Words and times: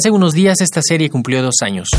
Hace 0.00 0.10
unos 0.10 0.32
días 0.32 0.62
esta 0.62 0.80
serie 0.80 1.10
cumplió 1.10 1.42
dos 1.42 1.56
años. 1.60 1.90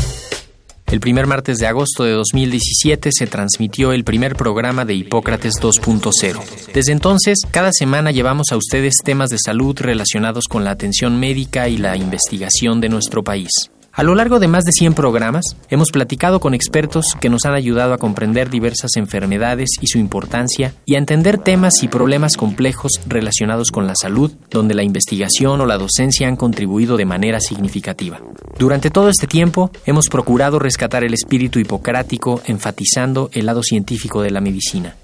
El 0.88 0.98
primer 0.98 1.28
martes 1.28 1.58
de 1.58 1.68
agosto 1.68 2.02
de 2.02 2.10
2017 2.10 3.10
se 3.12 3.28
transmitió 3.28 3.92
el 3.92 4.02
primer 4.02 4.34
programa 4.34 4.84
de 4.84 4.94
Hipócrates 4.94 5.54
2.0. 5.60 6.72
Desde 6.74 6.90
entonces, 6.90 7.42
cada 7.48 7.70
semana 7.70 8.10
llevamos 8.10 8.50
a 8.50 8.56
ustedes 8.56 8.94
temas 9.04 9.30
de 9.30 9.38
salud 9.38 9.78
relacionados 9.78 10.46
con 10.48 10.64
la 10.64 10.72
atención 10.72 11.20
médica 11.20 11.68
y 11.68 11.76
la 11.76 11.96
investigación 11.96 12.80
de 12.80 12.88
nuestro 12.88 13.22
país. 13.22 13.70
A 13.94 14.04
lo 14.04 14.14
largo 14.14 14.38
de 14.38 14.48
más 14.48 14.64
de 14.64 14.72
100 14.72 14.94
programas, 14.94 15.44
hemos 15.68 15.90
platicado 15.90 16.40
con 16.40 16.54
expertos 16.54 17.14
que 17.20 17.28
nos 17.28 17.44
han 17.44 17.52
ayudado 17.52 17.92
a 17.92 17.98
comprender 17.98 18.48
diversas 18.48 18.96
enfermedades 18.96 19.68
y 19.82 19.86
su 19.88 19.98
importancia 19.98 20.72
y 20.86 20.94
a 20.94 20.98
entender 20.98 21.36
temas 21.36 21.74
y 21.82 21.88
problemas 21.88 22.38
complejos 22.38 22.92
relacionados 23.06 23.70
con 23.70 23.86
la 23.86 23.94
salud, 23.94 24.32
donde 24.50 24.74
la 24.74 24.82
investigación 24.82 25.60
o 25.60 25.66
la 25.66 25.76
docencia 25.76 26.26
han 26.26 26.36
contribuido 26.36 26.96
de 26.96 27.04
manera 27.04 27.38
significativa. 27.38 28.18
Durante 28.58 28.88
todo 28.88 29.10
este 29.10 29.26
tiempo, 29.26 29.70
hemos 29.84 30.08
procurado 30.08 30.58
rescatar 30.58 31.04
el 31.04 31.12
espíritu 31.12 31.58
hipocrático 31.58 32.40
enfatizando 32.46 33.28
el 33.34 33.44
lado 33.44 33.62
científico 33.62 34.22
de 34.22 34.30
la 34.30 34.40
medicina. 34.40 34.96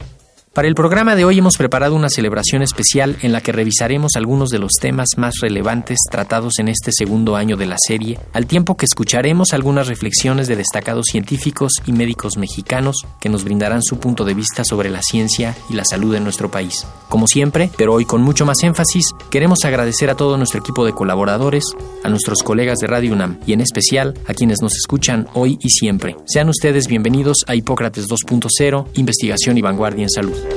Para 0.59 0.67
el 0.67 0.75
programa 0.75 1.15
de 1.15 1.25
hoy 1.25 1.39
hemos 1.39 1.57
preparado 1.57 1.95
una 1.95 2.09
celebración 2.09 2.63
especial 2.63 3.17
en 3.23 3.31
la 3.31 3.41
que 3.41 3.53
revisaremos 3.53 4.17
algunos 4.17 4.51
de 4.51 4.59
los 4.59 4.73
temas 4.73 5.11
más 5.17 5.35
relevantes 5.41 6.01
tratados 6.11 6.55
en 6.59 6.67
este 6.67 6.91
segundo 6.91 7.37
año 7.37 7.57
de 7.57 7.67
la 7.67 7.77
serie, 7.79 8.19
al 8.33 8.49
tiempo 8.49 8.77
que 8.77 8.85
escucharemos 8.85 9.53
algunas 9.53 9.87
reflexiones 9.87 10.49
de 10.49 10.57
destacados 10.57 11.07
científicos 11.13 11.75
y 11.87 11.93
médicos 11.93 12.39
mexicanos 12.39 12.97
que 13.21 13.29
nos 13.29 13.45
brindarán 13.45 13.85
su 13.85 14.01
punto 14.01 14.25
de 14.25 14.35
vista 14.35 14.65
sobre 14.65 14.91
la 14.91 15.01
ciencia 15.01 15.55
y 15.71 15.75
la 15.75 15.85
salud 15.85 16.17
en 16.17 16.25
nuestro 16.25 16.51
país. 16.51 16.85
Como 17.09 17.29
siempre, 17.29 17.71
pero 17.77 17.95
hoy 17.95 18.05
con 18.05 18.23
mucho 18.23 18.45
más 18.45 18.61
énfasis, 18.65 19.13
queremos 19.31 19.65
agradecer 19.65 20.11
a 20.11 20.17
todo 20.17 20.37
nuestro 20.39 20.59
equipo 20.59 20.85
de 20.85 20.93
colaboradores, 20.93 21.63
a 22.03 22.09
nuestros 22.09 22.43
colegas 22.43 22.79
de 22.79 22.89
Radio 22.89 23.13
UNAM 23.13 23.39
y 23.47 23.53
en 23.53 23.61
especial 23.61 24.15
a 24.27 24.35
quienes 24.35 24.61
nos 24.61 24.75
escuchan 24.75 25.29
hoy 25.35 25.57
y 25.63 25.71
siempre. 25.71 26.17
Sean 26.27 26.49
ustedes 26.49 26.89
bienvenidos 26.89 27.45
a 27.47 27.55
Hipócrates 27.55 28.09
2.0, 28.09 28.89
Investigación 28.95 29.57
y 29.57 29.63
Vanguardia 29.63 30.03
en 30.03 30.11
Salud. 30.11 30.48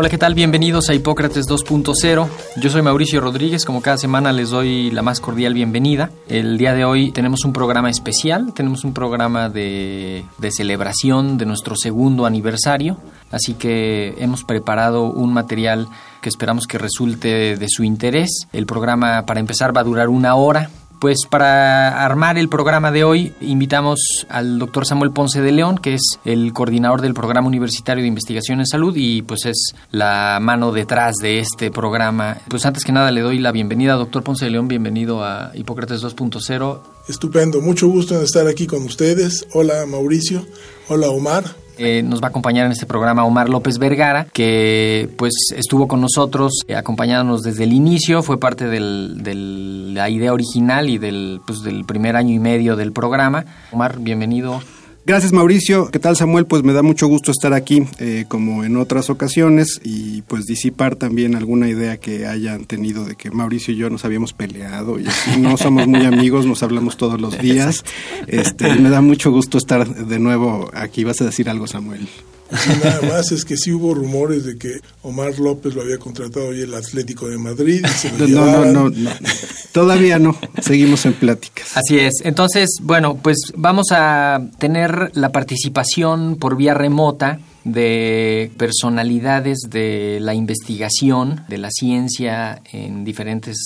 Hola, 0.00 0.08
¿qué 0.08 0.16
tal? 0.16 0.32
Bienvenidos 0.32 0.88
a 0.88 0.94
Hipócrates 0.94 1.46
2.0. 1.46 2.26
Yo 2.56 2.70
soy 2.70 2.80
Mauricio 2.80 3.20
Rodríguez, 3.20 3.66
como 3.66 3.82
cada 3.82 3.98
semana 3.98 4.32
les 4.32 4.48
doy 4.48 4.90
la 4.90 5.02
más 5.02 5.20
cordial 5.20 5.52
bienvenida. 5.52 6.10
El 6.26 6.56
día 6.56 6.72
de 6.72 6.86
hoy 6.86 7.12
tenemos 7.12 7.44
un 7.44 7.52
programa 7.52 7.90
especial, 7.90 8.54
tenemos 8.54 8.84
un 8.84 8.94
programa 8.94 9.50
de, 9.50 10.24
de 10.38 10.52
celebración 10.52 11.36
de 11.36 11.44
nuestro 11.44 11.74
segundo 11.76 12.24
aniversario, 12.24 12.96
así 13.30 13.52
que 13.52 14.14
hemos 14.16 14.42
preparado 14.42 15.02
un 15.02 15.34
material 15.34 15.86
que 16.20 16.28
esperamos 16.28 16.66
que 16.66 16.78
resulte 16.78 17.56
de 17.56 17.66
su 17.68 17.84
interés. 17.84 18.46
El 18.52 18.66
programa, 18.66 19.26
para 19.26 19.40
empezar, 19.40 19.76
va 19.76 19.80
a 19.80 19.84
durar 19.84 20.08
una 20.08 20.34
hora. 20.34 20.70
Pues 21.00 21.20
para 21.30 22.04
armar 22.04 22.36
el 22.36 22.50
programa 22.50 22.92
de 22.92 23.04
hoy 23.04 23.32
invitamos 23.40 24.26
al 24.28 24.58
doctor 24.58 24.84
Samuel 24.86 25.12
Ponce 25.12 25.40
de 25.40 25.50
León, 25.50 25.78
que 25.78 25.94
es 25.94 26.02
el 26.26 26.52
coordinador 26.52 27.00
del 27.00 27.14
Programa 27.14 27.48
Universitario 27.48 28.02
de 28.02 28.08
Investigación 28.08 28.60
en 28.60 28.66
Salud 28.66 28.94
y 28.94 29.22
pues 29.22 29.46
es 29.46 29.74
la 29.92 30.38
mano 30.42 30.72
detrás 30.72 31.14
de 31.22 31.38
este 31.38 31.70
programa. 31.70 32.36
Pues 32.50 32.66
antes 32.66 32.84
que 32.84 32.92
nada 32.92 33.10
le 33.12 33.22
doy 33.22 33.38
la 33.38 33.50
bienvenida, 33.50 33.94
doctor 33.94 34.22
Ponce 34.22 34.44
de 34.44 34.50
León, 34.50 34.68
bienvenido 34.68 35.24
a 35.24 35.52
Hipócrates 35.54 36.02
2.0. 36.02 36.80
Estupendo, 37.08 37.62
mucho 37.62 37.88
gusto 37.88 38.14
en 38.14 38.22
estar 38.22 38.46
aquí 38.46 38.66
con 38.66 38.82
ustedes. 38.82 39.46
Hola 39.54 39.86
Mauricio, 39.86 40.44
hola 40.88 41.08
Omar. 41.08 41.44
Eh, 41.82 42.02
nos 42.02 42.20
va 42.20 42.26
a 42.26 42.28
acompañar 42.28 42.66
en 42.66 42.72
este 42.72 42.84
programa 42.84 43.24
Omar 43.24 43.48
López 43.48 43.78
Vergara, 43.78 44.26
que 44.34 45.08
pues 45.16 45.32
estuvo 45.56 45.88
con 45.88 46.02
nosotros 46.02 46.52
eh, 46.68 46.74
acompañándonos 46.74 47.40
desde 47.40 47.64
el 47.64 47.72
inicio, 47.72 48.22
fue 48.22 48.38
parte 48.38 48.66
de 48.66 48.80
la 48.80 50.10
idea 50.10 50.34
original 50.34 50.90
y 50.90 50.98
del, 50.98 51.40
pues, 51.46 51.62
del 51.62 51.86
primer 51.86 52.16
año 52.16 52.34
y 52.34 52.38
medio 52.38 52.76
del 52.76 52.92
programa. 52.92 53.46
Omar, 53.72 53.98
bienvenido. 53.98 54.60
Gracias 55.06 55.32
Mauricio. 55.32 55.90
¿Qué 55.90 55.98
tal 55.98 56.16
Samuel? 56.16 56.46
Pues 56.46 56.62
me 56.62 56.72
da 56.72 56.82
mucho 56.82 57.06
gusto 57.06 57.30
estar 57.30 57.54
aquí 57.54 57.84
eh, 57.98 58.26
como 58.28 58.64
en 58.64 58.76
otras 58.76 59.08
ocasiones 59.08 59.80
y 59.82 60.22
pues 60.22 60.46
disipar 60.46 60.94
también 60.96 61.34
alguna 61.34 61.68
idea 61.68 61.96
que 61.96 62.26
hayan 62.26 62.66
tenido 62.66 63.04
de 63.04 63.16
que 63.16 63.30
Mauricio 63.30 63.72
y 63.72 63.78
yo 63.78 63.88
nos 63.88 64.04
habíamos 64.04 64.34
peleado 64.34 65.00
y 65.00 65.06
así 65.06 65.40
no 65.40 65.56
somos 65.56 65.86
muy 65.86 66.04
amigos, 66.04 66.44
nos 66.44 66.62
hablamos 66.62 66.98
todos 66.98 67.20
los 67.20 67.38
días. 67.38 67.84
Este, 68.26 68.74
me 68.76 68.90
da 68.90 69.00
mucho 69.00 69.30
gusto 69.30 69.56
estar 69.56 69.88
de 69.88 70.18
nuevo 70.18 70.70
aquí. 70.74 71.02
¿Vas 71.02 71.20
a 71.22 71.24
decir 71.24 71.48
algo 71.48 71.66
Samuel? 71.66 72.06
Y 72.52 72.84
nada 72.84 73.00
más 73.02 73.32
es 73.32 73.44
que 73.44 73.56
sí 73.56 73.72
hubo 73.72 73.94
rumores 73.94 74.44
de 74.44 74.58
que 74.58 74.80
Omar 75.02 75.38
López 75.38 75.74
lo 75.74 75.82
había 75.82 75.98
contratado 75.98 76.48
hoy 76.48 76.62
el 76.62 76.74
Atlético 76.74 77.28
de 77.28 77.38
Madrid. 77.38 77.84
Y 77.84 77.88
se 77.88 78.18
lo 78.18 78.28
No, 78.28 78.46
no, 78.46 78.72
no, 78.72 78.90
no. 78.90 79.10
Todavía 79.72 80.18
no. 80.18 80.36
Seguimos 80.60 81.06
en 81.06 81.14
pláticas. 81.14 81.76
Así 81.76 81.98
es. 81.98 82.14
Entonces, 82.24 82.68
bueno, 82.82 83.16
pues 83.22 83.38
vamos 83.54 83.86
a 83.92 84.40
tener 84.58 85.12
la 85.14 85.30
participación 85.30 86.36
por 86.36 86.56
vía 86.56 86.74
remota 86.74 87.40
de 87.64 88.50
personalidades 88.56 89.58
de 89.68 90.18
la 90.20 90.34
investigación, 90.34 91.44
de 91.48 91.58
la 91.58 91.70
ciencia 91.70 92.62
en 92.72 93.04
diferentes 93.04 93.56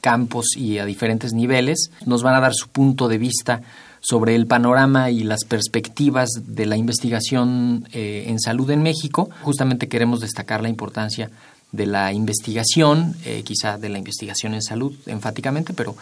campos 0.00 0.56
y 0.56 0.78
a 0.78 0.84
diferentes 0.84 1.32
niveles. 1.32 1.90
Nos 2.04 2.22
van 2.22 2.34
a 2.34 2.40
dar 2.40 2.54
su 2.54 2.68
punto 2.68 3.08
de 3.08 3.18
vista 3.18 3.62
sobre 4.04 4.34
el 4.34 4.46
panorama 4.46 5.10
y 5.10 5.24
las 5.24 5.44
perspectivas 5.44 6.28
de 6.46 6.66
la 6.66 6.76
investigación 6.76 7.88
eh, 7.92 8.24
en 8.28 8.38
salud 8.38 8.70
en 8.70 8.82
México. 8.82 9.30
Justamente 9.42 9.88
queremos 9.88 10.20
destacar 10.20 10.62
la 10.62 10.68
importancia 10.68 11.30
de 11.72 11.86
la 11.86 12.12
investigación, 12.12 13.16
eh, 13.24 13.42
quizá 13.44 13.78
de 13.78 13.88
la 13.88 13.96
investigación 13.96 14.52
en 14.52 14.62
salud 14.62 14.94
enfáticamente, 15.06 15.72
pero 15.72 15.96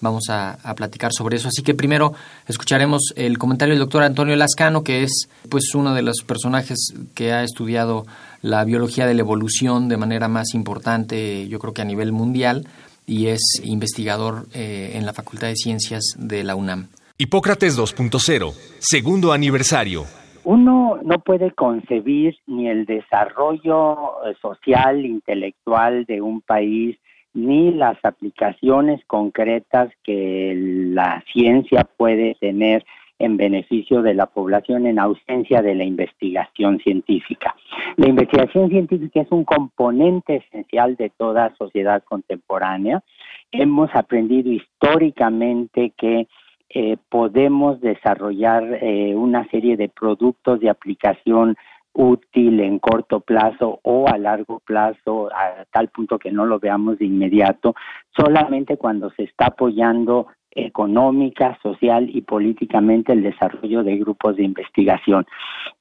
vamos 0.00 0.28
a, 0.28 0.52
a, 0.52 0.74
platicar 0.76 1.12
sobre 1.12 1.36
eso. 1.36 1.48
Así 1.48 1.62
que 1.62 1.74
primero 1.74 2.14
escucharemos 2.46 3.12
el 3.16 3.38
comentario 3.38 3.74
del 3.74 3.80
doctor 3.80 4.04
Antonio 4.04 4.36
Lascano, 4.36 4.84
que 4.84 5.02
es 5.02 5.28
pues 5.48 5.74
uno 5.74 5.94
de 5.94 6.02
los 6.02 6.18
personajes 6.24 6.94
que 7.14 7.32
ha 7.32 7.42
estudiado 7.42 8.06
la 8.40 8.62
biología 8.62 9.06
de 9.06 9.14
la 9.14 9.22
evolución 9.22 9.88
de 9.88 9.96
manera 9.96 10.28
más 10.28 10.54
importante, 10.54 11.48
yo 11.48 11.58
creo 11.58 11.74
que 11.74 11.82
a 11.82 11.84
nivel 11.84 12.12
mundial, 12.12 12.68
y 13.04 13.26
es 13.26 13.40
investigador 13.64 14.46
eh, 14.54 14.92
en 14.94 15.06
la 15.06 15.12
Facultad 15.12 15.48
de 15.48 15.56
Ciencias 15.56 16.04
de 16.16 16.44
la 16.44 16.54
UNAM. 16.54 16.88
Hipócrates 17.20 17.76
2.0, 17.76 18.52
segundo 18.78 19.32
aniversario. 19.32 20.04
Uno 20.44 21.00
no 21.02 21.18
puede 21.18 21.50
concebir 21.50 22.36
ni 22.46 22.68
el 22.68 22.86
desarrollo 22.86 24.24
eh, 24.24 24.36
social, 24.40 25.04
intelectual 25.04 26.04
de 26.04 26.22
un 26.22 26.42
país, 26.42 26.96
ni 27.34 27.72
las 27.72 27.96
aplicaciones 28.04 29.04
concretas 29.08 29.90
que 30.04 30.54
la 30.56 31.24
ciencia 31.32 31.82
puede 31.96 32.36
tener 32.36 32.86
en 33.18 33.36
beneficio 33.36 34.00
de 34.00 34.14
la 34.14 34.26
población 34.26 34.86
en 34.86 35.00
ausencia 35.00 35.60
de 35.60 35.74
la 35.74 35.82
investigación 35.82 36.78
científica. 36.78 37.56
La 37.96 38.06
investigación 38.06 38.68
científica 38.68 39.22
es 39.22 39.32
un 39.32 39.42
componente 39.42 40.36
esencial 40.36 40.94
de 40.94 41.10
toda 41.10 41.52
sociedad 41.56 42.00
contemporánea. 42.04 43.02
Hemos 43.50 43.90
aprendido 43.92 44.52
históricamente 44.52 45.92
que 45.98 46.28
eh, 46.70 46.96
podemos 47.08 47.80
desarrollar 47.80 48.78
eh, 48.82 49.14
una 49.14 49.48
serie 49.48 49.76
de 49.76 49.88
productos 49.88 50.60
de 50.60 50.70
aplicación 50.70 51.56
útil 51.92 52.60
en 52.60 52.78
corto 52.78 53.20
plazo 53.20 53.80
o 53.82 54.06
a 54.08 54.18
largo 54.18 54.60
plazo, 54.60 55.30
a 55.32 55.64
tal 55.72 55.88
punto 55.88 56.18
que 56.18 56.30
no 56.30 56.46
lo 56.46 56.58
veamos 56.58 56.98
de 56.98 57.06
inmediato, 57.06 57.74
solamente 58.14 58.76
cuando 58.76 59.10
se 59.10 59.24
está 59.24 59.46
apoyando 59.46 60.28
económica, 60.50 61.58
social 61.62 62.08
y 62.12 62.22
políticamente 62.22 63.12
el 63.12 63.22
desarrollo 63.22 63.82
de 63.82 63.96
grupos 63.96 64.36
de 64.36 64.44
investigación. 64.44 65.26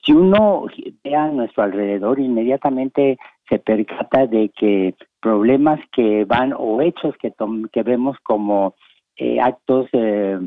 Si 0.03 0.13
uno 0.13 0.65
ve 1.03 1.15
a 1.15 1.27
nuestro 1.27 1.63
alrededor, 1.63 2.19
inmediatamente 2.19 3.17
se 3.49 3.59
percata 3.59 4.27
de 4.27 4.49
que 4.49 4.95
problemas 5.19 5.79
que 5.91 6.25
van 6.25 6.53
o 6.57 6.81
hechos 6.81 7.15
que, 7.17 7.33
que 7.71 7.83
vemos 7.83 8.17
como 8.23 8.75
eh, 9.15 9.39
actos 9.39 9.87
eh, 9.93 10.37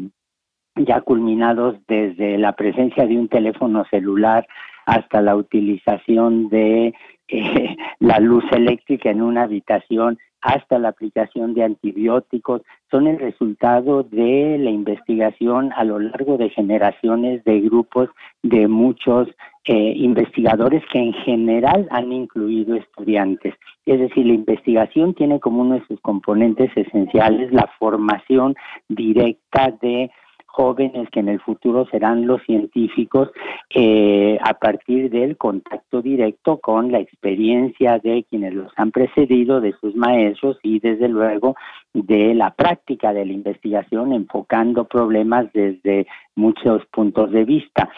ya 0.77 1.01
culminados 1.01 1.77
desde 1.89 2.39
la 2.39 2.53
presencia 2.53 3.07
de 3.07 3.19
un 3.19 3.29
teléfono 3.29 3.85
celular 3.91 4.47
hasta 4.87 5.21
la 5.21 5.37
utilización 5.37 6.49
de 6.49 6.95
eh, 7.29 7.77
la 8.01 8.19
luz 8.19 8.45
eléctrica 8.51 9.11
en 9.11 9.23
una 9.23 9.45
habitación 9.45 10.19
hasta 10.43 10.79
la 10.79 10.89
aplicación 10.89 11.55
de 11.55 11.65
antibióticos, 11.65 12.63
son 12.91 13.07
el 13.07 13.19
resultado 13.19 14.03
de 14.03 14.57
la 14.59 14.71
investigación 14.71 15.73
a 15.77 15.85
lo 15.85 15.99
largo 15.99 16.39
de 16.39 16.51
generaciones 16.51 17.45
de 17.45 17.61
grupos 17.61 18.09
de 18.43 18.67
muchos 18.67 19.29
eh, 19.65 19.93
investigadores 19.97 20.83
que 20.93 20.99
en 20.99 21.13
general 21.13 21.87
han 21.91 22.13
incluido 22.13 22.75
estudiantes. 22.75 23.55
Es 23.85 24.01
decir, 24.01 24.27
la 24.27 24.33
investigación 24.33 25.15
tiene 25.15 25.41
como 25.41 25.61
uno 25.61 25.75
de 25.75 25.87
sus 25.87 26.01
componentes 26.01 26.71
esenciales 26.75 27.53
la 27.53 27.69
formación 27.79 28.55
directa 28.89 29.75
de 29.83 30.11
jóvenes 30.53 31.09
que 31.11 31.21
en 31.21 31.29
el 31.29 31.41
futuro 31.41 31.87
serán 31.91 32.27
los 32.27 32.43
científicos 32.43 33.31
eh, 33.75 34.39
a 34.43 34.55
partir 34.55 35.11
del 35.11 35.37
contacto 35.37 36.03
directo 36.03 36.59
con 36.59 36.91
la 36.91 36.99
experiencia 36.99 37.99
de 37.99 38.25
quienes 38.29 38.55
los 38.55 38.73
han 38.77 38.91
precedido, 38.91 39.61
de 39.61 39.73
sus 39.81 39.95
maestros 39.95 40.59
y 40.63 40.81
desde 40.81 41.09
luego 41.09 41.57
de 41.93 42.35
la 42.35 42.53
práctica 42.53 43.13
de 43.13 43.27
la 43.27 43.33
investigación 43.33 44.13
enfocando 44.13 44.85
problemas 44.85 45.53
desde 45.53 46.07
muchos 46.35 46.85
puntos 46.87 47.31
de 47.31 47.45
vista. 47.45 47.89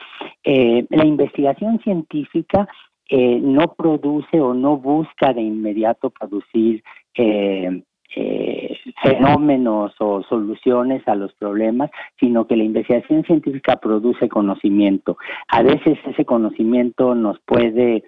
Eh, 0.45 0.87
la 0.91 1.05
investigación 1.05 1.81
científica 1.81 2.69
eh, 3.09 3.39
no 3.41 3.75
produce 3.75 4.41
o 4.41 4.55
no 4.55 4.77
busca 4.77 5.33
de 5.33 5.43
inmediato 5.43 6.11
producir 6.11 6.83
eh, 7.15 7.83
fenómenos 9.03 9.95
o 9.99 10.23
soluciones 10.23 11.07
a 11.09 11.15
los 11.15 11.33
problemas, 11.35 11.91
sino 12.19 12.47
que 12.47 12.57
la 12.57 12.65
investigación 12.65 13.25
científica 13.25 13.77
produce 13.77 14.29
conocimiento. 14.29 15.19
A 15.49 15.63
veces 15.63 15.99
ese 16.07 16.25
conocimiento 16.25 17.15
nos 17.15 17.39
puede 17.41 18.05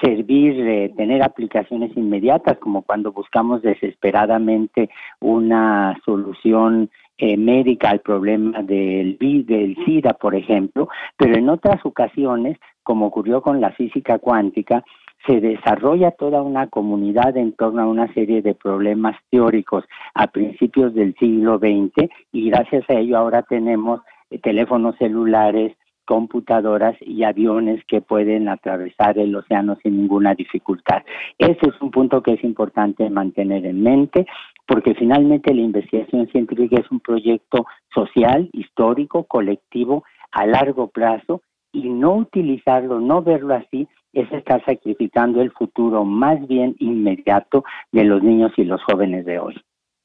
servir 0.00 0.62
de 0.62 0.92
tener 0.96 1.22
aplicaciones 1.22 1.96
inmediatas, 1.96 2.58
como 2.58 2.82
cuando 2.82 3.12
buscamos 3.12 3.62
desesperadamente 3.62 4.90
una 5.20 5.98
solución 6.04 6.90
eh, 7.18 7.36
médica 7.36 7.90
al 7.90 8.00
problema 8.00 8.62
del, 8.62 9.16
del 9.18 9.76
SIDA, 9.84 10.14
por 10.14 10.34
ejemplo, 10.34 10.88
pero 11.16 11.36
en 11.36 11.48
otras 11.48 11.84
ocasiones, 11.84 12.58
como 12.82 13.06
ocurrió 13.06 13.42
con 13.42 13.60
la 13.60 13.70
física 13.72 14.18
cuántica, 14.18 14.82
se 15.26 15.40
desarrolla 15.40 16.10
toda 16.12 16.42
una 16.42 16.66
comunidad 16.66 17.36
en 17.36 17.52
torno 17.52 17.82
a 17.82 17.86
una 17.86 18.12
serie 18.14 18.42
de 18.42 18.54
problemas 18.54 19.16
teóricos 19.30 19.84
a 20.14 20.26
principios 20.26 20.94
del 20.94 21.14
siglo 21.16 21.58
XX 21.58 22.10
y 22.32 22.50
gracias 22.50 22.84
a 22.88 22.94
ello 22.94 23.18
ahora 23.18 23.42
tenemos 23.42 24.00
eh, 24.30 24.38
teléfonos 24.38 24.96
celulares, 24.98 25.76
computadoras 26.04 26.96
y 27.00 27.22
aviones 27.22 27.84
que 27.86 28.00
pueden 28.00 28.48
atravesar 28.48 29.18
el 29.18 29.34
océano 29.36 29.76
sin 29.82 29.96
ninguna 29.96 30.34
dificultad. 30.34 31.02
Ese 31.38 31.60
es 31.68 31.80
un 31.80 31.90
punto 31.90 32.22
que 32.22 32.32
es 32.32 32.44
importante 32.44 33.08
mantener 33.08 33.64
en 33.66 33.82
mente 33.82 34.26
porque 34.66 34.94
finalmente 34.94 35.54
la 35.54 35.62
investigación 35.62 36.28
científica 36.28 36.80
es 36.80 36.90
un 36.90 37.00
proyecto 37.00 37.66
social, 37.94 38.48
histórico, 38.52 39.24
colectivo, 39.24 40.04
a 40.32 40.46
largo 40.46 40.88
plazo 40.88 41.42
y 41.72 41.88
no 41.88 42.14
utilizarlo, 42.14 43.00
no 43.00 43.22
verlo 43.22 43.54
así, 43.54 43.88
es 44.12 44.30
estar 44.32 44.64
sacrificando 44.64 45.40
el 45.40 45.50
futuro 45.52 46.04
más 46.04 46.46
bien 46.46 46.76
inmediato 46.78 47.64
de 47.90 48.04
los 48.04 48.22
niños 48.22 48.52
y 48.56 48.64
los 48.64 48.82
jóvenes 48.84 49.24
de 49.24 49.38
hoy. 49.38 49.54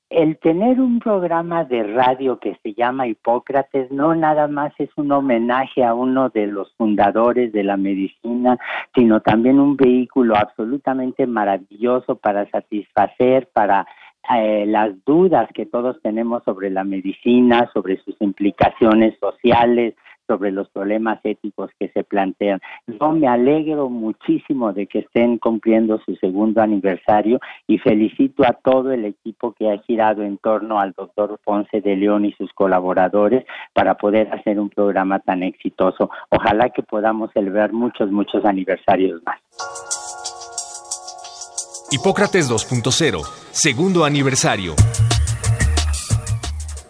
El 0.09 0.38
tener 0.38 0.80
un 0.80 1.00
programa 1.00 1.65
de 1.65 1.83
radio 1.83 2.39
que 2.39 2.57
se 2.63 2.74
llama 2.74 3.07
Hipócrates 3.07 3.92
no 3.92 4.15
nada 4.15 4.48
más 4.48 4.71
es 4.77 4.89
un 4.95 5.12
homenaje 5.12 5.83
a 5.83 5.94
uno 5.94 6.30
de 6.30 6.48
los 6.48 6.74
fundadores 6.75 7.51
de 7.51 7.65
la 7.65 7.75
medicina, 7.75 8.57
sino 8.95 9.19
también 9.19 9.59
un 9.59 9.75
vehículo 9.75 10.38
absolutamente 10.38 11.27
maravilloso 11.27 12.15
para 12.15 12.50
satisfacer, 12.50 13.50
para 13.51 13.86
eh, 14.33 14.65
las 14.65 14.94
dudas 15.04 15.50
que 15.54 15.65
todos 15.65 16.01
tenemos 16.01 16.42
sobre 16.45 16.69
la 16.69 16.86
medicina, 16.86 17.69
sobre 17.74 17.98
sus 18.04 18.15
implicaciones 18.21 19.18
sociales, 19.19 19.94
sobre 20.28 20.52
los 20.52 20.70
problemas 20.70 21.20
éticos 21.24 21.72
que 21.80 21.90
se 21.90 22.04
plantean. 22.04 22.60
Yo 22.86 23.12
me 23.12 23.28
alegro 23.28 23.90
muchísimo 23.90 24.74
de 24.74 24.88
que 24.88 25.00
estén 25.00 25.38
cumpliendo 25.38 26.00
su 26.06 26.16
segundo 26.18 26.62
aniversario 26.62 27.40
y 27.68 27.78
felicito 27.80 28.44
a 28.44 28.54
todo 28.54 28.92
el 28.92 29.06
equipo 29.06 29.54
que 29.54 29.72
ha 29.72 29.78
girado 29.80 30.24
en 30.24 30.38
torno 30.38 30.80
al 30.80 30.92
doctor 30.92 31.40
Ponce 31.44 31.82
de 31.82 31.96
León 31.96 32.26
y 32.26 32.34
sus 32.34 32.52
colaboradores 32.54 33.46
para 33.74 33.96
poder 33.96 34.32
hacer 34.34 34.60
un 34.60 34.70
programa 34.70 35.20
tan 35.20 35.44
exitoso. 35.44 36.10
Ojalá 36.30 36.70
que 36.70 36.84
podamos 36.84 37.32
celebrar 37.34 37.74
muchos, 37.74 38.12
muchos 38.12 38.44
aniversarios 38.46 39.22
más. 39.26 39.40
Hipócrates 41.90 42.52
2.0, 42.52 43.24
segundo 43.52 44.04
aniversario. 44.04 44.76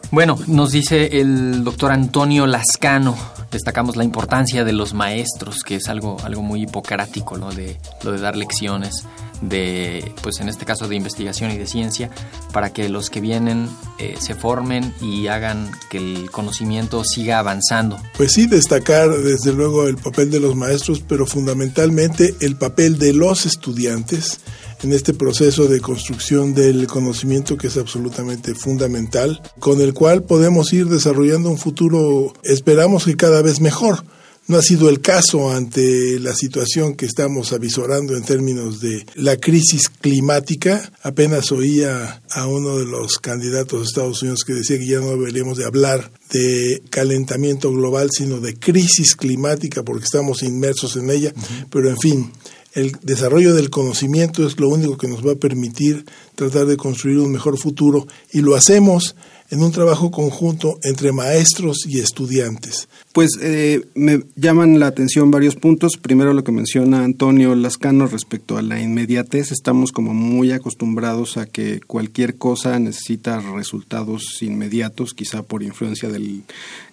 Bueno, 0.09 0.39
nos 0.47 0.71
dice 0.71 1.19
el 1.19 1.65
doctor 1.65 1.91
Antonio 1.91 2.47
Lascano, 2.47 3.17
destacamos 3.51 3.97
la 3.97 4.05
importancia 4.05 4.63
de 4.63 4.71
los 4.71 4.93
maestros, 4.93 5.63
que 5.63 5.75
es 5.75 5.89
algo, 5.89 6.17
algo 6.23 6.41
muy 6.41 6.63
hipocrático, 6.63 7.37
¿no? 7.37 7.51
De, 7.51 7.77
lo 8.03 8.13
de 8.13 8.19
dar 8.19 8.37
lecciones, 8.37 9.03
de, 9.41 10.13
pues 10.23 10.39
en 10.39 10.47
este 10.47 10.65
caso 10.65 10.87
de 10.87 10.95
investigación 10.95 11.51
y 11.51 11.57
de 11.57 11.67
ciencia, 11.67 12.09
para 12.53 12.71
que 12.71 12.87
los 12.87 13.09
que 13.09 13.19
vienen 13.19 13.69
eh, 13.99 14.15
se 14.17 14.33
formen 14.33 14.93
y 15.01 15.27
hagan 15.27 15.71
que 15.89 15.97
el 15.97 16.31
conocimiento 16.31 17.03
siga 17.03 17.39
avanzando. 17.39 17.99
Pues 18.15 18.31
sí, 18.31 18.47
destacar 18.47 19.09
desde 19.09 19.51
luego 19.51 19.87
el 19.87 19.97
papel 19.97 20.31
de 20.31 20.39
los 20.39 20.55
maestros, 20.55 21.03
pero 21.05 21.25
fundamentalmente 21.25 22.33
el 22.39 22.55
papel 22.55 22.97
de 22.97 23.11
los 23.11 23.45
estudiantes 23.45 24.39
en 24.83 24.93
este 24.93 25.13
proceso 25.13 25.67
de 25.67 25.81
construcción 25.81 26.53
del 26.53 26.87
conocimiento 26.87 27.57
que 27.57 27.67
es 27.67 27.77
absolutamente 27.77 28.55
fundamental, 28.55 29.41
con 29.59 29.81
el 29.81 29.93
cual 29.93 30.23
podemos 30.23 30.71
ir 30.73 30.87
desarrollando 30.87 31.49
un 31.49 31.57
futuro, 31.57 32.33
esperamos 32.43 33.05
que 33.05 33.15
cada 33.15 33.41
vez 33.41 33.59
mejor. 33.59 34.03
No 34.47 34.57
ha 34.57 34.61
sido 34.61 34.87
el 34.87 35.01
caso 35.01 35.51
ante 35.51 36.21
la 36.21 36.33
situación 36.33 36.95
que 36.95 37.05
estamos 37.05 37.51
avisorando 37.51 38.15
en 38.15 38.23
términos 38.23 38.79
de 38.79 39.05
la 39.15 39.35
crisis 39.35 39.89
climática. 39.89 40.89
Apenas 41.03 41.51
oía 41.51 42.21
a 42.31 42.47
uno 42.47 42.77
de 42.77 42.85
los 42.85 43.17
candidatos 43.17 43.79
de 43.79 43.85
Estados 43.87 44.21
Unidos 44.21 44.45
que 44.45 44.53
decía 44.53 44.79
que 44.79 44.87
ya 44.87 45.01
no 45.01 45.09
deberíamos 45.09 45.57
de 45.57 45.65
hablar 45.65 46.11
de 46.31 46.81
calentamiento 46.89 47.73
global, 47.73 48.09
sino 48.09 48.39
de 48.39 48.57
crisis 48.57 49.17
climática 49.17 49.83
porque 49.83 50.05
estamos 50.05 50.41
inmersos 50.43 50.95
en 50.95 51.09
ella. 51.09 51.33
Pero 51.69 51.89
en 51.89 51.97
fin, 51.97 52.31
el 52.77 52.95
desarrollo 53.01 53.55
del 53.55 53.71
conocimiento 53.71 54.45
es 54.45 54.59
lo 54.59 54.69
único 54.69 54.97
que 54.97 55.07
nos 55.07 55.25
va 55.25 55.31
a 55.31 55.35
permitir 55.35 56.05
tratar 56.35 56.67
de 56.67 56.77
construir 56.77 57.17
un 57.17 57.31
mejor 57.31 57.57
futuro 57.57 58.05
y 58.31 58.41
lo 58.41 58.55
hacemos 58.55 59.15
en 59.49 59.63
un 59.63 59.71
trabajo 59.71 60.11
conjunto 60.11 60.77
entre 60.83 61.11
maestros 61.11 61.87
y 61.87 61.99
estudiantes. 61.99 62.87
Pues 63.13 63.31
eh, 63.41 63.81
me 63.95 64.21
llaman 64.35 64.79
la 64.79 64.87
atención 64.87 65.31
varios 65.31 65.55
puntos. 65.55 65.93
Primero 65.99 66.33
lo 66.33 66.43
que 66.43 66.51
menciona 66.51 67.03
Antonio 67.03 67.55
Lascano 67.55 68.05
respecto 68.05 68.57
a 68.57 68.61
la 68.61 68.79
inmediatez. 68.79 69.51
Estamos 69.51 69.91
como 69.91 70.13
muy 70.13 70.51
acostumbrados 70.51 71.37
a 71.37 71.47
que 71.47 71.79
cualquier 71.79 72.35
cosa 72.35 72.77
necesita 72.77 73.39
resultados 73.39 74.41
inmediatos, 74.41 75.15
quizá 75.15 75.41
por 75.41 75.63
influencia 75.63 76.09
del 76.09 76.43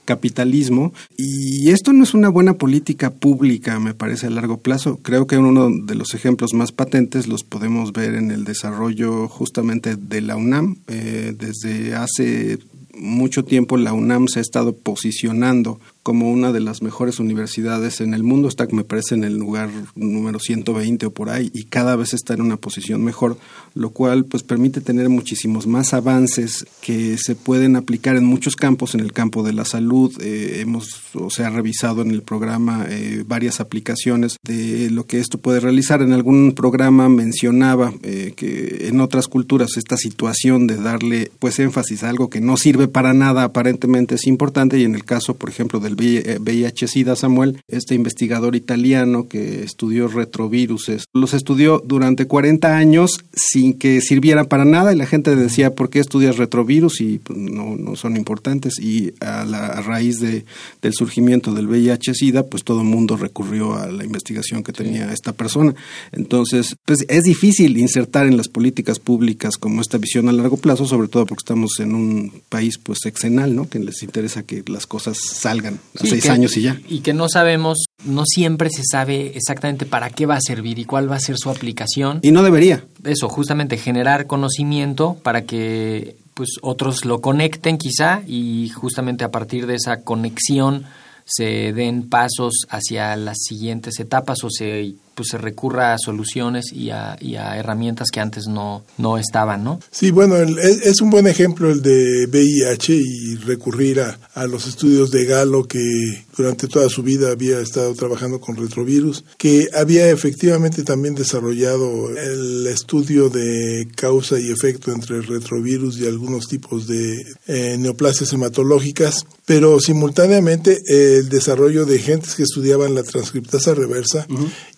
capitalismo. 0.05 0.93
Y 1.17 1.71
esto 1.71 1.93
no 1.93 2.05
es 2.05 2.15
una 2.15 2.29
buena 2.29 2.55
política 2.55 3.11
pública, 3.11 3.79
me 3.81 3.95
parece, 3.95 4.27
a 4.27 4.31
largo 4.31 4.59
plazo. 4.59 4.99
Creo 5.03 5.27
que 5.27 5.39
uno 5.39 5.71
de 5.71 5.95
los 5.95 6.15
ejemplos 6.15 6.55
más 6.55 6.73
patentes 6.73 7.27
los 7.27 7.45
podemos 7.45 7.93
ver 7.93 8.15
en 8.15 8.31
el 8.31 8.45
desarrollo 8.45 9.29
justamente 9.29 9.97
de 9.97 10.21
la 10.21 10.37
UNAM. 10.37 10.77
Eh, 10.89 11.35
desde 11.39 11.95
hace 11.95 12.59
mucho 12.97 13.45
tiempo 13.45 13.77
la 13.77 13.93
UNAM 13.93 14.29
se 14.29 14.39
ha 14.39 14.43
estado 14.43 14.75
posicionando 14.77 15.81
como 16.05 16.31
una 16.31 16.53
de 16.53 16.61
las 16.61 16.83
mejores 16.83 17.19
universidades 17.19 18.03
en 18.03 18.13
el 18.13 18.23
mundo, 18.23 18.47
está 18.47 18.69
me 18.71 18.85
parece 18.85 19.15
en 19.15 19.25
el 19.25 19.39
lugar 19.39 19.71
número 19.95 20.39
120 20.39 21.07
o 21.07 21.11
por 21.11 21.31
ahí 21.31 21.51
y 21.55 21.65
cada 21.65 21.97
vez 21.97 22.13
está 22.13 22.35
en 22.35 22.43
una 22.43 22.59
posición 22.59 23.03
mejor, 23.03 23.39
lo 23.75 23.91
cual 23.91 24.27
pues 24.27 24.43
permite 24.43 24.83
tener 24.83 25.09
muchísimos 25.09 25.67
más 25.67 25.95
avances 25.95 26.67
que 26.83 27.17
se 27.17 27.35
pueden 27.35 27.75
aplicar 27.75 28.17
en 28.17 28.27
muchos 28.27 28.55
campos, 28.55 28.95
en 28.95 29.01
el 29.01 29.15
campo 29.15 29.43
de 29.43 29.55
la 29.55 29.65
salud, 29.65 30.15
eh, 30.21 30.61
hemos 30.61 31.01
o 31.15 31.31
se 31.31 31.43
ha 31.43 31.51
revisado 31.51 32.03
en 32.03 32.11
el 32.11 32.23
programa 32.23 32.85
eh, 32.89 33.25
varias 33.27 33.61
aplicaciones 33.61 34.37
de 34.43 34.91
lo 34.91 35.07
que 35.07 35.21
esto 35.21 35.39
puede 35.39 35.61
realizar. 35.61 36.03
En 36.03 36.13
algún 36.13 36.53
programa 36.53 37.09
mencionaba 37.09 37.95
eh, 38.03 38.35
que 38.37 38.89
en 38.89 39.01
otras 39.01 39.27
culturas 39.27 39.79
esta 39.79 39.97
situación 39.97 40.67
de 40.67 40.77
darle 40.77 41.31
pues 41.39 41.59
énfasis 41.59 42.03
a 42.03 42.11
algo 42.11 42.29
que 42.29 42.43
no 42.43 42.59
sirve 42.59 42.89
para 42.89 43.15
nada 43.15 43.45
aparentemente 43.45 44.17
es 44.17 44.27
importante 44.27 44.79
y 44.79 44.85
en 44.85 44.95
el 44.95 45.05
caso 45.05 45.35
por 45.35 45.49
ejemplo 45.49 45.81
del 45.81 45.94
del 45.97 46.41
VIH-Sida, 46.41 47.17
Samuel, 47.17 47.61
este 47.69 47.95
investigador 47.95 48.57
italiano 48.57 49.29
que 49.29 49.63
estudió 49.63 50.09
retroviruses, 50.09 51.05
los 51.13 51.35
estudió 51.35 51.83
durante 51.85 52.27
40 52.27 52.77
años 52.77 53.25
sin 53.33 53.75
que 53.75 54.01
sirvieran 54.01 54.47
para 54.47 54.65
nada 54.65 54.93
y 54.93 54.97
la 54.97 55.07
gente 55.07 55.35
decía, 55.37 55.75
¿por 55.75 55.91
qué 55.91 56.01
estudias 56.01 56.37
retrovirus? 56.37 57.01
Y 57.01 57.19
pues, 57.19 57.39
no, 57.39 57.77
no 57.77 57.97
son 57.97 58.17
importantes. 58.17 58.79
Y 58.79 59.15
a, 59.21 59.45
la, 59.45 59.67
a 59.67 59.83
raíz 59.83 60.21
de, 60.21 60.45
del 60.83 60.95
surgimiento 60.95 61.53
del 61.53 61.69
VIH-Sida, 61.69 62.45
pues 62.45 62.65
todo 62.65 62.81
el 62.81 62.87
mundo 62.87 63.17
recurrió 63.17 63.75
a 63.75 63.87
la 63.87 64.05
investigación 64.05 64.63
que 64.63 64.73
tenía 64.73 65.13
esta 65.13 65.33
persona. 65.33 65.75
Entonces, 66.13 66.77
pues 66.85 67.05
es 67.09 67.23
difícil 67.23 67.79
insertar 67.79 68.27
en 68.27 68.37
las 68.37 68.49
políticas 68.49 68.99
públicas 68.99 69.57
como 69.57 69.81
esta 69.81 69.99
visión 69.99 70.29
a 70.29 70.33
largo 70.33 70.57
plazo, 70.57 70.87
sobre 70.87 71.09
todo 71.09 71.27
porque 71.27 71.43
estamos 71.43 71.79
en 71.79 71.95
un 71.95 72.33
país 72.49 72.79
pues 72.79 72.99
exenal, 73.05 73.55
¿no? 73.55 73.69
Que 73.69 73.79
les 73.79 74.03
interesa 74.03 74.43
que 74.43 74.63
las 74.67 74.87
cosas 74.87 75.19
salgan 75.19 75.79
seis 75.95 76.29
años 76.29 76.57
y 76.57 76.63
ya. 76.63 76.81
Y 76.89 77.01
que 77.01 77.13
no 77.13 77.29
sabemos, 77.29 77.85
no 78.05 78.25
siempre 78.27 78.69
se 78.71 78.83
sabe 78.85 79.33
exactamente 79.37 79.87
para 79.87 80.11
qué 80.11 80.27
va 80.27 80.37
a 80.37 80.41
servir 80.41 80.79
y 80.79 80.85
cuál 80.85 81.11
va 81.11 81.17
a 81.17 81.21
ser 81.21 81.37
su 81.39 81.51
aplicación. 81.51 82.21
Y 82.23 82.31
no 82.31 82.43
debería. 82.43 82.85
Eso, 83.05 83.29
justamente 83.29 83.77
generar 83.77 84.27
conocimiento 84.27 85.17
para 85.23 85.43
que 85.43 86.17
pues 86.35 86.51
otros 86.63 87.05
lo 87.05 87.21
conecten 87.21 87.79
quizá 87.79 88.23
y 88.27 88.69
justamente 88.71 89.25
a 89.25 89.31
partir 89.31 89.67
de 89.67 89.77
esa 89.77 90.03
conexión 90.03 90.85
se 91.25 91.73
den 91.73 92.09
pasos 92.09 92.67
hacia 92.69 93.17
las 93.17 93.39
siguientes 93.47 93.99
etapas 94.01 94.43
o 94.43 94.51
se 94.51 94.95
pues 95.15 95.29
se 95.31 95.39
recurra 95.39 95.95
a 95.95 95.99
soluciones 95.99 96.73
y 96.73 96.91
a, 96.91 97.17
y 97.21 97.37
a 97.37 97.57
herramientas 97.57 98.09
que 98.13 98.21
antes 98.21 98.47
no, 98.47 98.85
no 98.99 99.19
estaban, 99.19 99.65
¿no? 99.65 99.81
Sí, 99.91 100.11
bueno, 100.11 100.37
es, 100.37 101.01
un 101.01 101.11
buen 101.11 101.27
ejemplo 101.27 101.71
el 101.71 101.83
de 101.83 102.27
VIH 102.27 102.95
y 102.95 103.37
recurrir 103.37 104.01
a, 104.01 104.19
a, 104.35 104.47
los 104.47 104.67
estudios 104.67 105.11
de 105.11 105.25
Galo 105.25 105.65
que 105.65 106.25
durante 106.37 106.69
toda 106.69 106.89
su 106.89 107.03
vida 107.03 107.31
había 107.31 107.61
estado 107.61 107.95
trabajando 107.95 108.41
con 108.41 108.57
retrovirus, 108.57 109.25
que 109.39 109.69
había 109.75 110.11
efectivamente 110.11 110.83
también 110.83 111.15
desarrollado 111.15 112.11
el 112.11 112.67
estudio 112.67 113.29
de 113.29 113.89
causa 113.95 114.39
y 114.39 114.51
efecto 114.51 114.93
entre 114.93 115.17
el 115.17 115.27
retrovirus 115.27 115.99
y 115.99 116.07
algunos 116.07 116.47
tipos 116.47 116.87
de 116.87 117.25
eh, 117.47 117.77
neoplasias 117.79 118.33
hematológicas, 118.33 119.27
pero 119.47 119.79
simultáneamente 119.81 120.83
el 120.89 121.29
desarrollo 121.29 121.85
de 121.85 121.99
gentes 121.99 122.35
que 122.35 122.43
estudiaban 122.43 122.95
la 122.95 123.03
transcriptasa 123.03 123.75
reversa 123.75 124.27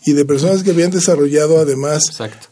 y 0.04 0.12
de 0.12 0.24
personas 0.24 0.62
que 0.62 0.70
habían 0.70 0.90
desarrollado 0.90 1.58
además 1.58 2.02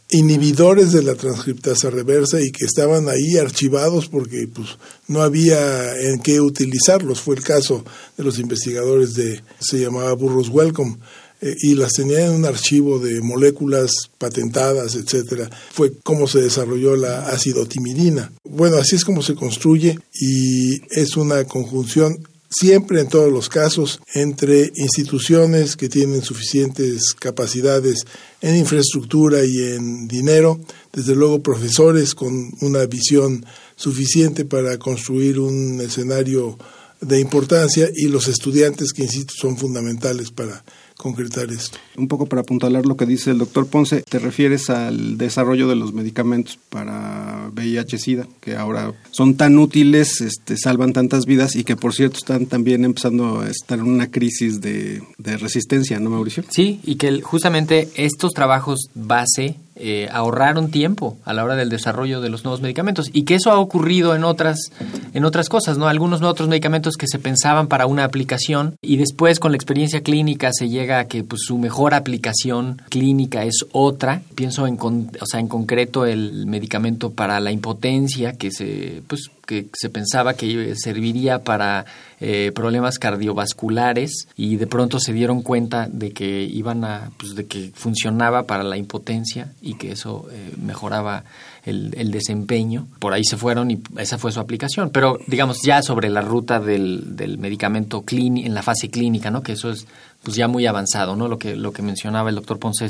inhibidores 0.09 0.91
de 0.91 1.03
la 1.03 1.15
transcriptasa 1.15 1.89
reversa 1.89 2.41
y 2.41 2.51
que 2.51 2.65
estaban 2.65 3.09
ahí 3.09 3.37
archivados 3.37 4.07
porque 4.07 4.47
pues 4.47 4.77
no 5.07 5.21
había 5.21 5.99
en 5.99 6.19
qué 6.19 6.39
utilizarlos. 6.41 7.21
Fue 7.21 7.35
el 7.35 7.43
caso 7.43 7.83
de 8.17 8.23
los 8.23 8.39
investigadores 8.39 9.15
de, 9.15 9.41
se 9.59 9.79
llamaba 9.79 10.13
Burros 10.13 10.49
Welcome, 10.49 10.97
eh, 11.41 11.55
y 11.59 11.75
las 11.75 11.93
tenían 11.93 12.21
en 12.21 12.31
un 12.31 12.45
archivo 12.45 12.97
de 12.99 13.21
moléculas 13.21 13.91
patentadas, 14.17 14.95
etcétera. 14.95 15.49
Fue 15.71 15.93
cómo 16.03 16.27
se 16.27 16.41
desarrolló 16.41 16.95
la 16.95 17.27
acidotimidina. 17.27 18.31
Bueno, 18.43 18.77
así 18.77 18.95
es 18.95 19.03
como 19.03 19.21
se 19.21 19.35
construye 19.35 19.99
y 20.13 20.81
es 20.97 21.17
una 21.17 21.43
conjunción 21.43 22.25
siempre 22.57 23.01
en 23.01 23.09
todos 23.09 23.31
los 23.31 23.49
casos 23.49 23.99
entre 24.13 24.71
instituciones 24.75 25.75
que 25.75 25.89
tienen 25.89 26.21
suficientes 26.21 27.13
capacidades 27.13 28.05
en 28.41 28.55
infraestructura 28.55 29.43
y 29.43 29.73
en 29.73 30.07
dinero, 30.07 30.59
desde 30.93 31.15
luego 31.15 31.43
profesores 31.43 32.15
con 32.15 32.51
una 32.61 32.85
visión 32.85 33.45
suficiente 33.75 34.45
para 34.45 34.77
construir 34.79 35.39
un 35.39 35.81
escenario 35.81 36.57
de 37.01 37.19
importancia 37.19 37.89
y 37.93 38.07
los 38.07 38.29
estudiantes 38.29 38.93
que, 38.93 39.03
insisto, 39.03 39.33
son 39.37 39.57
fundamentales 39.57 40.31
para 40.31 40.63
concretar 41.05 41.51
esto. 41.51 41.77
Un 41.97 42.07
poco 42.07 42.25
para 42.25 42.41
apuntalar 42.41 42.87
lo 42.87 42.97
que 42.97 43.05
dice 43.05 43.29
el 43.29 43.37
doctor 43.37 43.67
Ponce, 43.67 44.01
te 44.01 44.17
refieres 44.17 44.71
al 44.71 45.19
desarrollo 45.19 45.67
de 45.67 45.75
los 45.75 45.93
medicamentos 45.93 46.57
para 46.69 47.51
VIH-Sida, 47.53 48.27
que 48.41 48.55
ahora 48.55 48.91
son 49.11 49.37
tan 49.37 49.59
útiles, 49.59 50.21
este, 50.21 50.57
salvan 50.57 50.93
tantas 50.93 51.27
vidas 51.27 51.55
y 51.55 51.63
que 51.63 51.75
por 51.75 51.93
cierto 51.93 52.17
están 52.17 52.47
también 52.47 52.85
empezando 52.85 53.41
a 53.41 53.49
estar 53.51 53.77
en 53.77 53.85
una 53.85 54.09
crisis 54.09 54.61
de, 54.61 55.03
de 55.19 55.37
resistencia, 55.37 55.99
¿no, 55.99 56.09
Mauricio? 56.09 56.43
Sí, 56.49 56.79
y 56.83 56.95
que 56.95 57.21
justamente 57.21 57.87
estos 57.95 58.33
trabajos 58.33 58.89
base 58.95 59.57
eh, 59.75 60.07
ahorraron 60.11 60.71
tiempo 60.71 61.17
a 61.25 61.33
la 61.33 61.43
hora 61.43 61.55
del 61.55 61.69
desarrollo 61.69 62.21
de 62.21 62.29
los 62.29 62.43
nuevos 62.43 62.61
medicamentos 62.61 63.09
y 63.11 63.23
que 63.23 63.35
eso 63.35 63.51
ha 63.51 63.59
ocurrido 63.59 64.15
en 64.15 64.23
otras 64.23 64.71
en 65.13 65.25
otras 65.25 65.49
cosas, 65.49 65.77
¿no? 65.77 65.87
Algunos 65.87 66.21
otros 66.21 66.49
medicamentos 66.49 66.97
que 66.97 67.07
se 67.07 67.19
pensaban 67.19 67.67
para 67.67 67.85
una 67.85 68.03
aplicación 68.03 68.75
y 68.81 68.97
después 68.97 69.39
con 69.39 69.51
la 69.51 69.57
experiencia 69.57 70.01
clínica 70.01 70.51
se 70.53 70.69
llega 70.69 70.99
a 70.99 71.07
que 71.07 71.23
pues 71.23 71.41
su 71.45 71.57
mejor 71.57 71.93
aplicación 71.93 72.81
clínica 72.89 73.43
es 73.43 73.65
otra. 73.71 74.21
Pienso 74.35 74.67
en 74.67 74.77
o 74.81 75.25
sea, 75.25 75.39
en 75.39 75.47
concreto 75.47 76.05
el 76.05 76.45
medicamento 76.45 77.11
para 77.11 77.39
la 77.39 77.51
impotencia 77.51 78.33
que 78.33 78.51
se 78.51 79.01
pues 79.07 79.29
que 79.45 79.67
se 79.73 79.89
pensaba 79.89 80.33
que 80.33 80.75
serviría 80.75 81.43
para 81.43 81.85
eh, 82.19 82.51
problemas 82.53 82.97
cardiovasculares 82.97 84.27
y 84.35 84.55
de 84.55 84.67
pronto 84.67 84.99
se 84.99 85.13
dieron 85.13 85.41
cuenta 85.41 85.87
de 85.89 86.11
que 86.11 86.43
iban 86.43 86.83
a 86.83 87.11
pues 87.17 87.35
de 87.35 87.45
que 87.45 87.71
funcionaba 87.73 88.43
para 88.43 88.63
la 88.63 88.77
impotencia 88.77 89.51
y 89.61 89.75
que 89.75 89.91
eso 89.91 90.27
eh, 90.31 90.53
mejoraba 90.57 91.23
el, 91.65 92.11
desempeño. 92.11 92.87
Por 92.99 93.13
ahí 93.13 93.23
se 93.23 93.37
fueron 93.37 93.71
y 93.71 93.81
esa 93.97 94.17
fue 94.17 94.31
su 94.31 94.39
aplicación. 94.39 94.91
Pero 94.91 95.17
digamos 95.27 95.61
ya 95.63 95.81
sobre 95.81 96.09
la 96.09 96.21
ruta 96.21 96.59
del, 96.59 97.15
del 97.15 97.37
medicamento 97.37 98.03
en 98.11 98.53
la 98.53 98.61
fase 98.61 98.89
clínica 98.89 99.31
no 99.31 99.41
que 99.41 99.53
eso 99.53 99.71
es 99.71 99.87
pues 100.23 100.37
ya 100.37 100.47
muy 100.47 100.65
avanzado 100.65 101.15
no 101.15 101.27
lo 101.27 101.37
que 101.37 101.55
lo 101.55 101.71
que 101.71 101.81
mencionaba 101.81 102.29
el 102.29 102.35
doctor 102.35 102.57
Ponce 102.59 102.87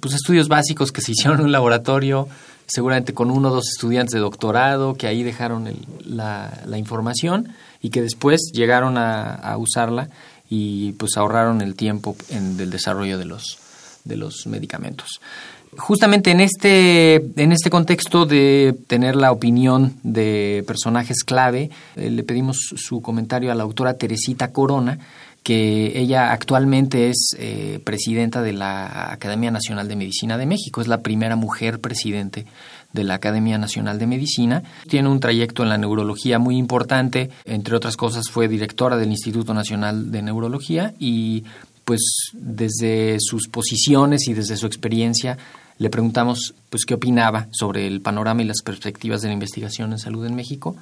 pues 0.00 0.14
estudios 0.14 0.48
básicos 0.48 0.92
que 0.92 1.00
se 1.00 1.12
hicieron 1.12 1.40
en 1.40 1.46
un 1.46 1.52
laboratorio 1.52 2.28
seguramente 2.66 3.14
con 3.14 3.30
uno 3.30 3.48
o 3.48 3.54
dos 3.54 3.68
estudiantes 3.68 4.12
de 4.12 4.20
doctorado 4.20 4.94
que 4.94 5.06
ahí 5.06 5.22
dejaron 5.22 5.68
la, 6.04 6.62
la, 6.66 6.78
información 6.78 7.48
y 7.80 7.90
que 7.90 8.02
después 8.02 8.50
llegaron 8.52 8.98
a, 8.98 9.56
usarla 9.58 10.08
y 10.48 10.92
pues 10.92 11.16
ahorraron 11.16 11.60
el 11.60 11.74
tiempo 11.74 12.16
en, 12.28 12.56
del 12.56 12.70
desarrollo 12.70 13.18
de 13.18 13.24
los, 13.24 13.58
de 14.04 14.16
los 14.16 14.46
medicamentos. 14.46 15.20
Justamente 15.78 16.30
en 16.30 16.40
este, 16.40 17.16
en 17.16 17.52
este 17.52 17.70
contexto 17.70 18.24
de 18.24 18.74
tener 18.86 19.14
la 19.14 19.30
opinión 19.30 19.94
de 20.02 20.64
personajes 20.66 21.22
clave, 21.24 21.70
eh, 21.96 22.10
le 22.10 22.22
pedimos 22.22 22.56
su 22.76 23.02
comentario 23.02 23.52
a 23.52 23.54
la 23.54 23.64
autora 23.64 23.94
Teresita 23.94 24.52
Corona, 24.52 24.98
que 25.46 25.96
ella 26.00 26.32
actualmente 26.32 27.08
es 27.08 27.36
eh, 27.38 27.78
presidenta 27.84 28.42
de 28.42 28.52
la 28.52 29.12
Academia 29.12 29.52
Nacional 29.52 29.86
de 29.86 29.94
Medicina 29.94 30.36
de 30.36 30.44
México, 30.44 30.80
es 30.80 30.88
la 30.88 31.02
primera 31.02 31.36
mujer 31.36 31.78
presidente 31.78 32.46
de 32.92 33.04
la 33.04 33.14
Academia 33.14 33.56
Nacional 33.56 34.00
de 34.00 34.08
Medicina. 34.08 34.64
Tiene 34.88 35.08
un 35.08 35.20
trayecto 35.20 35.62
en 35.62 35.68
la 35.68 35.78
neurología 35.78 36.40
muy 36.40 36.56
importante, 36.56 37.30
entre 37.44 37.76
otras 37.76 37.96
cosas 37.96 38.28
fue 38.28 38.48
directora 38.48 38.96
del 38.96 39.12
Instituto 39.12 39.54
Nacional 39.54 40.10
de 40.10 40.22
Neurología 40.22 40.94
y 40.98 41.44
pues 41.84 42.00
desde 42.32 43.18
sus 43.20 43.46
posiciones 43.46 44.26
y 44.26 44.34
desde 44.34 44.56
su 44.56 44.66
experiencia 44.66 45.38
le 45.78 45.90
preguntamos 45.90 46.56
pues 46.70 46.84
qué 46.84 46.94
opinaba 46.94 47.46
sobre 47.52 47.86
el 47.86 48.00
panorama 48.00 48.42
y 48.42 48.46
las 48.46 48.62
perspectivas 48.62 49.22
de 49.22 49.28
la 49.28 49.34
investigación 49.34 49.92
en 49.92 50.00
salud 50.00 50.26
en 50.26 50.34
México 50.34 50.74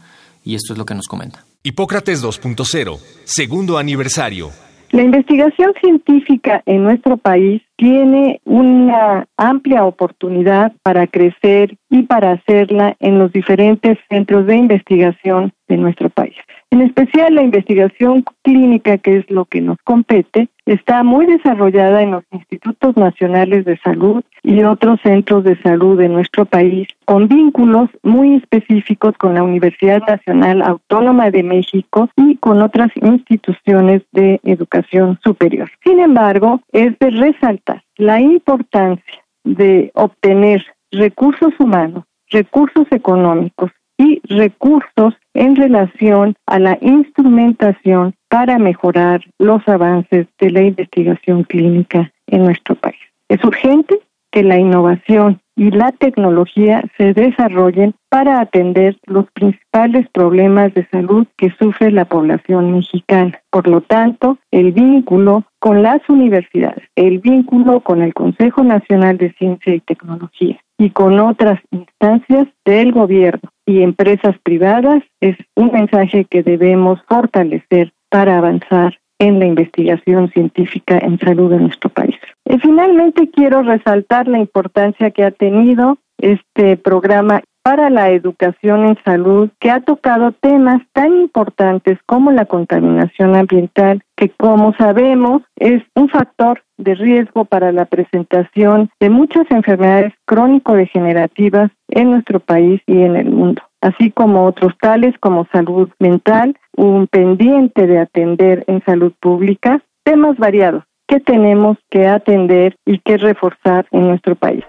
y 0.45 0.55
esto 0.55 0.73
es 0.75 0.79
lo 0.79 0.85
que 0.85 0.95
nos 0.95 1.09
comenta. 1.09 1.45
Hipócrates 1.63 2.23
2.0, 2.23 2.99
segundo 3.25 3.79
aniversario. 3.79 4.51
La 4.91 5.03
investigación 5.03 5.73
científica 5.81 6.63
en 6.67 6.85
nuestro 6.85 7.17
país 7.17 7.63
tiene 7.77 8.41
una 8.45 9.27
amplia 9.37 9.85
oportunidad 9.85 10.73
para 10.83 11.07
crecer 11.07 11.77
y 11.91 12.03
para 12.03 12.33
hacerla 12.33 12.97
en 13.01 13.19
los 13.19 13.33
diferentes 13.33 13.99
centros 14.09 14.47
de 14.47 14.57
investigación 14.57 15.53
de 15.69 15.77
nuestro 15.77 16.11
país. 16.11 16.35
En 16.71 16.83
especial 16.83 17.35
la 17.35 17.43
investigación 17.43 18.25
clínica, 18.43 18.99
que 18.99 19.19
es 19.19 19.31
lo 19.31 19.45
que 19.45 19.61
nos 19.61 19.79
compete, 19.85 20.49
está 20.67 21.03
muy 21.03 21.27
desarrollada 21.27 22.03
en 22.03 22.13
los 22.13 22.25
institutos 22.33 22.97
nacionales 22.97 23.65
de 23.65 23.79
salud 23.79 24.23
y 24.43 24.63
otros 24.65 25.01
centros 25.03 25.45
de 25.45 25.61
salud 25.63 25.99
de 25.99 26.09
nuestro 26.09 26.47
país, 26.47 26.89
con 27.05 27.29
vínculos 27.29 27.91
muy 28.03 28.35
específicos 28.37 29.17
con 29.19 29.35
la 29.35 29.43
Universidad 29.43 30.03
Nacional 30.07 30.63
Autónoma 30.63 31.31
de 31.31 31.43
México 31.43 32.09
y 32.17 32.37
con 32.37 32.61
otras 32.61 32.91
instituciones 32.97 34.03
de 34.13 34.41
educación 34.45 35.19
superior. 35.23 35.71
Sin 35.85 36.01
embargo, 36.01 36.61
es 36.73 36.99
de 36.99 37.11
resaltar 37.11 37.64
la 37.97 38.21
importancia 38.21 39.25
de 39.45 39.91
obtener 39.95 40.65
recursos 40.91 41.53
humanos, 41.59 42.05
recursos 42.31 42.87
económicos 42.91 43.71
y 43.99 44.21
recursos 44.25 45.15
en 45.35 45.57
relación 45.57 46.35
a 46.47 46.59
la 46.59 46.79
instrumentación 46.81 48.15
para 48.29 48.59
mejorar 48.59 49.21
los 49.39 49.67
avances 49.69 50.27
de 50.41 50.51
la 50.51 50.63
investigación 50.63 51.45
clínica 51.45 52.13
en 52.27 52.45
nuestro 52.45 52.75
país. 52.75 52.99
Es 53.29 53.43
urgente 53.45 54.01
que 54.33 54.43
la 54.43 54.59
innovación 54.59 55.41
y 55.57 55.71
la 55.71 55.93
tecnología 55.93 56.83
se 56.97 57.13
desarrollen 57.13 57.95
para 58.09 58.41
atender 58.41 58.97
los 59.07 59.27
principales 59.33 60.09
problemas 60.11 60.75
de 60.75 60.87
salud 60.89 61.27
que 61.37 61.51
sufre 61.59 61.91
la 61.91 62.05
población 62.05 62.73
mexicana. 62.73 63.41
Por 63.51 63.69
lo 63.69 63.81
tanto, 63.81 64.39
el 64.51 64.73
vínculo 64.73 65.45
con 65.61 65.83
las 65.83 66.01
universidades, 66.09 66.85
el 66.97 67.19
vínculo 67.21 67.81
con 67.81 68.03
el 68.03 68.15
Consejo 68.15 68.65
Nacional 68.65 69.19
de 69.19 69.33
Ciencia 69.35 69.75
y 69.75 69.81
Tecnología 69.81 70.59
y 70.79 70.91
con 70.91 71.19
otras 71.21 71.61
instancias 71.71 72.49
del 72.65 72.93
gobierno 72.93 73.49
y 73.65 73.83
empresas 73.83 74.37
privadas 74.43 75.03
es 75.21 75.37
un 75.55 75.71
mensaje 75.73 76.25
que 76.25 76.43
debemos 76.43 77.01
fortalecer 77.09 77.93
para 78.11 78.39
avanzar 78.39 78.99
en 79.19 79.39
la 79.39 79.47
investigación 79.47 80.31
científica 80.31 80.99
en 80.99 81.19
salud 81.19 81.53
en 81.53 81.63
nuestro 81.63 81.91
país. 81.91 82.14
Y 82.55 82.59
finalmente 82.61 83.31
quiero 83.31 83.65
resaltar 83.65 84.29
la 84.29 84.39
importancia 84.39 85.11
que 85.11 85.25
ha 85.25 85.33
tenido 85.33 85.99
este 86.19 86.77
programa 86.77 87.43
para 87.65 87.91
la 87.91 88.11
educación 88.11 88.87
en 88.87 88.97
salud 89.05 89.51
que 89.59 89.73
ha 89.73 89.81
tocado 89.81 90.31
temas 90.31 90.81
tan 90.93 91.17
importantes 91.17 91.99
como 92.07 92.31
la 92.31 92.45
contaminación 92.45 93.35
ambiental, 93.35 94.05
que 94.17 94.29
como 94.29 94.73
sabemos 94.75 95.43
es 95.57 95.83
un 95.97 96.09
factor 96.09 96.63
de 96.77 96.95
riesgo 96.95 97.45
para 97.45 97.73
la 97.73 97.87
presentación 97.87 98.89
de 99.01 99.11
muchas 99.11 99.51
enfermedades 99.51 100.13
crónico-degenerativas 100.25 101.73
en 101.89 102.13
nuestro 102.13 102.39
país 102.39 102.81
y 102.87 103.03
en 103.03 103.17
el 103.17 103.31
mundo, 103.31 103.63
así 103.81 104.13
como 104.13 104.45
otros 104.45 104.75
tales 104.81 105.19
como 105.19 105.49
salud 105.51 105.91
mental, 105.99 106.57
un 106.77 107.09
pendiente 107.09 107.89
de 107.89 107.99
atender 107.99 108.63
en 108.69 108.81
salud 108.85 109.13
pública, 109.19 109.83
temas 110.05 110.37
variados 110.37 110.85
que 111.15 111.21
tenemos 111.21 111.79
que 111.91 112.09
atender 112.09 112.77
y 112.85 112.99
que 112.99 113.17
reforzar 113.17 113.87
en 113.93 114.09
nuestro 114.09 114.35
país. 114.35 114.65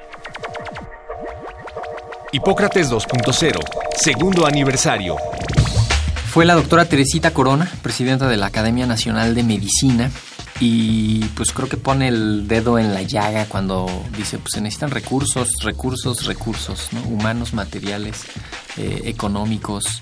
Hipócrates 2.31 2.91
2.0, 2.91 3.59
segundo 3.95 4.45
aniversario. 4.45 5.15
Fue 6.27 6.45
la 6.45 6.53
doctora 6.53 6.85
Teresita 6.85 7.31
Corona, 7.31 7.67
presidenta 7.81 8.27
de 8.27 8.37
la 8.37 8.47
Academia 8.47 8.85
Nacional 8.85 9.33
de 9.33 9.41
Medicina, 9.41 10.11
y 10.59 11.25
pues 11.35 11.51
creo 11.51 11.67
que 11.67 11.77
pone 11.77 12.09
el 12.09 12.47
dedo 12.47 12.77
en 12.77 12.93
la 12.93 13.01
llaga 13.01 13.45
cuando 13.45 13.87
dice, 14.15 14.37
pues 14.37 14.51
se 14.53 14.61
necesitan 14.61 14.91
recursos, 14.91 15.49
recursos, 15.63 16.25
recursos, 16.25 16.89
¿no? 16.93 17.01
humanos, 17.07 17.53
materiales, 17.53 18.25
eh, 18.77 19.01
económicos, 19.05 20.01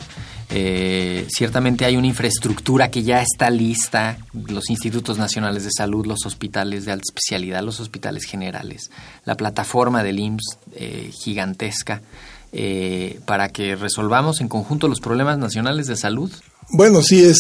eh, 0.55 1.25
ciertamente 1.29 1.83
hay 1.83 1.98
una 1.98 2.05
infraestructura 2.05 2.91
que 2.91 3.01
ya 3.01 3.24
está 3.24 3.50
lista, 3.50 4.19
los 4.33 4.69
institutos 4.69 5.17
nacionales 5.17 5.63
de 5.63 5.72
salud, 5.75 6.05
los 6.05 6.27
hospitales 6.27 6.86
de 6.86 6.91
alta 6.91 7.05
especialidad, 7.07 7.63
los 7.63 7.79
hospitales 7.79 8.25
generales, 8.25 8.91
la 9.25 9.36
plataforma 9.36 10.03
del 10.03 10.19
IMSS 10.19 10.60
eh, 10.75 11.10
gigantesca, 11.12 12.03
eh, 12.51 13.19
para 13.25 13.50
que 13.50 13.75
resolvamos 13.75 14.41
en 14.41 14.48
conjunto 14.48 14.88
los 14.88 15.00
problemas 15.00 15.39
nacionales 15.39 15.88
de 15.88 15.95
salud. 15.95 16.31
Bueno, 16.69 17.01
sí 17.01 17.24
es 17.24 17.39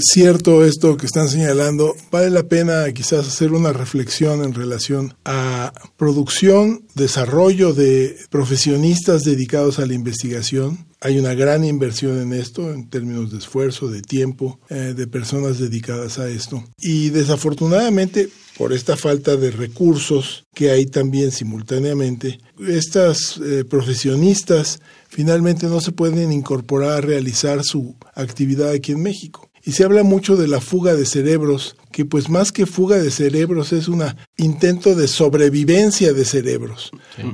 cierto 0.00 0.64
esto 0.64 0.96
que 0.96 1.04
están 1.04 1.28
señalando. 1.28 1.94
Vale 2.10 2.30
la 2.30 2.44
pena 2.44 2.90
quizás 2.94 3.28
hacer 3.28 3.52
una 3.52 3.74
reflexión 3.74 4.42
en 4.42 4.54
relación 4.54 5.14
a 5.26 5.74
producción, 5.98 6.86
desarrollo 6.94 7.74
de 7.74 8.16
profesionistas 8.30 9.24
dedicados 9.24 9.78
a 9.80 9.86
la 9.86 9.92
investigación. 9.92 10.86
Hay 11.04 11.18
una 11.18 11.34
gran 11.34 11.66
inversión 11.66 12.18
en 12.18 12.32
esto 12.32 12.72
en 12.72 12.88
términos 12.88 13.30
de 13.30 13.36
esfuerzo, 13.36 13.88
de 13.88 14.00
tiempo, 14.00 14.58
eh, 14.70 14.94
de 14.96 15.06
personas 15.06 15.58
dedicadas 15.58 16.18
a 16.18 16.30
esto. 16.30 16.64
Y 16.78 17.10
desafortunadamente, 17.10 18.30
por 18.56 18.72
esta 18.72 18.96
falta 18.96 19.36
de 19.36 19.50
recursos 19.50 20.46
que 20.54 20.70
hay 20.70 20.86
también 20.86 21.30
simultáneamente, 21.30 22.38
estas 22.66 23.36
eh, 23.36 23.66
profesionistas 23.66 24.80
finalmente 25.10 25.66
no 25.66 25.82
se 25.82 25.92
pueden 25.92 26.32
incorporar 26.32 26.92
a 26.92 27.00
realizar 27.02 27.62
su 27.64 27.96
actividad 28.14 28.70
aquí 28.70 28.92
en 28.92 29.02
México. 29.02 29.50
Y 29.64 29.72
se 29.72 29.84
habla 29.84 30.02
mucho 30.02 30.36
de 30.36 30.46
la 30.46 30.60
fuga 30.60 30.94
de 30.94 31.06
cerebros, 31.06 31.76
que 31.90 32.04
pues 32.04 32.28
más 32.28 32.52
que 32.52 32.66
fuga 32.66 32.98
de 32.98 33.10
cerebros 33.10 33.72
es 33.72 33.88
un 33.88 34.02
intento 34.36 34.94
de 34.94 35.08
sobrevivencia 35.08 36.12
de 36.12 36.24
cerebros, 36.26 36.90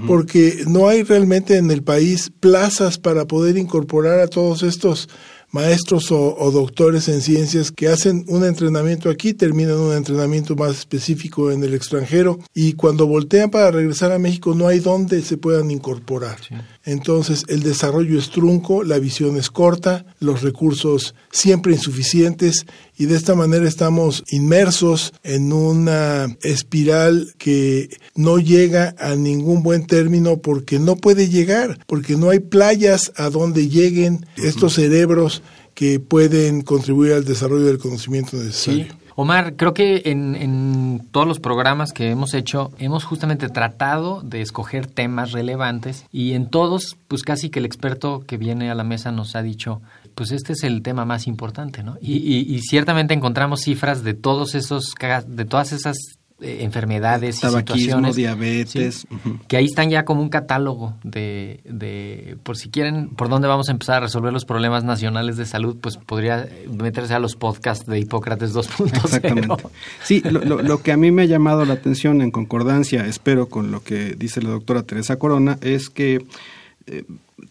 porque 0.07 0.63
no 0.69 0.89
hay 0.89 1.03
realmente 1.03 1.57
en 1.57 1.71
el 1.71 1.83
país 1.83 2.31
plazas 2.39 2.99
para 2.99 3.27
poder 3.27 3.57
incorporar 3.57 4.21
a 4.21 4.29
todos 4.29 4.63
estos 4.63 5.09
maestros 5.53 6.13
o, 6.13 6.51
doctores 6.53 7.09
en 7.09 7.21
ciencias 7.21 7.71
que 7.71 7.89
hacen 7.89 8.25
un 8.29 8.45
entrenamiento 8.45 9.11
aquí, 9.11 9.35
terminan 9.35 9.79
un 9.79 9.95
entrenamiento 9.95 10.55
más 10.55 10.79
específico 10.79 11.51
en 11.51 11.63
el 11.65 11.75
extranjero. 11.75 12.39
Y 12.55 12.75
cuando 12.75 13.07
voltean 13.07 13.51
para 13.51 13.71
regresar 13.71 14.13
a 14.13 14.19
México 14.19 14.55
no 14.55 14.69
hay 14.69 14.79
donde 14.79 15.23
se 15.23 15.37
puedan 15.37 15.71
incorporar. 15.71 16.39
Entonces 16.85 17.45
el 17.49 17.63
desarrollo 17.63 18.19
es 18.19 18.31
trunco, 18.31 18.83
la 18.85 18.99
visión 18.99 19.37
es 19.37 19.51
corta, 19.51 20.07
los 20.19 20.41
recursos 20.41 21.15
siempre 21.31 21.75
insuficientes 21.75 22.65
y 22.97 23.05
de 23.07 23.17
esta 23.17 23.35
manera 23.35 23.69
estamos 23.69 24.25
inmersos 24.31 25.13
en 25.23 25.53
una 25.53 26.37
espiral 26.43 27.35
que 27.37 27.91
no 28.15 28.39
llega 28.39 28.95
a 28.99 29.15
ningún 29.15 29.63
buen 29.63 29.87
término 29.87 30.39
porque 30.39 30.79
no 30.79 30.97
puede 30.97 31.29
llegar, 31.29 31.79
porque 31.87 32.17
no 32.17 32.31
hay 32.31 32.39
playas 32.41 33.13
a 33.17 33.29
donde 33.29 33.69
lleguen 33.69 34.25
estos 34.37 34.75
cerebros 34.75 35.43
que 35.75 36.01
pueden 36.01 36.63
contribuir 36.63 37.13
al 37.13 37.25
desarrollo 37.25 37.67
del 37.67 37.79
conocimiento 37.79 38.37
necesario. 38.37 39.00
Omar, 39.17 39.57
creo 39.57 39.75
que 39.75 40.03
en, 40.07 41.09
todos 41.11 41.27
los 41.27 41.41
programas 41.41 41.93
que 41.93 42.11
hemos 42.11 42.35
hecho 42.35 42.73
hemos 42.79 43.05
justamente 43.05 43.49
tratado 43.49 44.21
de 44.23 44.41
escoger 44.41 44.87
temas 44.87 45.33
relevantes 45.33 46.07
y 46.13 46.35
en 46.35 46.49
todos, 46.49 46.97
pues 47.09 47.23
casi 47.23 47.51
que 47.51 47.59
el 47.59 47.65
experto 47.65 48.25
que 48.27 48.37
viene 48.37 48.71
a 48.71 48.75
la 48.75 48.85
mesa 48.85 49.13
nos 49.13 49.37
ha 49.37 49.43
dicho, 49.43 49.83
pues 50.15 50.33
este 50.33 50.53
es 50.53 50.63
el 50.65 50.83
tema 50.83 51.05
más 51.05 51.27
importante, 51.27 51.83
¿no? 51.83 51.97
Y, 52.01 52.15
y 52.17 52.61
ciertamente 52.61 53.15
encontramos 53.15 53.63
cifras 53.63 54.03
de 54.03 54.15
todos 54.15 54.55
esos, 54.55 54.95
de 55.27 55.45
todas 55.45 55.73
esas 55.73 55.97
eh, 56.41 56.59
enfermedades 56.63 57.43
y 57.43 57.49
situaciones. 57.49 58.17
diabetes. 58.17 59.07
Que 59.49 59.57
ahí 59.57 59.67
están 59.67 59.91
ya 59.91 60.05
como 60.05 60.23
un 60.23 60.29
catálogo 60.29 60.95
de, 61.03 61.61
de, 61.65 62.37
por 62.43 62.57
si 62.57 62.71
quieren, 62.71 63.11
por 63.11 63.29
dónde 63.29 63.49
vamos 63.49 63.69
a 63.69 63.73
empezar 63.73 63.97
a 63.97 64.01
resolver 64.01 64.33
los 64.33 64.45
problemas 64.45 64.85
nacionales 64.85 65.37
de 65.37 65.47
salud, 65.47 65.77
pues 65.81 65.97
podría 65.97 66.49
meterse 66.71 67.15
a 67.15 67.19
los 67.19 67.37
podcasts 67.37 67.87
de 67.87 67.99
Hipócrates 67.99 68.55
2.0. 68.55 69.05
Exactamente. 69.05 69.65
Sí, 70.03 70.23
lo, 70.23 70.63
lo, 70.63 70.83
que 70.83 70.93
a 70.93 70.97
mí 70.97 71.11
me 71.11 71.23
ha 71.23 71.27
llamado 71.27 71.65
la 71.65 71.75
atención 71.75 72.23
en 72.23 72.31
concordancia, 72.31 73.07
espero, 73.07 73.49
con 73.49 73.71
lo 73.71 73.83
que 73.83 74.15
dice 74.15 74.43
la 74.43 74.51
doctora 74.51 74.83
Teresa 74.83 75.17
Corona, 75.17 75.59
es 75.61 75.91
que... 75.91 76.25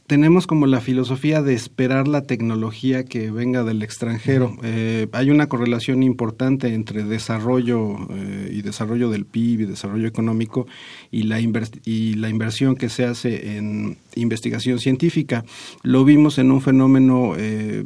Tenemos 0.08 0.46
como 0.46 0.68
la 0.68 0.82
filosofía 0.82 1.42
de 1.42 1.54
esperar 1.54 2.08
la 2.08 2.24
tecnología 2.24 3.06
que 3.06 3.32
venga 3.32 3.64
del 3.64 3.82
extranjero. 3.82 4.56
Eh, 4.64 5.08
hay 5.14 5.32
una 5.32 5.48
correlación 5.48 6.04
importante 6.04 6.74
entre 6.74 7.04
desarrollo 7.04 7.96
eh, 8.10 8.52
y 8.52 8.62
desarrollo 8.62 9.10
del 9.10 9.26
PIB 9.26 9.62
y 9.62 9.66
desarrollo 9.66 10.08
económico 10.08 10.68
y 11.12 11.24
la, 11.24 11.40
y 11.40 12.14
la 12.16 12.30
inversión 12.30 12.76
que 12.76 12.90
se 12.90 13.06
hace 13.06 13.58
en 13.58 13.98
investigación 14.16 14.80
científica. 14.80 15.46
Lo 15.82 16.04
vimos 16.06 16.38
en 16.38 16.52
un 16.52 16.62
fenómeno 16.62 17.34
eh, 17.38 17.86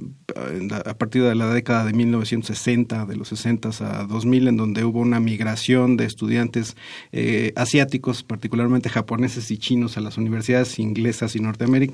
a 0.86 0.94
partir 0.96 1.24
de 1.24 1.36
la 1.36 1.54
década 1.54 1.86
de 1.86 1.94
1960, 1.94 3.06
de 3.06 3.16
los 3.16 3.28
60 3.30 3.70
a 3.82 4.04
2000, 4.06 4.48
en 4.48 4.58
donde 4.58 4.84
hubo 4.84 5.00
una 5.00 5.20
migración 5.20 5.96
de 5.96 6.06
estudiantes 6.06 6.76
asiáticos, 7.56 8.24
particularmente 8.24 8.90
japoneses 8.90 9.52
y 9.52 9.58
chinos, 9.58 9.98
a 9.98 10.02
las 10.02 10.18
universidades 10.18 10.80
inglesas 10.80 11.36
y 11.36 11.40
norteamericanas 11.40 11.93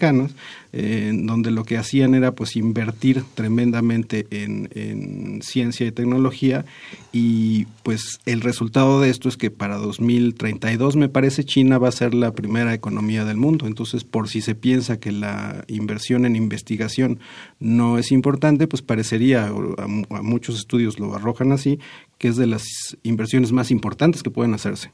en 0.71 1.25
donde 1.25 1.51
lo 1.51 1.63
que 1.63 1.77
hacían 1.77 2.13
era 2.15 2.33
pues 2.33 2.55
invertir 2.55 3.23
tremendamente 3.33 4.27
en, 4.31 4.69
en, 4.73 5.41
ciencia 5.41 5.85
y 5.87 5.91
tecnología 5.91 6.65
y 7.11 7.65
pues 7.83 8.19
el 8.25 8.41
resultado 8.41 9.01
de 9.01 9.09
esto 9.09 9.29
es 9.29 9.37
que 9.37 9.51
para 9.51 9.77
2032 9.77 10.95
me 10.95 11.09
parece 11.09 11.43
China 11.43 11.77
va 11.77 11.89
a 11.89 11.93
ser 11.93 12.13
la 12.13 12.33
primera 12.33 12.73
economía 12.73 13.25
del 13.25 13.37
mundo. 13.37 13.67
Entonces 13.67 14.03
por 14.03 14.27
si 14.29 14.41
se 14.41 14.55
piensa 14.55 14.99
que 14.99 15.11
la 15.11 15.63
inversión 15.67 16.25
en 16.25 16.35
investigación 16.35 17.19
no 17.59 17.97
es 17.97 18.11
importante, 18.11 18.67
pues 18.67 18.81
parecería, 18.81 19.47
a 19.47 19.87
muchos 20.21 20.57
estudios 20.57 20.99
lo 20.99 21.15
arrojan 21.15 21.51
así, 21.51 21.79
que 22.17 22.27
es 22.27 22.35
de 22.35 22.47
las 22.47 22.63
inversiones 23.03 23.51
más 23.51 23.71
importantes 23.71 24.23
que 24.23 24.29
pueden 24.29 24.53
hacerse. 24.53 24.91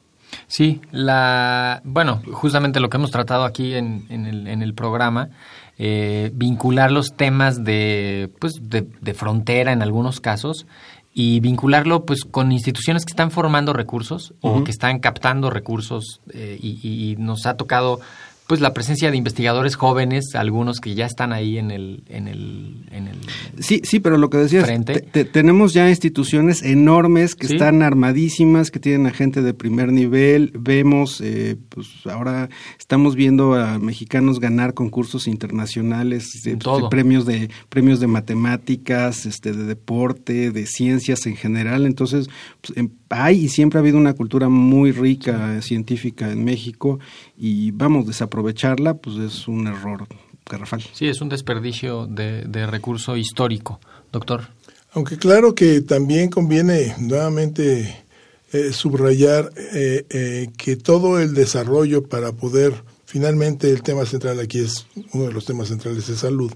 Sí, 0.47 0.81
la, 0.91 1.81
bueno, 1.83 2.21
justamente 2.31 2.79
lo 2.79 2.89
que 2.89 2.97
hemos 2.97 3.11
tratado 3.11 3.43
aquí 3.43 3.73
en, 3.73 4.05
en, 4.09 4.25
el, 4.25 4.47
en 4.47 4.61
el 4.61 4.73
programa, 4.73 5.29
eh, 5.77 6.31
vincular 6.33 6.91
los 6.91 7.15
temas 7.15 7.63
de, 7.63 8.31
pues, 8.39 8.53
de, 8.61 9.13
frontera 9.13 9.73
en 9.73 9.81
algunos 9.81 10.21
casos 10.21 10.65
y 11.13 11.39
vincularlo 11.39 12.05
pues 12.05 12.23
con 12.23 12.51
instituciones 12.51 13.05
que 13.05 13.11
están 13.11 13.31
formando 13.31 13.73
recursos 13.73 14.33
o 14.41 14.63
que 14.63 14.71
están 14.71 14.99
captando 14.99 15.49
recursos 15.49 16.21
eh, 16.33 16.57
y, 16.61 16.79
y, 16.81 17.15
nos 17.17 17.45
ha 17.45 17.55
tocado 17.55 17.99
pues 18.47 18.61
la 18.61 18.73
presencia 18.73 19.09
de 19.11 19.17
investigadores 19.17 19.75
jóvenes, 19.75 20.35
algunos 20.35 20.79
que 20.79 20.93
ya 20.93 21.05
están 21.05 21.33
ahí 21.33 21.57
en 21.57 21.71
el, 21.71 22.03
en 22.07 22.27
el, 22.27 22.85
en 22.91 23.07
el 23.07 23.17
Sí, 23.59 23.81
sí, 23.83 23.99
pero 23.99 24.17
lo 24.17 24.29
que 24.29 24.37
decías, 24.37 24.65
frente. 24.65 24.93
te- 24.93 25.01
te- 25.01 25.25
tenemos 25.25 25.73
ya 25.73 25.89
instituciones 25.89 26.61
enormes 26.61 27.33
que 27.35 27.47
Sí. 27.47 27.53
están 27.55 27.81
armadísimas, 27.81 28.69
que 28.69 28.79
tienen 28.79 29.07
a 29.07 29.11
gente 29.11 29.41
de 29.41 29.53
primer 29.53 29.91
nivel. 29.91 30.51
Vemos, 30.59 31.21
eh, 31.21 31.55
pues 31.69 31.87
ahora 32.05 32.49
estamos 32.77 33.15
viendo 33.15 33.55
a 33.55 33.79
mexicanos 33.79 34.39
ganar 34.39 34.73
concursos 34.75 35.27
internacionales, 35.27 36.41
de, 36.43 36.57
premios 36.89 37.25
de 37.25 37.49
premios 37.69 37.99
de 37.99 38.07
matemáticas, 38.07 39.25
este, 39.25 39.53
de 39.53 39.63
deporte, 39.65 40.51
de 40.51 40.65
ciencias 40.65 41.25
en 41.25 41.35
general. 41.35 41.85
Entonces, 41.85 42.29
pues, 42.61 42.77
em- 42.77 42.89
hay 43.09 43.45
y 43.45 43.49
siempre 43.49 43.77
ha 43.77 43.81
habido 43.81 43.97
una 43.97 44.13
cultura 44.13 44.49
muy 44.49 44.91
rica 44.91 45.61
científica 45.61 46.31
en 46.31 46.43
México 46.43 46.99
y 47.37 47.71
vamos 47.71 48.07
desaprovecharla, 48.07 48.95
pues 48.95 49.17
es 49.17 49.47
un 49.47 49.67
error 49.67 50.07
garrafal. 50.49 50.83
Sí, 50.93 51.07
es 51.07 51.21
un 51.21 51.29
desperdicio 51.29 52.07
de, 52.07 52.43
de 52.43 52.67
recurso 52.67 53.17
histórico, 53.17 53.79
doctor. 54.11 54.47
Aunque 54.93 55.17
claro 55.17 55.55
que 55.55 55.81
también 55.81 56.29
conviene 56.29 56.95
nuevamente 56.99 58.05
eh, 58.53 58.71
subrayar 58.71 59.51
eh, 59.73 60.05
eh, 60.09 60.49
que 60.57 60.77
todo 60.77 61.19
el 61.19 61.33
desarrollo 61.33 62.07
para 62.07 62.31
poder, 62.31 62.73
finalmente 63.05 63.69
el 63.69 63.83
tema 63.83 64.05
central 64.05 64.39
aquí 64.39 64.59
es 64.59 64.87
uno 65.11 65.25
de 65.25 65.33
los 65.33 65.43
temas 65.43 65.67
centrales 65.67 66.07
de 66.07 66.15
salud, 66.15 66.53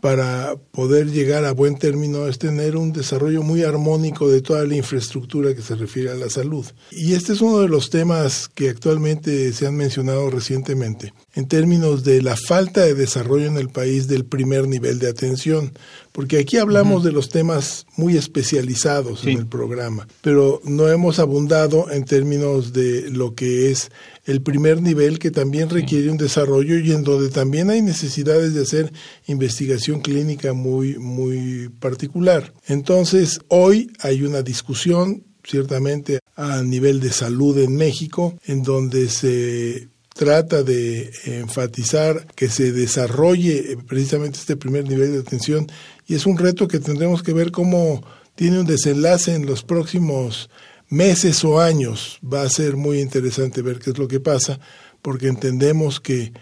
para 0.00 0.56
poder 0.72 1.10
llegar 1.10 1.44
a 1.44 1.52
buen 1.52 1.78
término 1.78 2.26
es 2.28 2.38
tener 2.38 2.76
un 2.76 2.92
desarrollo 2.92 3.42
muy 3.42 3.62
armónico 3.62 4.28
de 4.28 4.42
toda 4.42 4.64
la 4.64 4.76
infraestructura 4.76 5.54
que 5.54 5.62
se 5.62 5.74
refiere 5.74 6.10
a 6.10 6.14
la 6.14 6.30
salud. 6.30 6.66
Y 6.90 7.14
este 7.14 7.32
es 7.32 7.40
uno 7.40 7.60
de 7.60 7.68
los 7.68 7.90
temas 7.90 8.48
que 8.48 8.70
actualmente 8.70 9.52
se 9.52 9.66
han 9.66 9.76
mencionado 9.76 10.30
recientemente, 10.30 11.12
en 11.38 11.46
términos 11.46 12.02
de 12.02 12.20
la 12.20 12.34
falta 12.34 12.84
de 12.84 12.94
desarrollo 12.94 13.46
en 13.46 13.58
el 13.58 13.68
país 13.68 14.08
del 14.08 14.24
primer 14.24 14.66
nivel 14.66 14.98
de 14.98 15.08
atención, 15.08 15.72
porque 16.10 16.36
aquí 16.36 16.56
hablamos 16.56 17.04
de 17.04 17.12
los 17.12 17.28
temas 17.28 17.86
muy 17.96 18.16
especializados 18.16 19.24
en 19.24 19.38
el 19.38 19.46
programa, 19.46 20.08
pero 20.20 20.60
no 20.64 20.88
hemos 20.88 21.20
abundado 21.20 21.92
en 21.92 22.04
términos 22.04 22.72
de 22.72 23.08
lo 23.10 23.36
que 23.36 23.70
es 23.70 23.92
el 24.24 24.42
primer 24.42 24.82
nivel 24.82 25.20
que 25.20 25.30
también 25.30 25.70
requiere 25.70 26.10
un 26.10 26.16
desarrollo 26.16 26.76
y 26.76 26.90
en 26.90 27.04
donde 27.04 27.28
también 27.28 27.70
hay 27.70 27.82
necesidades 27.82 28.52
de 28.52 28.62
hacer 28.62 28.92
investigación 29.28 30.00
clínica 30.00 30.54
muy 30.54 30.98
muy 30.98 31.68
particular. 31.78 32.52
Entonces, 32.66 33.38
hoy 33.46 33.92
hay 34.00 34.24
una 34.24 34.42
discusión 34.42 35.22
ciertamente 35.44 36.18
a 36.34 36.64
nivel 36.64 36.98
de 36.98 37.12
salud 37.12 37.56
en 37.58 37.76
México 37.76 38.34
en 38.44 38.64
donde 38.64 39.08
se 39.08 39.88
trata 40.18 40.64
de 40.64 41.12
enfatizar 41.26 42.26
que 42.34 42.48
se 42.48 42.72
desarrolle 42.72 43.72
eh, 43.72 43.76
precisamente 43.86 44.36
este 44.38 44.56
primer 44.56 44.88
nivel 44.88 45.12
de 45.12 45.20
atención 45.20 45.68
y 46.08 46.16
es 46.16 46.26
un 46.26 46.36
reto 46.36 46.66
que 46.66 46.80
tendremos 46.80 47.22
que 47.22 47.32
ver 47.32 47.52
cómo 47.52 48.04
tiene 48.34 48.58
un 48.58 48.66
desenlace 48.66 49.36
en 49.36 49.46
los 49.46 49.62
próximos 49.62 50.50
meses 50.88 51.44
o 51.44 51.60
años. 51.60 52.18
Va 52.20 52.42
a 52.42 52.50
ser 52.50 52.76
muy 52.76 52.98
interesante 52.98 53.62
ver 53.62 53.78
qué 53.78 53.90
es 53.90 53.98
lo 53.98 54.08
que 54.08 54.18
pasa 54.18 54.58
porque 55.02 55.28
entendemos 55.28 56.00
que 56.00 56.32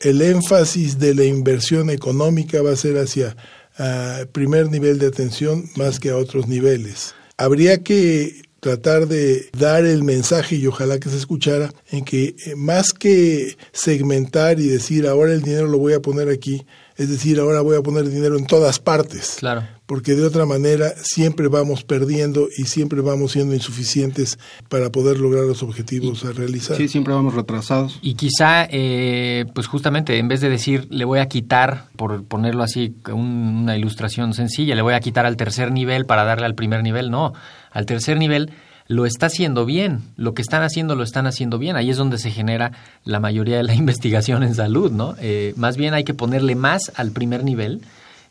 el 0.00 0.22
énfasis 0.22 1.00
de 1.00 1.16
la 1.16 1.24
inversión 1.24 1.90
económica 1.90 2.62
va 2.62 2.70
a 2.70 2.76
ser 2.76 2.96
hacia 2.96 3.36
ah, 3.76 4.20
primer 4.30 4.70
nivel 4.70 5.00
de 5.00 5.08
atención 5.08 5.68
más 5.74 5.98
que 5.98 6.10
a 6.10 6.16
otros 6.16 6.46
niveles. 6.46 7.12
Habría 7.36 7.82
que 7.82 8.42
tratar 8.60 9.06
de 9.08 9.48
dar 9.58 9.84
el 9.84 10.02
mensaje 10.04 10.56
y 10.56 10.66
ojalá 10.66 10.98
que 11.00 11.08
se 11.08 11.16
escuchara 11.16 11.72
en 11.90 12.04
que 12.04 12.34
eh, 12.46 12.54
más 12.56 12.92
que 12.92 13.56
segmentar 13.72 14.60
y 14.60 14.66
decir 14.68 15.06
ahora 15.06 15.32
el 15.32 15.42
dinero 15.42 15.66
lo 15.66 15.78
voy 15.78 15.94
a 15.94 16.00
poner 16.00 16.28
aquí, 16.28 16.64
es 16.96 17.08
decir, 17.08 17.40
ahora 17.40 17.62
voy 17.62 17.76
a 17.78 17.82
poner 17.82 18.08
dinero 18.10 18.36
en 18.36 18.46
todas 18.46 18.78
partes 18.78 19.36
Claro. 19.40 19.62
porque 19.86 20.14
de 20.14 20.24
otra 20.26 20.44
manera 20.44 20.92
siempre 21.02 21.48
vamos 21.48 21.82
perdiendo 21.82 22.48
y 22.58 22.64
siempre 22.64 23.00
vamos 23.00 23.32
siendo 23.32 23.54
insuficientes 23.54 24.38
para 24.68 24.92
poder 24.92 25.18
lograr 25.18 25.44
los 25.44 25.62
objetivos 25.62 26.24
a 26.26 26.32
realizar. 26.32 26.76
Sí, 26.76 26.88
siempre 26.88 27.14
vamos 27.14 27.32
retrasados. 27.34 27.98
Y 28.02 28.14
quizá, 28.14 28.68
eh, 28.70 29.46
pues 29.54 29.66
justamente, 29.66 30.18
en 30.18 30.28
vez 30.28 30.42
de 30.42 30.50
decir, 30.50 30.86
le 30.90 31.06
voy 31.06 31.20
a 31.20 31.26
quitar, 31.28 31.86
por 31.96 32.24
ponerlo 32.24 32.62
así, 32.62 32.94
un- 33.10 33.60
una 33.62 33.76
ilustración 33.78 34.34
sencilla, 34.34 34.74
le 34.74 34.82
voy 34.82 34.92
a 34.94 35.00
quitar 35.00 35.24
al 35.24 35.36
tercer 35.38 35.72
nivel 35.72 36.04
para 36.04 36.24
darle 36.24 36.44
al 36.44 36.54
primer 36.54 36.82
nivel, 36.82 37.10
no, 37.10 37.32
al 37.70 37.86
tercer 37.86 38.18
nivel 38.18 38.50
lo 38.90 39.06
está 39.06 39.26
haciendo 39.26 39.66
bien, 39.66 40.00
lo 40.16 40.34
que 40.34 40.42
están 40.42 40.64
haciendo 40.64 40.96
lo 40.96 41.04
están 41.04 41.28
haciendo 41.28 41.58
bien, 41.58 41.76
ahí 41.76 41.90
es 41.90 41.96
donde 41.96 42.18
se 42.18 42.32
genera 42.32 42.72
la 43.04 43.20
mayoría 43.20 43.56
de 43.56 43.62
la 43.62 43.74
investigación 43.84 44.42
en 44.42 44.54
salud, 44.54 44.90
¿no? 44.90 45.14
Eh, 45.20 45.54
más 45.56 45.76
bien 45.76 45.94
hay 45.94 46.02
que 46.02 46.12
ponerle 46.12 46.56
más 46.56 46.90
al 46.96 47.12
primer 47.12 47.44
nivel 47.44 47.82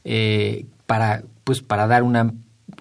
eh, 0.04 0.66
para, 0.86 1.24
pues, 1.46 1.62
para 1.62 1.88
dar 1.88 2.04
una 2.04 2.34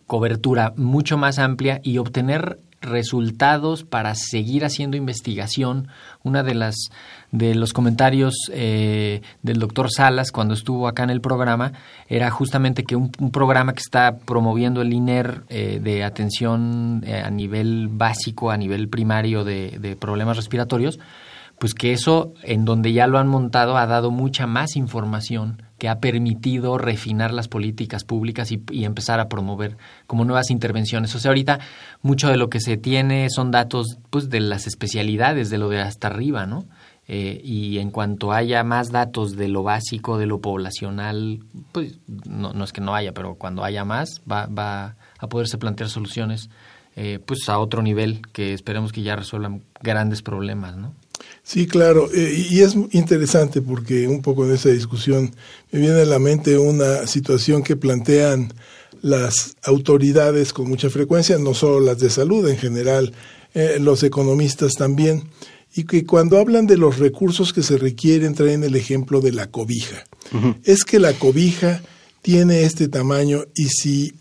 cobertura 0.07 0.73
mucho 0.77 1.17
más 1.19 1.39
amplia 1.39 1.81
y 1.85 1.99
obtener 1.99 2.59
resultados 2.81 3.85
para 3.85 4.15
seguir 4.15 4.65
haciendo 4.65 4.97
investigación. 4.97 5.89
Una 6.23 6.43
de 6.43 6.55
las 6.55 6.91
de 7.31 7.55
los 7.55 7.73
comentarios 7.73 8.35
eh, 8.53 9.21
del 9.43 9.59
doctor 9.59 9.91
Salas 9.91 10.33
cuando 10.33 10.55
estuvo 10.55 10.89
acá 10.89 11.03
en 11.03 11.11
el 11.11 11.21
programa 11.21 11.73
era 12.09 12.31
justamente 12.31 12.85
que 12.85 12.97
un, 12.97 13.11
programa 13.33 13.75
que 13.75 13.81
está 13.81 14.17
promoviendo 14.19 14.81
el 14.81 14.93
INER 14.93 15.43
eh, 15.49 15.81
de 15.83 16.05
atención 16.05 17.03
eh, 17.07 17.21
a 17.21 17.31
nivel 17.31 17.89
básico, 17.89 18.51
a 18.51 18.57
nivel 18.57 18.89
primario 18.89 19.45
de 19.45 19.97
problemas 20.01 20.37
respiratorios, 20.37 20.99
pues 21.59 21.75
que 21.75 21.93
eso 21.93 22.33
en 22.43 22.65
donde 22.65 22.93
ya 22.93 23.07
lo 23.07 23.19
han 23.19 23.29
montado 23.29 23.77
ha 23.77 23.87
dado 23.87 24.11
mucha 24.11 24.47
más 24.47 24.77
información 24.77 25.68
que 25.79 25.89
ha 25.89 26.01
permitido 26.01 26.77
refinar 26.77 27.33
las 27.33 27.49
políticas 27.49 28.05
públicas 28.05 28.51
y, 28.53 28.85
empezar 28.85 29.21
a 29.21 29.29
promover 29.29 29.77
como 30.07 30.25
nuevas 30.25 30.51
intervenciones. 30.51 31.15
O 31.15 31.21
sea, 31.21 31.31
ahorita 31.31 31.61
mucho 32.03 32.29
de 32.29 32.37
lo 32.37 32.51
que 32.51 32.61
se 32.61 32.77
tiene 32.77 33.29
son 33.31 33.51
datos 33.51 33.99
pues 34.11 34.29
de 34.29 34.41
las 34.41 34.67
especialidades, 34.67 35.51
de 35.51 35.59
lo 35.59 35.69
de 35.69 35.81
hasta 35.81 36.09
arriba, 36.09 36.47
¿no? 36.47 36.67
Eh, 37.11 37.41
y 37.43 37.79
en 37.79 37.91
cuanto 37.91 38.33
haya 38.33 38.63
más 38.65 38.91
datos 38.91 39.35
de 39.37 39.49
lo 39.49 39.63
básico, 39.63 40.19
de 40.19 40.27
lo 40.27 40.41
poblacional, 40.41 41.41
pues 41.73 41.99
no, 42.27 42.53
no 42.53 42.65
es 42.65 42.73
que 42.73 42.83
no 42.83 42.95
haya, 42.95 43.15
pero 43.15 43.37
cuando 43.37 43.65
haya 43.65 43.85
más 43.87 44.21
va, 44.31 44.47
va 44.47 44.97
a 45.19 45.27
poderse 45.29 45.57
plantear 45.57 45.89
soluciones 45.89 46.51
eh, 46.97 47.21
pues 47.25 47.49
a 47.49 47.61
otro 47.61 47.81
nivel 47.81 48.23
que 48.33 48.53
esperemos 48.53 48.93
que 48.93 49.03
ya 49.03 49.15
resuelvan 49.15 49.63
grandes 49.81 50.21
problemas, 50.21 50.77
¿no? 50.77 50.95
Sí, 51.43 51.67
claro, 51.67 52.11
eh, 52.13 52.47
y 52.51 52.61
es 52.61 52.75
interesante 52.93 53.63
porque 53.63 54.07
un 54.07 54.21
poco 54.21 54.45
en 54.45 54.53
esa 54.53 54.69
discusión 54.69 55.35
me 55.73 55.81
viene 55.81 56.03
a 56.03 56.05
la 56.05 56.19
mente 56.19 56.59
una 56.59 57.07
situación 57.07 57.63
que 57.63 57.77
plantean 57.77 58.53
las 59.01 59.57
autoridades 59.63 60.53
con 60.53 60.69
mucha 60.69 60.91
frecuencia, 60.91 61.39
no 61.39 61.55
solo 61.55 61.81
las 61.81 61.99
de 61.99 62.11
salud 62.11 62.49
en 62.49 62.59
general, 62.59 63.13
eh, 63.55 63.79
los 63.81 64.03
economistas 64.03 64.73
también, 64.75 65.25
y 65.75 65.85
que 65.85 66.05
cuando 66.05 66.39
hablan 66.39 66.67
de 66.67 66.77
los 66.77 66.99
recursos 66.99 67.53
que 67.53 67.63
se 67.63 67.79
requieren 67.79 68.35
traen 68.35 68.65
el 68.65 68.77
ejemplo 68.77 69.21
de 69.21 69.33
la 69.33 69.51
cobija. 69.51 70.05
Uh 70.33 70.37
-huh. 70.37 70.57
Es 70.65 70.85
que 70.85 70.99
la 70.99 71.13
cobija 71.13 71.83
tiene 72.23 72.65
este 72.65 72.89
tamaño 72.89 73.45
y 73.55 73.69
si 73.69 74.13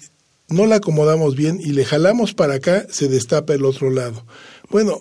no 0.49 0.65
la 0.65 0.77
acomodamos 0.77 1.35
bien 1.35 1.59
y 1.61 1.71
le 1.71 1.83
jalamos 1.83 2.33
para 2.33 2.55
acá, 2.55 2.85
se 2.89 3.07
destapa 3.07 3.53
el 3.53 3.65
otro 3.65 3.89
lado. 3.89 4.25
Bueno, 4.69 4.99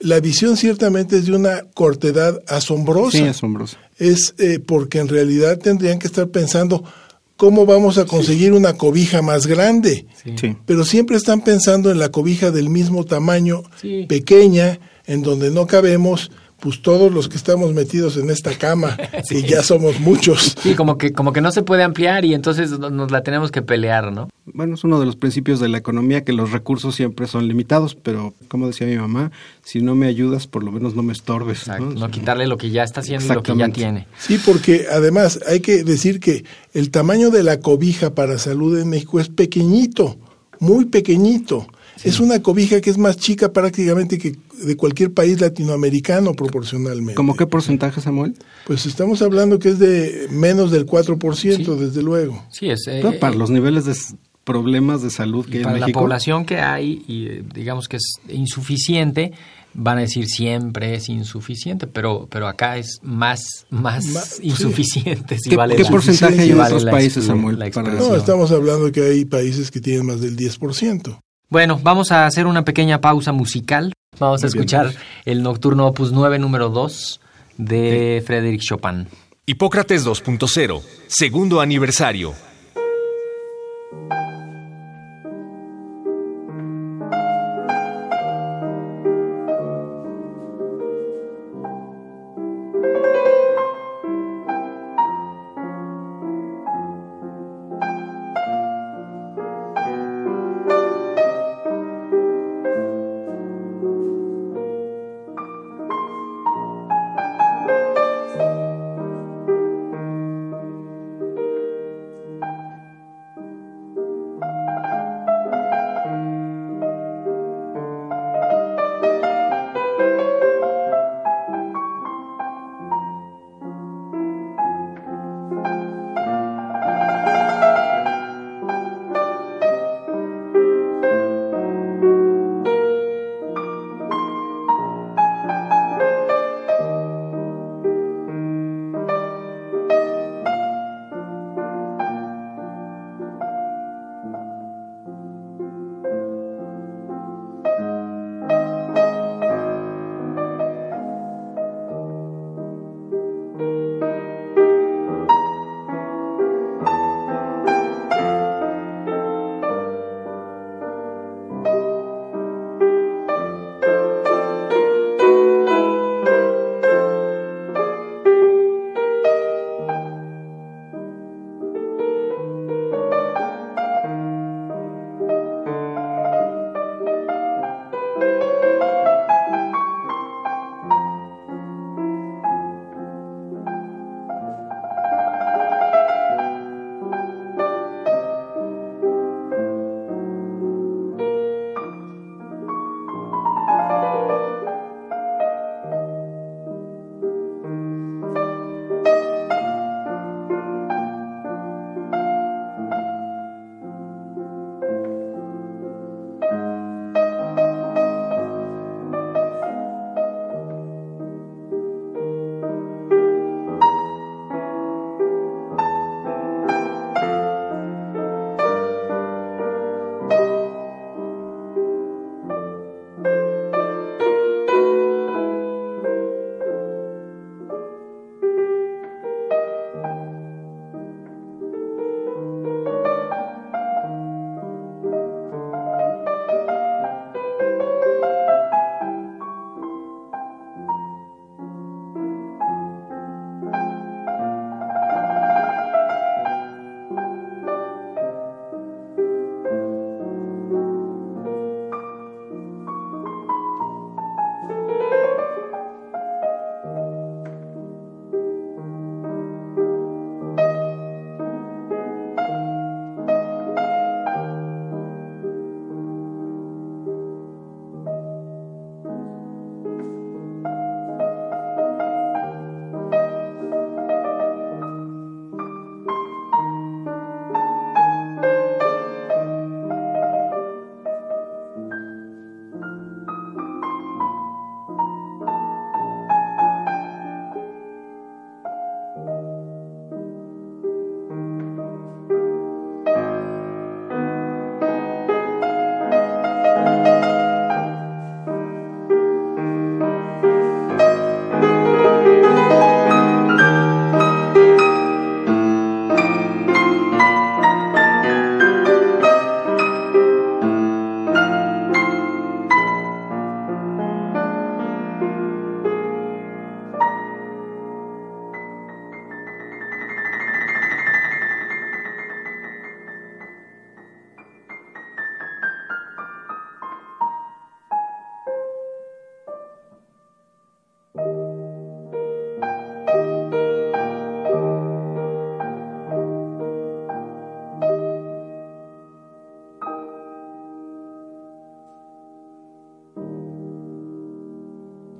la 0.00 0.20
visión 0.20 0.56
ciertamente 0.56 1.16
es 1.16 1.26
de 1.26 1.34
una 1.34 1.62
cortedad 1.74 2.40
asombrosa. 2.46 3.18
Sí, 3.18 3.24
asombrosa. 3.24 3.78
Es 3.96 4.34
eh, 4.38 4.60
porque 4.60 4.98
en 4.98 5.08
realidad 5.08 5.58
tendrían 5.58 5.98
que 5.98 6.06
estar 6.06 6.28
pensando 6.28 6.84
cómo 7.36 7.66
vamos 7.66 7.98
a 7.98 8.04
conseguir 8.04 8.50
sí. 8.50 8.56
una 8.56 8.74
cobija 8.74 9.22
más 9.22 9.46
grande. 9.46 10.06
Sí. 10.36 10.56
Pero 10.66 10.84
siempre 10.84 11.16
están 11.16 11.42
pensando 11.42 11.90
en 11.90 11.98
la 11.98 12.10
cobija 12.10 12.50
del 12.50 12.68
mismo 12.68 13.04
tamaño, 13.04 13.62
sí. 13.80 14.06
pequeña, 14.08 14.78
en 15.06 15.22
donde 15.22 15.50
no 15.50 15.66
cabemos 15.66 16.30
pues 16.60 16.82
todos 16.82 17.12
los 17.12 17.28
que 17.28 17.36
estamos 17.36 17.72
metidos 17.72 18.16
en 18.16 18.30
esta 18.30 18.52
cama, 18.56 18.96
sí. 19.24 19.42
que 19.42 19.48
ya 19.48 19.62
somos 19.62 20.00
muchos. 20.00 20.56
Sí, 20.60 20.74
como 20.74 20.98
que, 20.98 21.12
como 21.12 21.32
que 21.32 21.40
no 21.40 21.52
se 21.52 21.62
puede 21.62 21.82
ampliar 21.82 22.24
y 22.24 22.34
entonces 22.34 22.78
nos 22.78 23.10
la 23.10 23.22
tenemos 23.22 23.50
que 23.50 23.62
pelear, 23.62 24.12
¿no? 24.12 24.28
Bueno, 24.46 24.74
es 24.74 24.84
uno 24.84 24.98
de 24.98 25.06
los 25.06 25.16
principios 25.16 25.60
de 25.60 25.68
la 25.68 25.78
economía 25.78 26.24
que 26.24 26.32
los 26.32 26.50
recursos 26.50 26.94
siempre 26.94 27.26
son 27.26 27.46
limitados, 27.46 27.94
pero 27.94 28.34
como 28.48 28.66
decía 28.66 28.86
mi 28.86 28.96
mamá, 28.96 29.30
si 29.62 29.82
no 29.82 29.94
me 29.94 30.06
ayudas, 30.06 30.46
por 30.46 30.64
lo 30.64 30.72
menos 30.72 30.94
no 30.94 31.02
me 31.02 31.12
estorbes. 31.12 31.58
Exacto, 31.58 31.84
no, 31.84 32.00
no 32.00 32.10
quitarle 32.10 32.46
lo 32.46 32.56
que 32.56 32.70
ya 32.70 32.82
está 32.82 33.00
haciendo 33.00 33.26
y 33.26 33.36
lo 33.36 33.42
que 33.42 33.56
ya 33.56 33.68
tiene. 33.68 34.06
Sí, 34.18 34.40
porque 34.44 34.86
además 34.90 35.40
hay 35.46 35.60
que 35.60 35.84
decir 35.84 36.18
que 36.18 36.44
el 36.72 36.90
tamaño 36.90 37.30
de 37.30 37.42
la 37.42 37.60
cobija 37.60 38.14
para 38.14 38.38
salud 38.38 38.78
en 38.78 38.88
México 38.88 39.20
es 39.20 39.28
pequeñito, 39.28 40.18
muy 40.60 40.86
pequeñito. 40.86 41.66
Sí. 41.96 42.10
Es 42.10 42.20
una 42.20 42.40
cobija 42.40 42.80
que 42.80 42.90
es 42.90 42.98
más 42.98 43.16
chica 43.16 43.52
prácticamente 43.52 44.18
que 44.18 44.36
de 44.62 44.76
cualquier 44.76 45.12
país 45.12 45.40
latinoamericano 45.40 46.34
proporcionalmente. 46.34 47.14
¿Cómo 47.14 47.36
qué 47.36 47.46
porcentaje, 47.46 48.00
Samuel? 48.00 48.34
Pues 48.66 48.86
estamos 48.86 49.20
hablando 49.22 49.58
que 49.58 49.70
es 49.70 49.78
de 49.78 50.28
menos 50.30 50.70
del 50.70 50.86
4%, 50.86 51.34
sí. 51.34 51.64
desde 51.78 52.02
luego. 52.02 52.44
Sí, 52.50 52.70
es... 52.70 52.86
Eh, 52.86 53.02
para 53.20 53.34
los 53.34 53.50
niveles 53.50 53.84
de 53.84 53.94
problemas 54.44 55.02
de 55.02 55.10
salud 55.10 55.44
que 55.44 55.58
hay 55.58 55.64
para 55.64 55.74
en 55.74 55.80
la 55.80 55.86
México. 55.86 56.00
población 56.00 56.46
que 56.46 56.58
hay 56.58 57.04
y 57.06 57.42
digamos 57.54 57.86
que 57.86 57.98
es 57.98 58.14
insuficiente 58.28 59.32
van 59.74 59.98
a 59.98 60.00
decir 60.02 60.26
siempre 60.26 60.94
es 60.94 61.08
insuficiente, 61.08 61.86
pero, 61.86 62.26
pero 62.30 62.48
acá 62.48 62.76
es 62.78 62.98
más, 63.02 63.66
más 63.70 64.04
Ma- 64.06 64.22
insuficiente. 64.42 65.38
si 65.38 65.50
¿Qué, 65.50 65.56
vale 65.56 65.76
qué 65.76 65.84
la- 65.84 65.90
porcentaje 65.90 66.40
hay 66.40 66.50
en 66.50 66.58
vale 66.58 66.70
esos 66.70 66.84
la 66.84 66.90
países, 66.90 67.24
Samuel? 67.26 67.58
No, 67.58 68.14
estamos 68.16 68.50
hablando 68.50 68.90
que 68.92 69.02
hay 69.02 69.24
países 69.24 69.70
que 69.70 69.80
tienen 69.80 70.06
más 70.06 70.20
del 70.20 70.36
10%. 70.36 71.18
Bueno, 71.50 71.80
vamos 71.82 72.12
a 72.12 72.26
hacer 72.26 72.46
una 72.46 72.64
pequeña 72.64 73.00
pausa 73.00 73.32
musical. 73.32 73.92
Vamos 74.18 74.42
a 74.42 74.46
bien, 74.46 74.56
escuchar 74.56 74.86
pues. 74.86 74.98
el 75.24 75.42
Nocturno 75.42 75.86
Opus 75.86 76.12
9, 76.12 76.38
número 76.38 76.68
2 76.70 77.20
de 77.56 78.22
Frédéric 78.26 78.60
Chopin. 78.60 79.06
Hipócrates 79.46 80.04
2.0, 80.04 80.82
segundo 81.06 81.60
aniversario. 81.60 82.34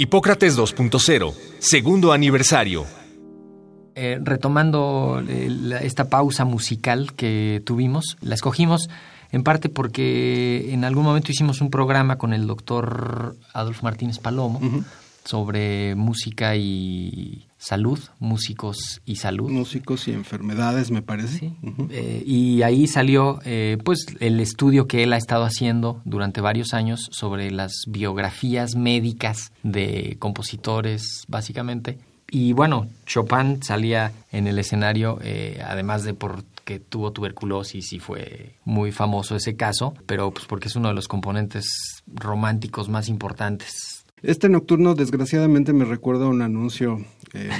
Hipócrates 0.08 0.56
2.0, 0.56 1.34
segundo 1.58 2.14
aniversario. 2.14 2.86
Eh, 3.94 4.18
retomando 4.22 5.22
eh, 5.28 5.80
esta 5.82 6.08
pausa 6.08 6.46
musical 6.46 7.12
que 7.12 7.60
tuvimos, 7.66 8.16
la 8.22 8.34
escogimos 8.34 8.88
en 9.32 9.42
parte 9.42 9.68
porque 9.68 10.72
en 10.72 10.84
algún 10.84 11.04
momento 11.04 11.30
hicimos 11.30 11.60
un 11.60 11.68
programa 11.68 12.16
con 12.16 12.32
el 12.32 12.46
doctor 12.46 13.36
Adolfo 13.52 13.82
Martínez 13.82 14.18
Palomo 14.18 14.62
sobre 15.26 15.94
música 15.94 16.56
y 16.56 17.46
salud, 17.58 17.98
músicos 18.20 19.02
y 19.04 19.16
salud. 19.16 19.50
Músicos 19.50 20.08
y 20.08 20.12
enfermedades, 20.12 20.90
me 20.90 21.02
parece. 21.02 21.52
Eh, 21.90 22.22
y 22.24 22.62
ahí 22.62 22.86
salió 22.86 23.40
eh, 23.44 23.78
pues 23.84 24.06
el 24.20 24.40
estudio 24.40 24.86
que 24.86 25.02
él 25.02 25.12
ha 25.12 25.16
estado 25.16 25.44
haciendo 25.44 26.00
durante 26.04 26.40
varios 26.40 26.72
años 26.72 27.08
sobre 27.10 27.50
las 27.50 27.72
biografías 27.88 28.76
médicas 28.76 29.52
de 29.62 30.16
compositores, 30.18 31.24
básicamente. 31.28 31.98
Y 32.30 32.52
bueno, 32.52 32.86
Chopin 33.06 33.62
salía 33.62 34.12
en 34.30 34.46
el 34.46 34.58
escenario, 34.58 35.18
eh, 35.22 35.62
además 35.66 36.04
de 36.04 36.14
porque 36.14 36.78
tuvo 36.78 37.10
tuberculosis 37.10 37.92
y 37.92 37.98
fue 37.98 38.54
muy 38.64 38.92
famoso 38.92 39.34
ese 39.34 39.56
caso, 39.56 39.94
pero 40.06 40.30
pues 40.30 40.46
porque 40.46 40.68
es 40.68 40.76
uno 40.76 40.88
de 40.88 40.94
los 40.94 41.08
componentes 41.08 42.02
románticos 42.06 42.88
más 42.88 43.08
importantes 43.08 43.98
este 44.22 44.48
nocturno, 44.48 44.94
desgraciadamente, 44.94 45.72
me 45.72 45.84
recuerda 45.84 46.26
un 46.26 46.42
anuncio 46.42 47.04
eh, 47.34 47.50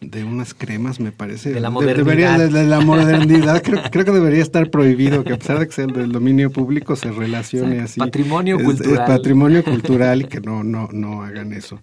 de 0.00 0.24
unas 0.24 0.54
cremas, 0.54 1.00
me 1.00 1.12
parece. 1.12 1.52
De 1.52 1.60
la 1.60 1.70
modernidad. 1.70 2.38
de, 2.38 2.64
la 2.64 2.80
modernidad. 2.80 3.62
creo, 3.62 4.04
que 4.04 4.10
debería 4.10 4.42
estar 4.42 4.70
prohibido 4.70 5.24
que, 5.24 5.32
a 5.32 5.38
pesar 5.38 5.58
de 5.58 5.66
que 5.66 5.72
sea 5.72 5.86
del 5.86 6.12
dominio 6.12 6.50
público, 6.50 6.96
se 6.96 7.10
relacione 7.10 7.80
así. 7.80 8.00
Patrimonio 8.00 8.58
cultural. 8.58 9.06
patrimonio 9.06 9.64
cultural 9.64 10.22
y 10.22 10.24
que 10.24 10.40
no, 10.40 10.64
no, 10.64 10.88
no 10.92 11.22
hagan 11.22 11.52
eso. 11.52 11.80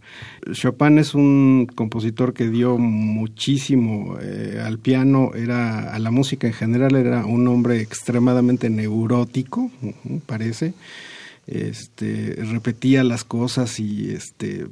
Chopin 0.51 0.97
es 0.97 1.13
un 1.13 1.67
compositor 1.73 2.33
que 2.33 2.49
dio 2.49 2.77
muchísimo 2.77 4.17
eh, 4.21 4.61
al 4.63 4.79
piano, 4.79 5.31
era 5.35 5.93
a 5.93 5.99
la 5.99 6.11
música 6.11 6.47
en 6.47 6.53
general, 6.53 6.95
era 6.95 7.25
un 7.25 7.47
hombre 7.47 7.81
extremadamente 7.81 8.69
neurótico, 8.69 9.71
parece 10.25 10.73
este, 11.47 12.35
repetía 12.37 13.03
las 13.03 13.23
cosas 13.23 13.79
y 13.79 14.11
este, 14.11 14.67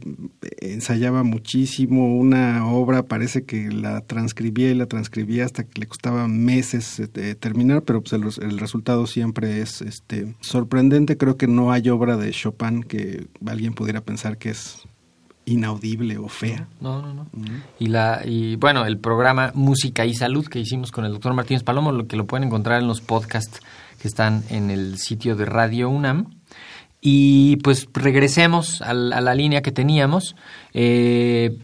ensayaba 0.59 1.23
muchísimo. 1.23 2.15
Una 2.15 2.67
obra 2.67 3.03
parece 3.03 3.43
que 3.43 3.69
la 3.69 4.01
transcribía 4.01 4.71
y 4.71 4.75
la 4.75 4.85
transcribía 4.85 5.45
hasta 5.45 5.63
que 5.63 5.81
le 5.81 5.87
costaba 5.87 6.27
meses 6.27 6.99
este, 6.99 7.35
terminar, 7.35 7.83
pero 7.83 8.01
pues 8.01 8.13
el, 8.13 8.59
resultado 8.59 9.07
siempre 9.07 9.61
es 9.61 9.81
este, 9.81 10.35
sorprendente. 10.41 11.17
Creo 11.17 11.37
que 11.37 11.47
no 11.47 11.71
hay 11.71 11.89
obra 11.89 12.17
de 12.17 12.31
Chopin 12.31 12.83
que 12.83 13.27
alguien 13.45 13.73
pudiera 13.73 14.01
pensar 14.01 14.37
que 14.37 14.51
es 14.51 14.83
inaudible 15.45 16.17
o 16.17 16.27
fea. 16.27 16.67
No, 16.79 17.01
no, 17.01 17.13
no. 17.13 17.27
Y 17.79 17.87
la 17.87 18.21
y 18.23 18.55
bueno, 18.57 18.85
el 18.85 18.99
programa 18.99 19.51
Música 19.55 20.05
y 20.05 20.13
Salud 20.13 20.45
que 20.45 20.59
hicimos 20.59 20.91
con 20.91 21.05
el 21.05 21.11
doctor 21.11 21.33
Martínez 21.33 21.63
Palomo, 21.63 21.91
lo 21.91 22.07
que 22.07 22.15
lo 22.15 22.25
pueden 22.25 22.47
encontrar 22.47 22.79
en 22.81 22.87
los 22.87 23.01
podcasts 23.01 23.59
que 23.99 24.07
están 24.07 24.43
en 24.49 24.69
el 24.69 24.97
sitio 24.97 25.35
de 25.35 25.45
Radio 25.45 25.89
UNAM 25.89 26.38
y 27.01 27.57
pues 27.57 27.87
regresemos 27.93 28.81
a, 28.81 28.93
la 28.93 29.35
línea 29.35 29.61
que 29.61 29.71
teníamos. 29.71 30.35
Eh, 30.73 31.57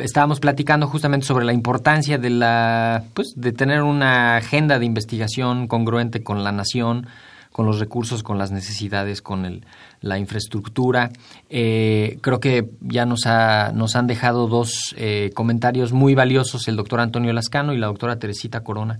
estábamos 0.00 0.40
platicando 0.40 0.88
justamente 0.88 1.26
sobre 1.26 1.44
la 1.44 1.52
importancia 1.52 2.18
de 2.18 2.30
la 2.30 3.04
pues 3.14 3.34
de 3.36 3.52
tener 3.52 3.82
una 3.82 4.36
agenda 4.36 4.78
de 4.78 4.84
investigación 4.84 5.68
congruente 5.68 6.22
con 6.22 6.42
la 6.42 6.52
nación 6.52 7.06
con 7.52 7.64
los 7.66 7.78
recursos 7.78 8.22
con 8.22 8.38
las 8.38 8.50
necesidades 8.50 9.22
con 9.22 9.46
el, 9.46 9.64
la 10.00 10.18
infraestructura 10.18 11.10
eh, 11.48 12.18
creo 12.20 12.40
que 12.40 12.70
ya 12.80 13.06
nos 13.06 13.24
ha, 13.24 13.70
nos 13.72 13.94
han 13.94 14.08
dejado 14.08 14.48
dos 14.48 14.94
eh, 14.98 15.30
comentarios 15.32 15.92
muy 15.92 16.14
valiosos 16.14 16.66
el 16.66 16.76
doctor 16.76 17.00
Antonio 17.00 17.32
Lascano 17.32 17.72
y 17.72 17.78
la 17.78 17.86
doctora 17.86 18.18
Teresita 18.18 18.64
Corona 18.64 18.98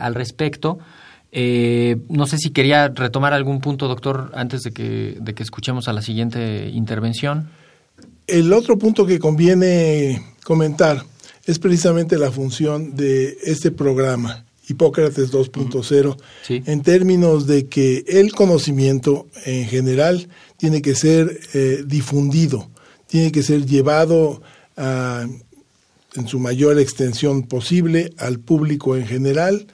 al 0.00 0.14
respecto 0.14 0.78
eh, 1.36 1.96
no 2.08 2.26
sé 2.26 2.38
si 2.38 2.50
quería 2.50 2.86
retomar 2.86 3.32
algún 3.32 3.60
punto, 3.60 3.88
doctor, 3.88 4.30
antes 4.34 4.62
de 4.62 4.70
que, 4.70 5.18
de 5.20 5.34
que 5.34 5.42
escuchemos 5.42 5.88
a 5.88 5.92
la 5.92 6.00
siguiente 6.00 6.70
intervención. 6.72 7.50
El 8.28 8.52
otro 8.52 8.78
punto 8.78 9.04
que 9.04 9.18
conviene 9.18 10.22
comentar 10.44 11.04
es 11.44 11.58
precisamente 11.58 12.18
la 12.18 12.30
función 12.30 12.94
de 12.94 13.36
este 13.42 13.72
programa, 13.72 14.44
Hipócrates 14.68 15.32
2.0, 15.32 16.16
en 16.48 16.82
términos 16.82 17.48
de 17.48 17.66
que 17.66 18.04
el 18.06 18.32
conocimiento 18.32 19.26
en 19.44 19.66
general 19.66 20.28
tiene 20.56 20.82
que 20.82 20.94
ser 20.94 21.36
eh, 21.52 21.82
difundido, 21.84 22.70
tiene 23.08 23.32
que 23.32 23.42
ser 23.42 23.66
llevado 23.66 24.40
en 24.76 26.28
su 26.28 26.38
mayor 26.38 26.78
extensión 26.78 27.42
posible 27.42 28.12
al 28.18 28.38
público 28.38 28.96
en 28.96 29.06
general, 29.06 29.66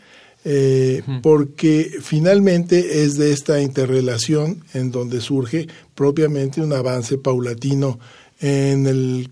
eh, 0.45 1.03
porque 1.23 1.99
finalmente 2.01 3.03
es 3.03 3.19
de 3.19 3.33
esta 3.33 3.61
interrelación 3.61 4.65
en 4.73 4.91
donde 4.91 5.21
surge 5.21 5.69
propiamente 5.95 6.63
un 6.63 6.73
avance 6.73 7.19
paulatino 7.19 7.99
en 8.41 8.87
el 8.87 9.31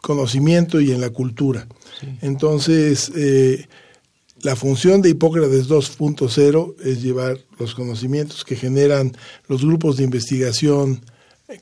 conocimiento 0.00 0.80
y 0.80 0.90
en 0.90 1.00
la 1.00 1.10
cultura. 1.10 1.68
Entonces, 2.22 3.12
eh, 3.16 3.66
la 4.42 4.56
función 4.56 5.02
de 5.02 5.10
Hipócrates 5.10 5.68
2.0 5.68 6.74
es 6.84 7.02
llevar 7.02 7.38
los 7.58 7.74
conocimientos 7.74 8.44
que 8.44 8.56
generan 8.56 9.12
los 9.48 9.64
grupos 9.64 9.96
de 9.96 10.04
investigación 10.04 11.02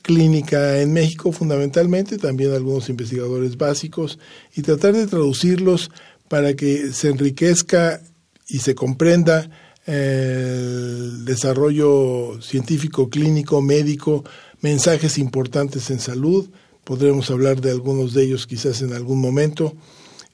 clínica 0.01 0.81
en 0.81 0.91
México 0.91 1.31
fundamentalmente, 1.31 2.17
también 2.17 2.53
algunos 2.53 2.89
investigadores 2.89 3.57
básicos, 3.57 4.19
y 4.55 4.61
tratar 4.61 4.93
de 4.93 5.07
traducirlos 5.07 5.91
para 6.27 6.55
que 6.55 6.93
se 6.93 7.09
enriquezca 7.09 8.01
y 8.47 8.59
se 8.59 8.75
comprenda 8.75 9.49
el 9.85 11.23
desarrollo 11.23 12.41
científico, 12.41 13.09
clínico, 13.09 13.61
médico, 13.61 14.23
mensajes 14.61 15.17
importantes 15.17 15.89
en 15.89 15.99
salud. 15.99 16.49
Podremos 16.83 17.31
hablar 17.31 17.61
de 17.61 17.71
algunos 17.71 18.13
de 18.13 18.23
ellos 18.23 18.47
quizás 18.47 18.81
en 18.81 18.93
algún 18.93 19.21
momento, 19.21 19.75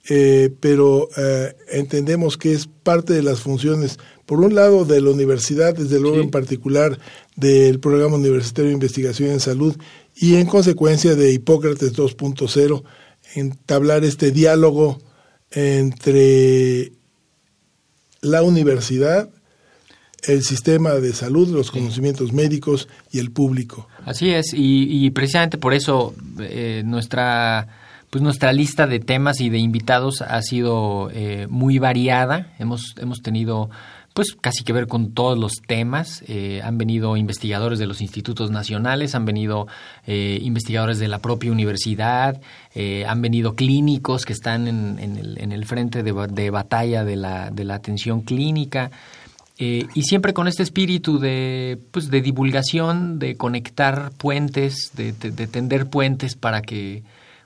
eh, 0.10 0.50
pero 0.60 1.08
eh, 1.18 1.56
entendemos 1.72 2.38
que 2.38 2.54
es 2.54 2.68
parte 2.68 3.14
de 3.14 3.24
las 3.24 3.42
funciones, 3.42 4.00
por 4.26 4.40
un 4.40 4.56
lado, 4.56 4.86
de 4.86 5.02
la 5.02 5.12
universidad, 5.12 5.76
desde 5.76 6.00
luego 6.00 6.20
en 6.20 6.32
particular 6.32 6.98
del 7.36 7.80
Programa 7.80 8.16
Universitario 8.16 8.70
de 8.70 8.76
Investigación 8.76 9.32
en 9.32 9.40
Salud, 9.40 9.76
y 10.16 10.36
en 10.36 10.48
consecuencia 10.48 11.16
de 11.16 11.32
Hipócrates 11.32 11.94
2.0, 11.94 12.84
entablar 13.36 14.04
este 14.04 14.32
diálogo 14.32 15.00
entre 15.54 16.92
la 18.22 18.44
universidad, 18.44 19.30
el 20.24 20.44
sistema 20.44 20.94
de 20.94 21.14
salud, 21.14 21.50
los 21.50 21.72
conocimientos 21.72 22.34
médicos 22.34 22.88
y 23.12 23.20
el 23.20 23.32
público. 23.32 23.88
Así 24.06 24.32
es, 24.32 24.54
y, 24.54 25.10
precisamente 25.12 25.58
por 25.58 25.74
eso 25.74 26.16
eh, 26.40 26.84
nuestra 26.86 27.68
pues 28.10 28.22
nuestra 28.22 28.54
lista 28.54 28.86
de 28.86 29.00
temas 29.00 29.42
y 29.42 29.50
de 29.50 29.58
invitados 29.58 30.22
ha 30.22 30.40
sido 30.44 31.10
eh, 31.16 31.48
muy 31.50 31.80
variada. 31.80 32.54
Hemos, 32.60 32.94
hemos 33.00 33.24
tenido 33.24 33.72
pues 34.14 34.36
casi 34.40 34.64
que 34.64 34.74
ver 34.74 34.88
con 34.88 35.14
todos 35.14 35.38
los 35.38 35.54
temas. 35.66 36.24
Eh, 36.28 36.62
han 36.64 36.78
venido 36.78 37.18
investigadores 37.18 37.80
de 37.80 37.88
los 37.88 38.02
institutos 38.02 38.52
nacionales, 38.52 39.16
han 39.16 39.26
venido 39.26 39.68
eh, 40.06 40.40
investigadores 40.42 41.00
de 41.00 41.08
la 41.08 41.20
propia 41.20 41.52
universidad, 41.52 42.40
eh, 42.76 43.06
han 43.08 43.22
venido 43.22 43.56
clínicos 43.56 44.26
que 44.26 44.34
están 44.34 44.68
en, 44.68 45.00
el, 45.00 45.38
en 45.40 45.52
el, 45.52 45.66
frente 45.66 46.04
de, 46.04 46.50
batalla 46.52 47.04
de 47.04 47.16
la, 47.16 47.50
de 47.50 47.64
la 47.64 47.76
atención 47.76 48.22
clínica. 48.22 48.92
y 49.58 50.02
siempre 50.04 50.34
con 50.34 50.48
este 50.48 50.62
espíritu 50.62 51.20
de, 51.20 51.80
pues, 51.92 52.10
de 52.10 52.22
divulgación, 52.22 53.18
de 53.18 53.36
conectar 53.36 54.12
puentes, 54.12 54.92
de, 54.96 55.14
de 55.14 55.48
tender 55.48 55.88
puentes 55.88 56.36
para 56.36 56.62
que, 56.62 57.04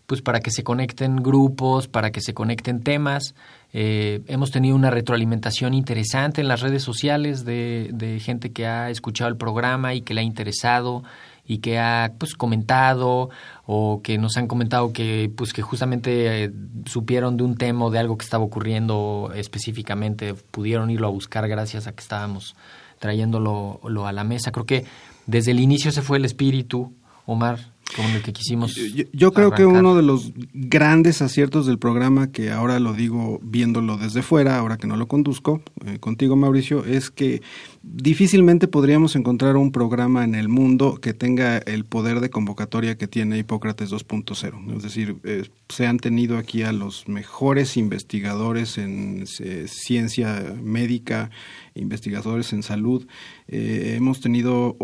pues, 0.07 0.21
para 0.21 0.39
que 0.39 0.51
se 0.51 0.63
conecten 0.63 1.17
grupos, 1.17 1.87
para 1.87 2.11
que 2.11 2.21
se 2.21 2.33
conecten 2.33 2.81
temas. 2.81 3.35
Eh, 3.79 4.23
hemos 4.25 4.49
tenido 4.49 4.75
una 4.75 4.89
retroalimentación 4.89 5.75
interesante 5.75 6.41
en 6.41 6.47
las 6.47 6.61
redes 6.61 6.81
sociales 6.81 7.45
de, 7.45 8.19
gente 8.23 8.51
que 8.51 8.65
ha 8.65 8.89
escuchado 8.89 9.29
el 9.29 9.37
programa 9.37 9.93
y 9.93 10.01
que 10.01 10.15
le 10.15 10.21
ha 10.21 10.23
interesado 10.23 11.03
y 11.45 11.59
que 11.59 11.77
ha 11.77 12.13
pues 12.17 12.33
comentado 12.33 13.29
o 13.67 14.01
que 14.01 14.17
nos 14.17 14.35
han 14.35 14.47
comentado 14.47 14.93
que 14.93 15.31
pues 15.37 15.53
que 15.53 15.61
justamente 15.61 16.45
eh, 16.45 16.51
supieron 16.87 17.37
de 17.37 17.43
un 17.43 17.55
tema 17.55 17.85
o 17.85 17.91
de 17.91 17.99
algo 17.99 18.17
que 18.17 18.25
estaba 18.25 18.43
ocurriendo 18.43 19.31
específicamente 19.35 20.33
pudieron 20.33 20.89
irlo 20.89 21.05
a 21.05 21.11
buscar 21.11 21.47
gracias 21.47 21.85
a 21.85 21.91
que 21.91 22.01
estábamos 22.01 22.55
trayéndolo 22.97 23.79
a 24.07 24.11
la 24.11 24.23
mesa. 24.23 24.51
Creo 24.51 24.65
que 24.65 24.85
desde 25.27 25.51
el 25.51 25.59
inicio 25.59 25.91
se 25.91 26.01
fue 26.01 26.17
el 26.17 26.25
espíritu 26.25 26.93
Omar 27.27 27.59
con 27.95 28.05
el 28.11 28.21
que 28.21 28.33
quisimos. 28.33 28.75
Yo, 29.13 29.31
creo 29.33 29.51
que 29.51 29.65
uno 29.65 29.95
de 29.95 30.03
los 30.03 30.33
grandes 30.53 31.21
aciertos 31.21 31.65
del 31.65 31.79
programa, 31.79 32.31
que 32.31 32.51
ahora 32.51 32.79
lo 32.79 32.93
digo 32.93 33.39
viéndolo 33.41 33.97
desde 33.97 34.21
fuera, 34.21 34.57
ahora 34.57 34.77
que 34.77 34.87
no 34.87 34.97
lo 34.97 35.07
conduzco, 35.07 35.61
eh, 35.85 35.99
contigo 35.99 36.35
Mauricio, 36.35 36.85
es 36.85 37.09
que 37.11 37.41
difícilmente 37.83 38.67
podríamos 38.67 39.15
encontrar 39.15 39.55
un 39.57 39.71
programa 39.71 40.23
en 40.23 40.35
el 40.35 40.49
mundo 40.49 40.99
que 41.01 41.13
tenga 41.13 41.57
el 41.59 41.85
poder 41.85 42.19
de 42.19 42.29
convocatoria 42.29 42.97
que 42.97 43.07
tiene 43.07 43.37
Hipócrates 43.37 43.91
2.0. 43.91 44.75
Es 44.75 44.83
decir, 44.83 45.17
eh, 45.23 45.49
se 45.69 45.87
han 45.87 45.97
tenido 45.97 46.37
aquí 46.37 46.63
a 46.63 46.71
los 46.71 47.07
mejores 47.07 47.77
investigadores 47.77 48.77
en 48.77 49.25
eh, 49.39 49.65
ciencia 49.67 50.55
médica, 50.61 51.31
investigadores 51.75 52.53
en 52.53 52.63
salud. 52.63 53.07
hemos 53.47 54.19
tenido 54.19 54.75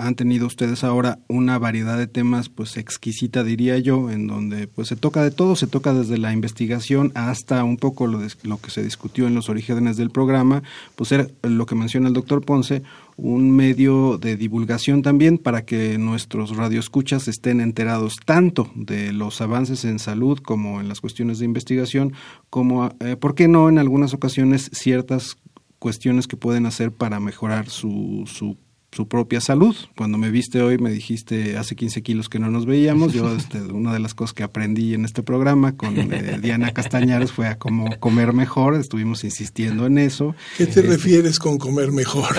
han 0.00 0.14
tenido 0.14 0.46
ustedes 0.46 0.84
ahora 0.84 1.18
una 1.28 1.58
variedad 1.58 1.98
de 1.98 2.06
temas 2.06 2.48
pues 2.48 2.76
exquisita 2.76 3.44
diría 3.44 3.78
yo 3.78 4.10
en 4.10 4.26
donde 4.26 4.66
pues 4.66 4.88
se 4.88 4.96
toca 4.96 5.22
de 5.22 5.30
todo 5.30 5.56
se 5.56 5.66
toca 5.66 5.92
desde 5.92 6.18
la 6.18 6.32
investigación 6.32 7.12
hasta 7.14 7.62
un 7.64 7.76
poco 7.76 8.06
lo, 8.06 8.20
lo 8.42 8.58
que 8.58 8.70
se 8.70 8.82
discutió 8.82 9.26
en 9.26 9.34
los 9.34 9.48
orígenes 9.48 9.96
del 9.96 10.10
programa 10.10 10.62
pues 10.96 11.12
era 11.12 11.26
lo 11.42 11.66
que 11.66 11.74
menciona 11.74 12.08
el 12.08 12.14
doctor 12.14 12.44
Ponce 12.44 12.82
un 13.16 13.50
medio 13.50 14.16
de 14.18 14.36
divulgación 14.36 15.02
también 15.02 15.36
para 15.36 15.64
que 15.64 15.98
nuestros 15.98 16.56
radioescuchas 16.56 17.28
estén 17.28 17.60
enterados 17.60 18.16
tanto 18.24 18.70
de 18.74 19.12
los 19.12 19.40
avances 19.40 19.84
en 19.84 19.98
salud 19.98 20.38
como 20.38 20.80
en 20.80 20.88
las 20.88 21.00
cuestiones 21.00 21.38
de 21.38 21.44
investigación 21.44 22.14
como 22.48 22.94
eh, 23.00 23.16
por 23.16 23.34
qué 23.34 23.48
no 23.48 23.68
en 23.68 23.78
algunas 23.78 24.14
ocasiones 24.14 24.70
ciertas 24.72 25.36
cuestiones 25.78 26.26
que 26.26 26.36
pueden 26.36 26.66
hacer 26.66 26.92
para 26.92 27.20
mejorar 27.20 27.68
su, 27.68 28.24
su 28.26 28.56
su 28.92 29.06
propia 29.06 29.40
salud. 29.40 29.76
Cuando 29.96 30.18
me 30.18 30.30
viste 30.30 30.62
hoy 30.62 30.78
me 30.78 30.90
dijiste 30.90 31.56
hace 31.56 31.76
15 31.76 32.02
kilos 32.02 32.28
que 32.28 32.38
no 32.38 32.50
nos 32.50 32.66
veíamos. 32.66 33.12
Yo 33.12 33.32
este, 33.36 33.60
una 33.60 33.92
de 33.92 34.00
las 34.00 34.14
cosas 34.14 34.34
que 34.34 34.42
aprendí 34.42 34.94
en 34.94 35.04
este 35.04 35.22
programa 35.22 35.76
con 35.76 35.96
eh, 35.96 36.38
Diana 36.42 36.72
Castañares 36.72 37.32
fue 37.32 37.46
a 37.46 37.56
cómo 37.58 37.98
comer 38.00 38.32
mejor. 38.32 38.74
Estuvimos 38.74 39.22
insistiendo 39.24 39.86
en 39.86 39.98
eso. 39.98 40.34
¿Qué 40.56 40.64
te 40.66 40.80
este, 40.80 40.82
refieres 40.82 41.38
con 41.38 41.58
comer 41.58 41.92
mejor? 41.92 42.34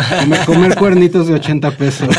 Comer, 0.46 0.76
cuernitos 0.76 1.28
de 1.28 1.36
80 1.36 1.78
pesos. 1.78 2.10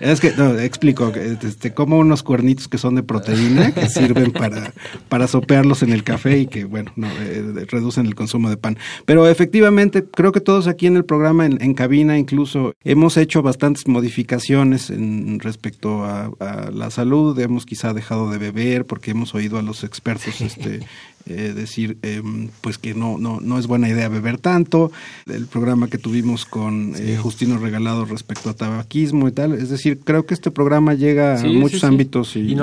es 0.00 0.20
que, 0.20 0.32
no, 0.36 0.58
explico, 0.58 1.12
este, 1.14 1.72
como 1.72 1.98
unos 1.98 2.22
cuernitos 2.22 2.68
que 2.68 2.78
son 2.78 2.94
de 2.94 3.02
proteína, 3.02 3.72
que 3.72 3.88
sirven 3.88 4.32
para, 4.32 4.72
para 5.08 5.26
sopearlos 5.26 5.82
en 5.82 5.92
el 5.92 6.04
café 6.04 6.38
y 6.38 6.46
que, 6.46 6.64
bueno, 6.64 6.92
no, 6.96 7.08
eh, 7.08 7.66
reducen 7.68 8.06
el 8.06 8.14
consumo 8.14 8.50
de 8.50 8.56
pan. 8.56 8.78
Pero 9.04 9.26
efectivamente, 9.28 10.04
creo 10.04 10.32
que 10.32 10.40
todos 10.40 10.66
aquí 10.66 10.86
en 10.86 10.96
el 10.96 11.04
programa, 11.04 11.46
en 11.46 11.74
cabina 11.74 12.18
incluso, 12.18 12.51
hemos 12.84 13.16
hecho 13.16 13.42
bastantes 13.42 13.86
modificaciones 13.86 14.90
en 14.90 15.40
respecto 15.40 16.04
a, 16.04 16.30
la 16.72 16.90
salud, 16.90 17.38
hemos 17.38 17.66
quizá 17.66 17.92
dejado 17.92 18.30
de 18.30 18.38
beber 18.38 18.84
porque 18.84 19.12
hemos 19.12 19.34
oído 19.34 19.58
a 19.58 19.62
los 19.62 19.84
expertos 19.84 20.40
este, 20.40 20.80
eh, 21.26 21.52
decir 21.54 21.98
em, 22.02 22.48
pues 22.60 22.78
que 22.78 22.94
no, 22.94 23.18
no, 23.18 23.40
no 23.40 23.58
es 23.58 23.66
buena 23.66 23.88
idea 23.88 24.08
beber 24.08 24.38
tanto, 24.38 24.90
el 25.26 25.46
programa 25.46 25.88
que 25.88 25.98
tuvimos 25.98 26.44
con 26.44 26.94
eh, 26.96 27.16
Justino 27.16 27.58
Regalado 27.58 28.04
respecto 28.04 28.50
a 28.50 28.54
tabaquismo 28.54 29.28
y 29.28 29.32
tal, 29.32 29.52
es 29.52 29.68
decir, 29.68 30.00
creo 30.02 30.26
que 30.26 30.34
este 30.34 30.50
programa 30.50 30.94
llega 30.94 31.40
a 31.40 31.44
muchos 31.44 31.84
ámbitos 31.84 32.36
y, 32.36 32.56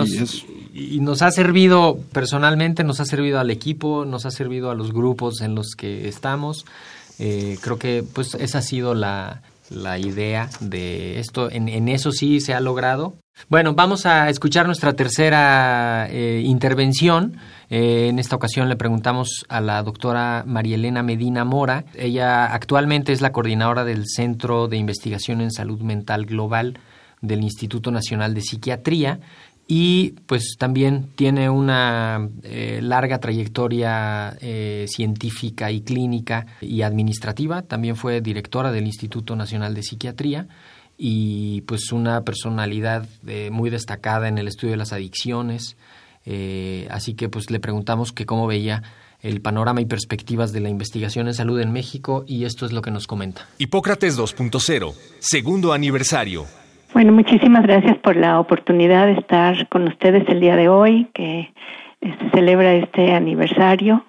y 0.73 0.99
nos 0.99 1.21
ha 1.21 1.31
servido 1.31 1.99
personalmente, 2.13 2.83
nos 2.83 2.99
ha 2.99 3.05
servido 3.05 3.39
al 3.39 3.51
equipo, 3.51 4.05
nos 4.05 4.25
ha 4.25 4.31
servido 4.31 4.71
a 4.71 4.75
los 4.75 4.93
grupos 4.93 5.41
en 5.41 5.55
los 5.55 5.75
que 5.75 6.07
estamos. 6.07 6.65
Eh, 7.19 7.57
creo 7.61 7.77
que 7.77 8.03
pues 8.13 8.35
esa 8.35 8.59
ha 8.59 8.61
sido 8.61 8.93
la, 8.95 9.41
la 9.69 9.99
idea 9.99 10.49
de 10.59 11.19
esto. 11.19 11.49
En, 11.51 11.69
en, 11.69 11.87
eso 11.89 12.11
sí 12.11 12.39
se 12.41 12.53
ha 12.53 12.59
logrado. 12.59 13.15
Bueno, 13.47 13.73
vamos 13.73 14.05
a 14.05 14.29
escuchar 14.29 14.65
nuestra 14.65 14.93
tercera 14.93 16.07
eh, 16.09 16.41
intervención. 16.43 17.37
Eh, 17.69 18.07
en 18.09 18.19
esta 18.19 18.35
ocasión 18.35 18.67
le 18.67 18.75
preguntamos 18.75 19.45
a 19.47 19.61
la 19.61 19.81
doctora 19.81 20.43
María 20.45 20.75
Elena 20.75 21.03
Medina 21.03 21.45
Mora. 21.45 21.85
Ella 21.95 22.45
actualmente 22.45 23.13
es 23.13 23.21
la 23.21 23.31
coordinadora 23.31 23.85
del 23.85 24.05
Centro 24.07 24.67
de 24.67 24.77
Investigación 24.77 25.41
en 25.41 25.51
Salud 25.51 25.79
Mental 25.81 26.25
Global 26.25 26.79
del 27.21 27.43
Instituto 27.43 27.91
Nacional 27.91 28.33
de 28.33 28.41
Psiquiatría 28.41 29.19
y 29.71 30.15
pues 30.25 30.55
también 30.57 31.11
tiene 31.15 31.47
una 31.47 32.27
eh, 32.41 32.79
larga 32.81 33.19
trayectoria 33.19 34.35
eh, 34.41 34.87
científica 34.89 35.71
y 35.71 35.81
clínica 35.81 36.47
y 36.59 36.81
administrativa. 36.81 37.61
También 37.61 37.95
fue 37.95 38.19
directora 38.19 38.71
del 38.71 38.87
Instituto 38.87 39.35
Nacional 39.35 39.75
de 39.75 39.83
Psiquiatría 39.83 40.47
y 40.97 41.61
pues 41.61 41.91
una 41.91 42.23
personalidad 42.23 43.07
eh, 43.27 43.51
muy 43.51 43.69
destacada 43.69 44.27
en 44.27 44.39
el 44.39 44.47
estudio 44.47 44.71
de 44.71 44.77
las 44.77 44.91
adicciones. 44.91 45.77
así 46.89 47.13
que 47.13 47.29
pues 47.29 47.51
le 47.51 47.59
preguntamos 47.59 48.11
que 48.11 48.25
cómo 48.25 48.47
veía 48.47 48.81
el 49.21 49.39
panorama 49.39 49.81
y 49.81 49.85
perspectivas 49.85 50.51
de 50.51 50.61
la 50.61 50.69
investigación 50.69 51.27
en 51.27 51.35
salud 51.35 51.59
en 51.59 51.71
México 51.71 52.23
y 52.25 52.45
esto 52.45 52.65
es 52.65 52.71
lo 52.71 52.81
que 52.81 52.89
nos 52.89 53.05
comenta. 53.05 53.47
Hipócrates 53.59 54.17
2.0, 54.17 54.95
segundo 55.19 55.73
aniversario. 55.73 56.47
Bueno, 56.91 57.11
muchísimas 57.11 57.61
gracias 57.63 57.97
por 57.99 58.15
la 58.15 58.39
oportunidad 58.39 59.05
de 59.05 59.13
estar 59.13 59.67
con 59.69 59.87
ustedes 59.87 60.27
el 60.27 60.39
día 60.39 60.55
de 60.55 60.69
hoy, 60.69 61.07
que 61.13 61.53
se 62.01 62.29
celebra 62.31 62.73
este 62.73 63.13
aniversario, 63.13 64.05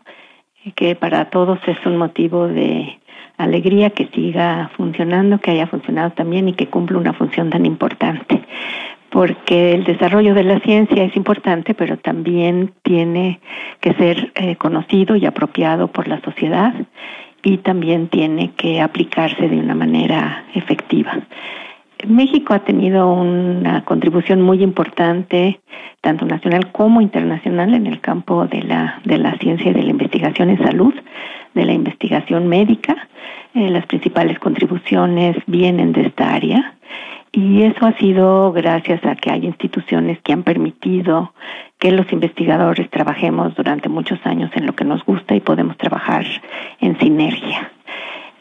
que 0.74 0.96
para 0.96 1.26
todos 1.26 1.58
es 1.66 1.76
un 1.84 1.98
motivo 1.98 2.48
de 2.48 2.98
alegría 3.36 3.90
que 3.90 4.06
siga 4.06 4.70
funcionando, 4.78 5.38
que 5.38 5.50
haya 5.50 5.66
funcionado 5.66 6.12
también 6.12 6.48
y 6.48 6.54
que 6.54 6.68
cumpla 6.68 6.96
una 6.96 7.12
función 7.12 7.50
tan 7.50 7.66
importante. 7.66 8.42
Porque 9.10 9.74
el 9.74 9.84
desarrollo 9.84 10.32
de 10.32 10.44
la 10.44 10.60
ciencia 10.60 11.04
es 11.04 11.14
importante, 11.16 11.74
pero 11.74 11.98
también 11.98 12.72
tiene 12.82 13.40
que 13.80 13.92
ser 13.92 14.32
eh, 14.36 14.56
conocido 14.56 15.16
y 15.16 15.26
apropiado 15.26 15.88
por 15.88 16.08
la 16.08 16.20
sociedad 16.22 16.72
y 17.42 17.58
también 17.58 18.08
tiene 18.08 18.52
que 18.56 18.80
aplicarse 18.80 19.48
de 19.48 19.58
una 19.58 19.74
manera 19.74 20.44
efectiva. 20.54 21.18
México 22.07 22.55
ha 22.55 22.61
tenido 22.61 23.12
una 23.12 23.84
contribución 23.84 24.40
muy 24.42 24.62
importante, 24.62 25.61
tanto 26.01 26.24
nacional 26.26 26.72
como 26.72 27.01
internacional, 27.01 27.74
en 27.74 27.86
el 27.86 28.01
campo 28.01 28.46
de 28.46 28.62
la, 28.62 29.01
de 29.05 29.18
la 29.18 29.36
ciencia 29.38 29.70
y 29.70 29.74
de 29.74 29.82
la 29.82 29.90
investigación 29.90 30.51
en 30.51 30.59
salud, 30.59 30.94
de 31.55 31.64
la 31.64 31.72
investigación 31.72 32.48
médica. 32.48 33.09
Eh, 33.55 33.68
las 33.68 33.86
principales 33.86 34.38
contribuciones 34.38 35.36
vienen 35.46 35.92
de 35.92 36.03
esta 36.03 36.34
área 36.34 36.74
y 37.32 37.62
eso 37.62 37.86
ha 37.86 37.96
sido 37.98 38.53
gracias 38.53 39.05
a 39.05 39.14
que 39.14 39.30
hay 39.30 39.46
instituciones 39.46 40.18
que 40.22 40.32
han 40.32 40.42
permitido 40.42 41.32
que 41.78 41.92
los 41.92 42.12
investigadores 42.12 42.90
trabajemos 42.90 43.55
durante 43.55 43.88
muchos 43.88 44.18
años 44.24 44.51
en 44.55 44.66
lo 44.66 44.74
que 44.74 44.84
nos 44.84 45.05
gusta 45.05 45.34
y 45.34 45.40
podemos 45.40 45.76
trabajar 45.76 46.26
en 46.80 46.98
sinergia. 46.98 47.70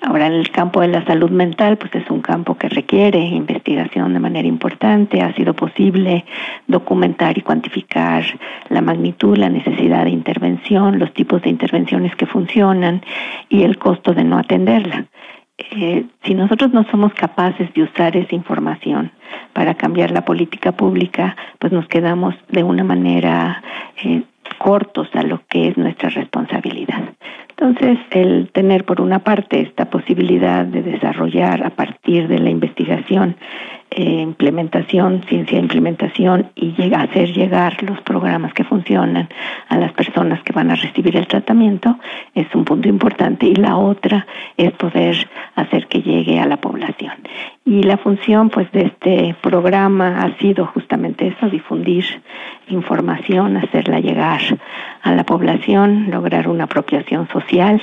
Ahora, 0.02 0.28
en 0.28 0.34
el 0.34 0.50
campo 0.50 0.80
de 0.80 0.88
la 0.88 1.04
salud 1.06 1.30
mental, 1.30 1.78
pues 1.78 1.94
es 1.94 2.10
un 2.10 2.22
campo 2.22 2.58
que 2.58 2.70
requiere 2.70 3.20
investigación 3.20 4.14
de 4.14 4.20
manera 4.20 4.48
importante. 4.48 5.22
Ha 5.22 5.34
sido 5.34 5.54
posible 5.54 6.26
documentar 6.68 7.38
y 7.38 7.42
cuantificar 7.42 8.24
la 8.70 8.82
magnitud, 8.82 9.38
la 9.38 9.50
necesidad 9.50 10.06
de 10.06 10.12
intervención, 10.12 11.00
los 11.00 11.14
tipos 11.14 11.42
de 11.42 11.50
intervenciones 11.50 12.16
que 12.16 12.26
funcionan 12.26 13.02
y 13.50 13.64
el 13.64 13.78
costo 13.78 14.14
de 14.14 14.24
no 14.24 14.38
atenderla. 14.38 15.06
Eh, 15.58 16.06
si 16.24 16.34
nosotros 16.34 16.72
no 16.72 16.86
somos 16.90 17.14
capaces 17.14 17.74
de 17.74 17.84
usar 17.84 18.16
esa 18.16 18.34
información 18.34 19.12
para 19.52 19.74
cambiar 19.74 20.12
la 20.12 20.24
política 20.24 20.72
pública, 20.72 21.36
pues 21.60 21.74
nos 21.74 21.86
quedamos 21.88 22.34
de 22.48 22.64
una 22.64 22.86
manera 22.86 23.62
eh, 24.02 24.24
cortos 24.58 25.10
a 25.14 25.24
lo 25.24 25.42
que 25.48 25.68
es 25.68 25.78
nuestra 25.78 26.10
responsabilidad. 26.10 27.04
Entonces, 27.60 27.98
el 28.12 28.50
tener 28.54 28.86
por 28.86 29.02
una 29.02 29.20
parte 29.20 29.60
esta 29.60 29.90
posibilidad 29.90 30.64
de 30.64 30.82
desarrollar 30.82 31.66
a 31.66 31.72
partir 31.72 32.30
de 32.30 32.40
la 32.40 32.50
investigación, 32.50 33.36
eh, 33.92 34.22
implementación, 34.22 35.24
ciencia 35.28 35.58
de 35.58 35.64
implementación 35.64 36.52
y 36.56 36.94
hacer 36.94 37.34
llegar 37.34 37.82
los 37.84 38.00
programas 38.02 38.54
que 38.54 38.64
funcionan 38.64 39.30
a 39.68 39.78
las 39.78 39.92
personas 39.94 40.42
que 40.44 40.54
van 40.54 40.70
a 40.72 40.76
recibir 40.76 41.18
el 41.18 41.28
tratamiento 41.28 41.98
es 42.36 42.48
un 42.54 42.66
punto 42.66 42.88
importante 42.88 43.48
y 43.48 43.56
la 43.56 43.78
otra 43.78 44.28
es 44.58 44.72
poder 44.74 45.28
hacer 45.56 45.88
que 45.88 46.02
llegue 46.02 46.40
a 46.40 46.46
la 46.46 46.58
población. 46.58 47.14
Y 47.66 47.84
la 47.84 47.98
función 47.98 48.50
pues 48.50 48.72
de 48.72 48.82
este 48.84 49.36
programa 49.42 50.22
ha 50.22 50.38
sido 50.40 50.66
justamente 50.68 51.28
eso, 51.28 51.50
difundir 51.50 52.06
información, 52.70 53.58
hacerla 53.58 54.00
llegar 54.00 54.42
a 55.02 55.12
la 55.14 55.24
población, 55.24 56.10
lograr 56.10 56.48
una 56.48 56.64
apropiación 56.66 57.28
social. 57.30 57.82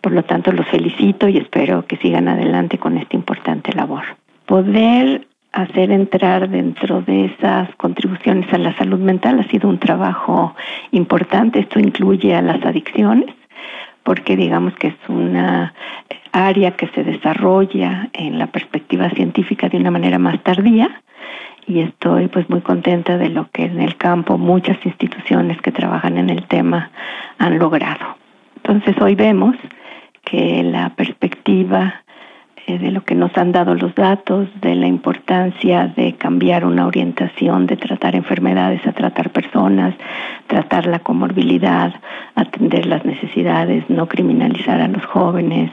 Por 0.00 0.12
lo 0.12 0.24
tanto, 0.24 0.52
los 0.52 0.66
felicito 0.66 1.28
y 1.28 1.36
espero 1.38 1.86
que 1.86 1.96
sigan 1.98 2.28
adelante 2.28 2.78
con 2.78 2.96
esta 2.98 3.16
importante 3.16 3.72
labor. 3.72 4.04
Poder 4.46 5.27
hacer 5.62 5.90
entrar 5.90 6.48
dentro 6.48 7.02
de 7.02 7.26
esas 7.26 7.74
contribuciones 7.76 8.52
a 8.52 8.58
la 8.58 8.76
salud 8.76 9.00
mental 9.00 9.40
ha 9.40 9.48
sido 9.48 9.68
un 9.68 9.78
trabajo 9.78 10.54
importante. 10.92 11.60
Esto 11.60 11.80
incluye 11.80 12.34
a 12.34 12.42
las 12.42 12.64
adicciones, 12.64 13.34
porque 14.04 14.36
digamos 14.36 14.74
que 14.74 14.88
es 14.88 15.08
una 15.08 15.74
área 16.32 16.72
que 16.72 16.86
se 16.88 17.02
desarrolla 17.02 18.08
en 18.12 18.38
la 18.38 18.46
perspectiva 18.46 19.10
científica 19.10 19.68
de 19.68 19.78
una 19.78 19.90
manera 19.90 20.18
más 20.18 20.40
tardía 20.42 21.02
y 21.66 21.80
estoy 21.80 22.28
pues 22.28 22.48
muy 22.48 22.60
contenta 22.60 23.18
de 23.18 23.28
lo 23.28 23.50
que 23.50 23.64
en 23.64 23.80
el 23.80 23.96
campo 23.96 24.38
muchas 24.38 24.78
instituciones 24.84 25.60
que 25.60 25.72
trabajan 25.72 26.16
en 26.16 26.30
el 26.30 26.44
tema 26.46 26.90
han 27.38 27.58
logrado. 27.58 28.16
Entonces 28.56 28.96
hoy 29.02 29.14
vemos 29.14 29.56
que 30.24 30.62
la 30.62 30.90
perspectiva 30.90 32.02
eh, 32.68 32.78
de 32.78 32.90
lo 32.90 33.02
que 33.02 33.14
nos 33.14 33.34
han 33.38 33.50
dado 33.50 33.74
los 33.74 33.94
datos, 33.94 34.46
de 34.60 34.74
la 34.74 34.86
importancia 34.86 35.86
de 35.96 36.12
cambiar 36.12 36.66
una 36.66 36.86
orientación, 36.86 37.66
de 37.66 37.78
tratar 37.78 38.14
enfermedades 38.14 38.86
a 38.86 38.92
tratar 38.92 39.30
personas, 39.30 39.94
tratar 40.46 40.86
la 40.86 40.98
comorbilidad, 40.98 41.94
atender 42.34 42.84
las 42.84 43.06
necesidades, 43.06 43.88
no 43.88 44.06
criminalizar 44.06 44.82
a 44.82 44.88
los 44.88 45.02
jóvenes, 45.06 45.70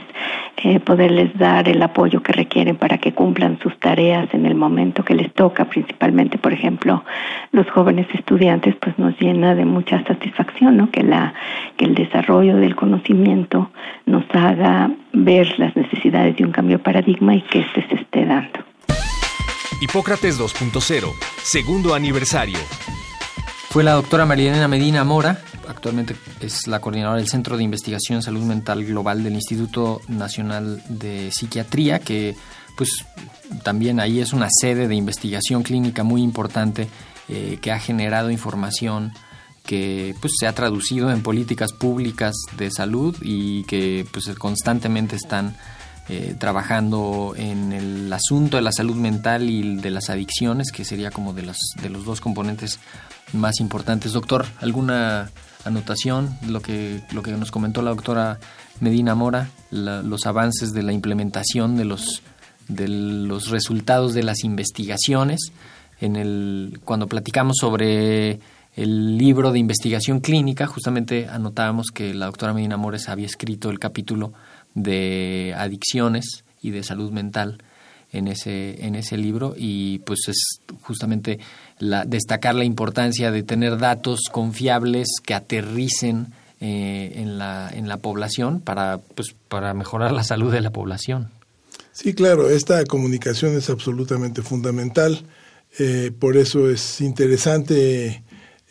eh, 0.63 0.79
poderles 0.79 1.37
dar 1.37 1.67
el 1.67 1.81
apoyo 1.81 2.23
que 2.23 2.31
requieren 2.31 2.77
para 2.77 2.97
que 2.97 3.13
cumplan 3.13 3.59
sus 3.59 3.77
tareas 3.77 4.33
en 4.33 4.45
el 4.45 4.55
momento 4.55 5.03
que 5.03 5.15
les 5.15 5.33
toca, 5.33 5.65
principalmente, 5.65 6.37
por 6.37 6.53
ejemplo, 6.53 7.03
los 7.51 7.69
jóvenes 7.71 8.07
estudiantes, 8.13 8.73
pues 8.75 8.97
nos 8.97 9.19
llena 9.19 9.53
de 9.53 9.65
mucha 9.65 10.01
satisfacción, 10.05 10.77
¿no? 10.77 10.89
Que 10.91 11.03
la 11.03 11.33
que 11.75 11.83
el 11.83 11.93
desarrollo 11.93 12.55
del 12.55 12.75
conocimiento 12.75 13.69
nos 14.05 14.23
haga 14.33 14.91
ver 15.15 15.47
las 15.57 15.75
necesidades 15.75 16.35
de 16.37 16.45
un 16.45 16.51
cambio 16.51 16.77
de 16.77 16.83
paradigma 16.83 17.35
y 17.35 17.41
que 17.41 17.59
éste 17.59 17.87
se 17.87 17.95
esté 17.95 18.25
dando. 18.25 18.59
Hipócrates 19.81 20.39
2.0, 20.39 21.11
segundo 21.43 21.93
aniversario. 21.93 22.59
Fue 23.69 23.83
la 23.83 23.93
doctora 23.93 24.25
Marilena 24.25 24.67
Medina 24.67 25.03
Mora, 25.03 25.39
actualmente 25.67 26.15
es 26.39 26.67
la 26.67 26.79
coordinadora 26.79 27.17
del 27.17 27.27
Centro 27.27 27.57
de 27.57 27.63
Investigación 27.63 28.17
en 28.17 28.21
Salud 28.21 28.43
Mental 28.43 28.85
Global 28.85 29.23
del 29.23 29.33
Instituto 29.33 30.01
Nacional 30.07 30.81
de 30.87 31.31
Psiquiatría, 31.31 31.99
que 31.99 32.35
pues 32.77 33.05
también 33.63 33.99
ahí 33.99 34.19
es 34.19 34.33
una 34.33 34.47
sede 34.49 34.87
de 34.87 34.95
investigación 34.95 35.63
clínica 35.63 36.03
muy 36.03 36.21
importante 36.21 36.87
eh, 37.27 37.57
que 37.61 37.71
ha 37.71 37.79
generado 37.79 38.31
información 38.31 39.11
que 39.65 40.15
pues 40.21 40.33
se 40.39 40.47
ha 40.47 40.53
traducido 40.53 41.11
en 41.11 41.23
políticas 41.23 41.73
públicas 41.73 42.35
de 42.57 42.71
salud 42.71 43.15
y 43.21 43.63
que 43.63 44.07
pues 44.11 44.27
constantemente 44.37 45.15
están 45.15 45.55
eh, 46.07 46.35
trabajando 46.37 47.33
en 47.35 47.73
el 47.73 48.13
asunto 48.13 48.57
de 48.57 48.63
la 48.63 48.71
salud 48.71 48.95
mental 48.95 49.49
y 49.49 49.77
de 49.77 49.89
las 49.89 50.11
adicciones, 50.11 50.71
que 50.71 50.85
sería 50.85 51.09
como 51.09 51.33
de 51.33 51.41
los, 51.41 51.57
de 51.81 51.89
los 51.89 52.05
dos 52.05 52.21
componentes 52.21 52.79
más 53.33 53.59
importantes. 53.59 54.13
Doctor, 54.13 54.45
¿alguna 54.61 55.31
anotación? 55.63 56.37
Lo 56.47 56.61
que, 56.61 57.01
lo 57.11 57.23
que 57.23 57.31
nos 57.31 57.49
comentó 57.49 57.81
la 57.81 57.89
doctora 57.89 58.39
Medina 58.79 59.15
Mora, 59.15 59.49
los 59.71 60.27
avances 60.27 60.73
de 60.73 60.83
la 60.83 60.93
implementación 60.93 61.75
de 61.75 61.85
los, 61.85 62.21
de 62.67 62.87
los 62.87 63.49
resultados 63.49 64.13
de 64.13 64.21
las 64.21 64.43
investigaciones. 64.43 65.51
En 66.01 66.17
el, 66.17 66.81
cuando 66.83 67.07
platicamos 67.07 67.55
sobre 67.59 68.39
el 68.75 69.17
libro 69.17 69.51
de 69.51 69.59
investigación 69.59 70.19
clínica, 70.19 70.67
justamente 70.67 71.27
anotábamos 71.27 71.87
que 71.93 72.13
la 72.13 72.25
doctora 72.25 72.53
Medina 72.53 72.77
Mores 72.77 73.07
había 73.07 73.25
escrito 73.25 73.69
el 73.69 73.79
capítulo 73.79 74.33
de 74.73 75.53
adicciones 75.57 76.43
y 76.61 76.71
de 76.71 76.83
salud 76.83 77.11
mental 77.11 77.63
en 78.11 78.27
ese, 78.27 78.85
en 78.85 78.95
ese 78.95 79.17
libro 79.17 79.55
y 79.57 79.99
pues 79.99 80.27
es 80.27 80.59
justamente 80.81 81.39
destacar 82.05 82.55
la 82.55 82.65
importancia 82.65 83.31
de 83.31 83.43
tener 83.43 83.77
datos 83.77 84.21
confiables 84.31 85.07
que 85.23 85.33
aterricen 85.33 86.33
eh, 86.59 87.13
en, 87.15 87.37
la, 87.37 87.69
en 87.73 87.87
la 87.87 87.97
población 87.97 88.59
para, 88.59 88.97
pues, 88.97 89.35
para 89.47 89.73
mejorar 89.73 90.11
la 90.11 90.23
salud 90.23 90.51
de 90.51 90.61
la 90.61 90.71
población. 90.71 91.29
Sí, 91.91 92.13
claro, 92.13 92.49
esta 92.49 92.83
comunicación 92.85 93.55
es 93.55 93.69
absolutamente 93.69 94.41
fundamental, 94.41 95.21
eh, 95.79 96.11
por 96.17 96.35
eso 96.35 96.69
es 96.69 96.99
interesante 96.99 98.23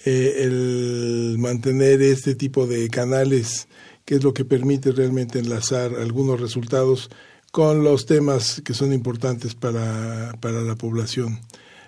eh, 0.04 0.42
el 0.42 1.36
mantener 1.38 2.02
este 2.02 2.34
tipo 2.34 2.66
de 2.66 2.88
canales, 2.90 3.68
que 4.04 4.16
es 4.16 4.22
lo 4.22 4.34
que 4.34 4.44
permite 4.44 4.92
realmente 4.92 5.38
enlazar 5.38 5.94
algunos 5.94 6.40
resultados 6.40 7.10
con 7.50 7.84
los 7.84 8.04
temas 8.04 8.60
que 8.62 8.74
son 8.74 8.92
importantes 8.92 9.54
para, 9.54 10.36
para 10.40 10.60
la 10.60 10.74
población. 10.74 11.40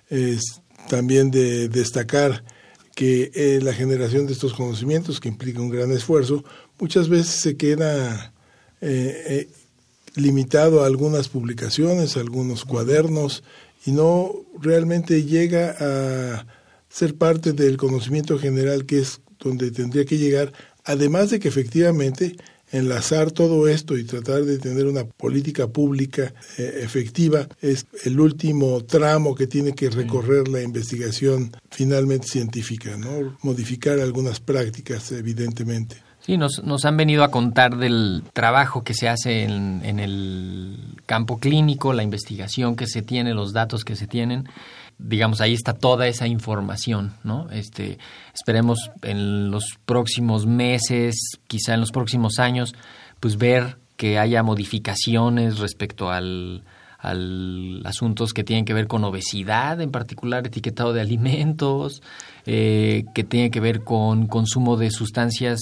Es 0.08 0.62
también 0.88 1.30
de 1.30 1.68
destacar 1.68 2.42
que 2.94 3.30
eh, 3.34 3.60
la 3.62 3.74
generación 3.74 4.26
de 4.26 4.32
estos 4.32 4.54
conocimientos, 4.54 5.20
que 5.20 5.28
implica 5.28 5.60
un 5.60 5.68
gran 5.68 5.92
esfuerzo, 5.92 6.42
muchas 6.78 7.10
veces 7.10 7.34
se 7.34 7.56
queda 7.58 8.32
eh, 8.80 9.48
limitado 10.14 10.82
a 10.82 10.86
algunas 10.86 11.28
publicaciones, 11.28 12.16
a 12.16 12.20
algunos 12.20 12.64
cuadernos, 12.64 13.44
y 13.84 13.92
no 13.92 14.32
realmente 14.60 15.24
llega 15.24 15.76
a 15.78 16.55
ser 16.96 17.14
parte 17.14 17.52
del 17.52 17.76
conocimiento 17.76 18.38
general 18.38 18.86
que 18.86 19.00
es 19.00 19.20
donde 19.38 19.70
tendría 19.70 20.06
que 20.06 20.16
llegar, 20.16 20.54
además 20.82 21.28
de 21.28 21.38
que 21.38 21.48
efectivamente 21.48 22.36
enlazar 22.72 23.32
todo 23.32 23.68
esto 23.68 23.98
y 23.98 24.04
tratar 24.04 24.44
de 24.44 24.58
tener 24.58 24.86
una 24.86 25.04
política 25.04 25.68
pública 25.68 26.32
eh, 26.56 26.80
efectiva 26.82 27.48
es 27.60 27.84
el 28.04 28.18
último 28.18 28.82
tramo 28.84 29.34
que 29.34 29.46
tiene 29.46 29.74
que 29.74 29.90
recorrer 29.90 30.48
la 30.48 30.62
investigación 30.62 31.52
finalmente 31.70 32.28
científica, 32.28 32.96
¿no? 32.96 33.36
Modificar 33.42 34.00
algunas 34.00 34.40
prácticas, 34.40 35.12
evidentemente. 35.12 35.96
Sí, 36.20 36.38
nos, 36.38 36.64
nos 36.64 36.86
han 36.86 36.96
venido 36.96 37.24
a 37.24 37.30
contar 37.30 37.76
del 37.76 38.22
trabajo 38.32 38.82
que 38.84 38.94
se 38.94 39.10
hace 39.10 39.42
en, 39.42 39.82
en 39.84 40.00
el 40.00 40.78
campo 41.04 41.38
clínico, 41.38 41.92
la 41.92 42.02
investigación 42.02 42.74
que 42.74 42.86
se 42.86 43.02
tiene, 43.02 43.34
los 43.34 43.52
datos 43.52 43.84
que 43.84 43.96
se 43.96 44.06
tienen 44.06 44.48
digamos, 44.98 45.40
ahí 45.40 45.52
está 45.52 45.74
toda 45.74 46.06
esa 46.06 46.26
información, 46.26 47.14
¿no? 47.22 47.48
Este, 47.50 47.98
esperemos 48.34 48.90
en 49.02 49.50
los 49.50 49.78
próximos 49.84 50.46
meses, 50.46 51.38
quizá 51.46 51.74
en 51.74 51.80
los 51.80 51.92
próximos 51.92 52.38
años, 52.38 52.74
pues 53.20 53.36
ver 53.36 53.78
que 53.96 54.18
haya 54.18 54.42
modificaciones 54.42 55.58
respecto 55.58 56.10
al, 56.10 56.62
asuntos 57.84 58.32
que 58.32 58.42
tienen 58.42 58.64
que 58.64 58.74
ver 58.74 58.88
con 58.88 59.04
obesidad, 59.04 59.80
en 59.80 59.90
particular 59.90 60.46
etiquetado 60.46 60.92
de 60.92 61.00
alimentos, 61.00 62.02
eh, 62.46 63.04
que 63.14 63.22
tiene 63.22 63.50
que 63.50 63.60
ver 63.60 63.84
con 63.84 64.26
consumo 64.26 64.76
de 64.76 64.90
sustancias 64.90 65.60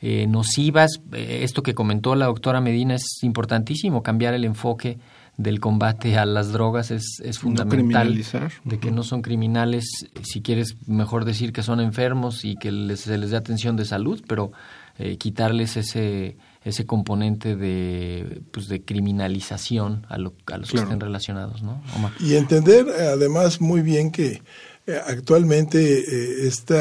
eh, 0.00 0.26
nocivas. 0.26 1.00
Eh, 1.12 1.40
esto 1.42 1.62
que 1.62 1.74
comentó 1.74 2.14
la 2.14 2.26
doctora 2.26 2.60
Medina 2.60 2.94
es 2.94 3.22
importantísimo, 3.22 4.02
cambiar 4.02 4.32
el 4.34 4.44
enfoque 4.44 4.98
del 5.36 5.60
combate 5.60 6.16
a 6.16 6.24
las 6.24 6.52
drogas 6.52 6.90
es, 6.90 7.20
es 7.22 7.38
fundamental. 7.38 8.22
de 8.64 8.78
que 8.78 8.90
no 8.90 9.02
son 9.02 9.22
criminales, 9.22 9.84
si 10.22 10.40
quieres 10.40 10.76
mejor 10.86 11.24
decir 11.24 11.52
que 11.52 11.62
son 11.62 11.80
enfermos 11.80 12.44
y 12.44 12.56
que 12.56 12.70
se 12.96 13.18
les 13.18 13.30
dé 13.30 13.36
atención 13.36 13.76
de 13.76 13.84
salud, 13.84 14.22
pero 14.26 14.52
eh, 14.98 15.16
quitarles 15.18 15.76
ese 15.76 16.36
ese 16.66 16.84
componente 16.84 17.54
de, 17.54 18.42
pues, 18.50 18.66
de 18.66 18.82
criminalización 18.82 20.04
a, 20.08 20.18
los 20.18 20.32
que 20.44 20.76
estén 20.76 20.98
relacionados, 20.98 21.62
¿no? 21.62 21.80
Y 22.18 22.34
entender 22.34 22.86
además 22.88 23.60
muy 23.60 23.82
bien 23.82 24.10
que 24.10 24.42
eh, 24.88 25.00
actualmente 25.06 25.78
eh, 25.78 26.48
este 26.48 26.74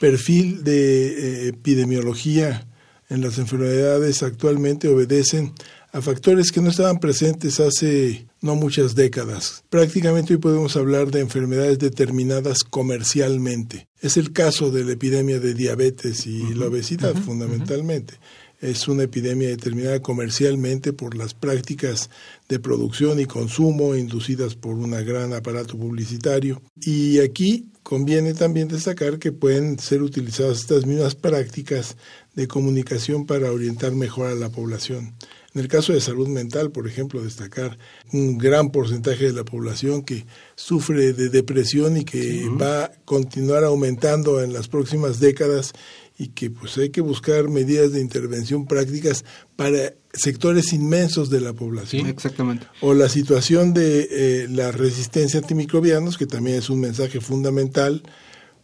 perfil 0.00 0.64
de 0.64 1.48
epidemiología 1.48 2.66
en 3.10 3.20
las 3.20 3.36
enfermedades 3.36 4.22
actualmente 4.22 4.88
obedecen 4.88 5.52
a 5.94 6.02
factores 6.02 6.50
que 6.50 6.60
no 6.60 6.70
estaban 6.70 6.98
presentes 6.98 7.60
hace 7.60 8.26
no 8.40 8.56
muchas 8.56 8.96
décadas. 8.96 9.62
Prácticamente 9.70 10.34
hoy 10.34 10.40
podemos 10.40 10.76
hablar 10.76 11.12
de 11.12 11.20
enfermedades 11.20 11.78
determinadas 11.78 12.64
comercialmente. 12.64 13.86
Es 14.00 14.16
el 14.16 14.32
caso 14.32 14.72
de 14.72 14.84
la 14.84 14.94
epidemia 14.94 15.38
de 15.38 15.54
diabetes 15.54 16.26
y 16.26 16.52
la 16.54 16.66
obesidad 16.66 17.14
fundamentalmente. 17.14 18.14
Es 18.60 18.88
una 18.88 19.04
epidemia 19.04 19.48
determinada 19.50 20.02
comercialmente 20.02 20.92
por 20.92 21.16
las 21.16 21.32
prácticas 21.32 22.10
de 22.48 22.58
producción 22.58 23.20
y 23.20 23.26
consumo 23.26 23.94
inducidas 23.94 24.56
por 24.56 24.74
un 24.74 24.90
gran 24.90 25.32
aparato 25.32 25.78
publicitario. 25.78 26.60
Y 26.80 27.20
aquí 27.20 27.68
conviene 27.84 28.34
también 28.34 28.66
destacar 28.66 29.20
que 29.20 29.30
pueden 29.30 29.78
ser 29.78 30.02
utilizadas 30.02 30.58
estas 30.62 30.86
mismas 30.86 31.14
prácticas 31.14 31.96
de 32.34 32.48
comunicación 32.48 33.26
para 33.26 33.52
orientar 33.52 33.92
mejor 33.92 34.26
a 34.26 34.34
la 34.34 34.50
población. 34.50 35.14
En 35.54 35.60
el 35.60 35.68
caso 35.68 35.92
de 35.92 36.00
salud 36.00 36.26
mental, 36.26 36.72
por 36.72 36.88
ejemplo, 36.88 37.22
destacar 37.22 37.78
un 38.12 38.38
gran 38.38 38.70
porcentaje 38.70 39.26
de 39.26 39.32
la 39.32 39.44
población 39.44 40.02
que 40.02 40.26
sufre 40.56 41.12
de 41.12 41.28
depresión 41.28 41.96
y 41.96 42.04
que 42.04 42.48
va 42.60 42.86
a 42.86 42.92
continuar 43.04 43.62
aumentando 43.62 44.42
en 44.42 44.52
las 44.52 44.66
próximas 44.66 45.20
décadas 45.20 45.72
y 46.18 46.28
que 46.28 46.50
pues 46.50 46.76
hay 46.78 46.90
que 46.90 47.00
buscar 47.00 47.48
medidas 47.48 47.92
de 47.92 48.00
intervención 48.00 48.66
prácticas 48.66 49.24
para 49.54 49.94
sectores 50.12 50.72
inmensos 50.72 51.30
de 51.30 51.40
la 51.40 51.52
población. 51.52 52.08
exactamente. 52.08 52.66
O 52.80 52.92
la 52.92 53.08
situación 53.08 53.74
de 53.74 54.08
eh, 54.10 54.48
la 54.50 54.72
resistencia 54.72 55.38
antimicrobianos, 55.38 56.18
que 56.18 56.26
también 56.26 56.58
es 56.58 56.68
un 56.68 56.80
mensaje 56.80 57.20
fundamental, 57.20 58.02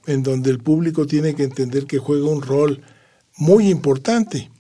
en 0.07 0.25
donde 0.25 0.51
el 0.51 0.59
público 0.59 1.07
tiene 1.07 1.37
que 1.37 1.45
entender 1.45 1.87
que 1.87 1.99
juega 1.99 2.29
un 2.29 2.43
rol 2.43 2.83
muy 3.37 3.69
importante 3.69 4.51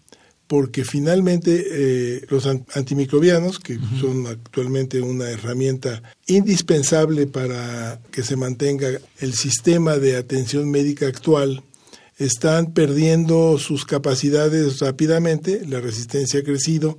porque 0.50 0.84
finalmente 0.84 1.64
eh, 1.70 2.26
los 2.28 2.44
antimicrobianos, 2.44 3.60
que 3.60 3.78
son 4.00 4.26
actualmente 4.26 5.00
una 5.00 5.30
herramienta 5.30 6.02
indispensable 6.26 7.28
para 7.28 8.00
que 8.10 8.24
se 8.24 8.34
mantenga 8.34 8.88
el 9.20 9.34
sistema 9.34 9.98
de 9.98 10.16
atención 10.16 10.68
médica 10.68 11.06
actual, 11.06 11.62
están 12.18 12.72
perdiendo 12.72 13.58
sus 13.58 13.84
capacidades 13.84 14.80
rápidamente, 14.80 15.62
la 15.68 15.78
resistencia 15.78 16.40
ha 16.40 16.42
crecido 16.42 16.98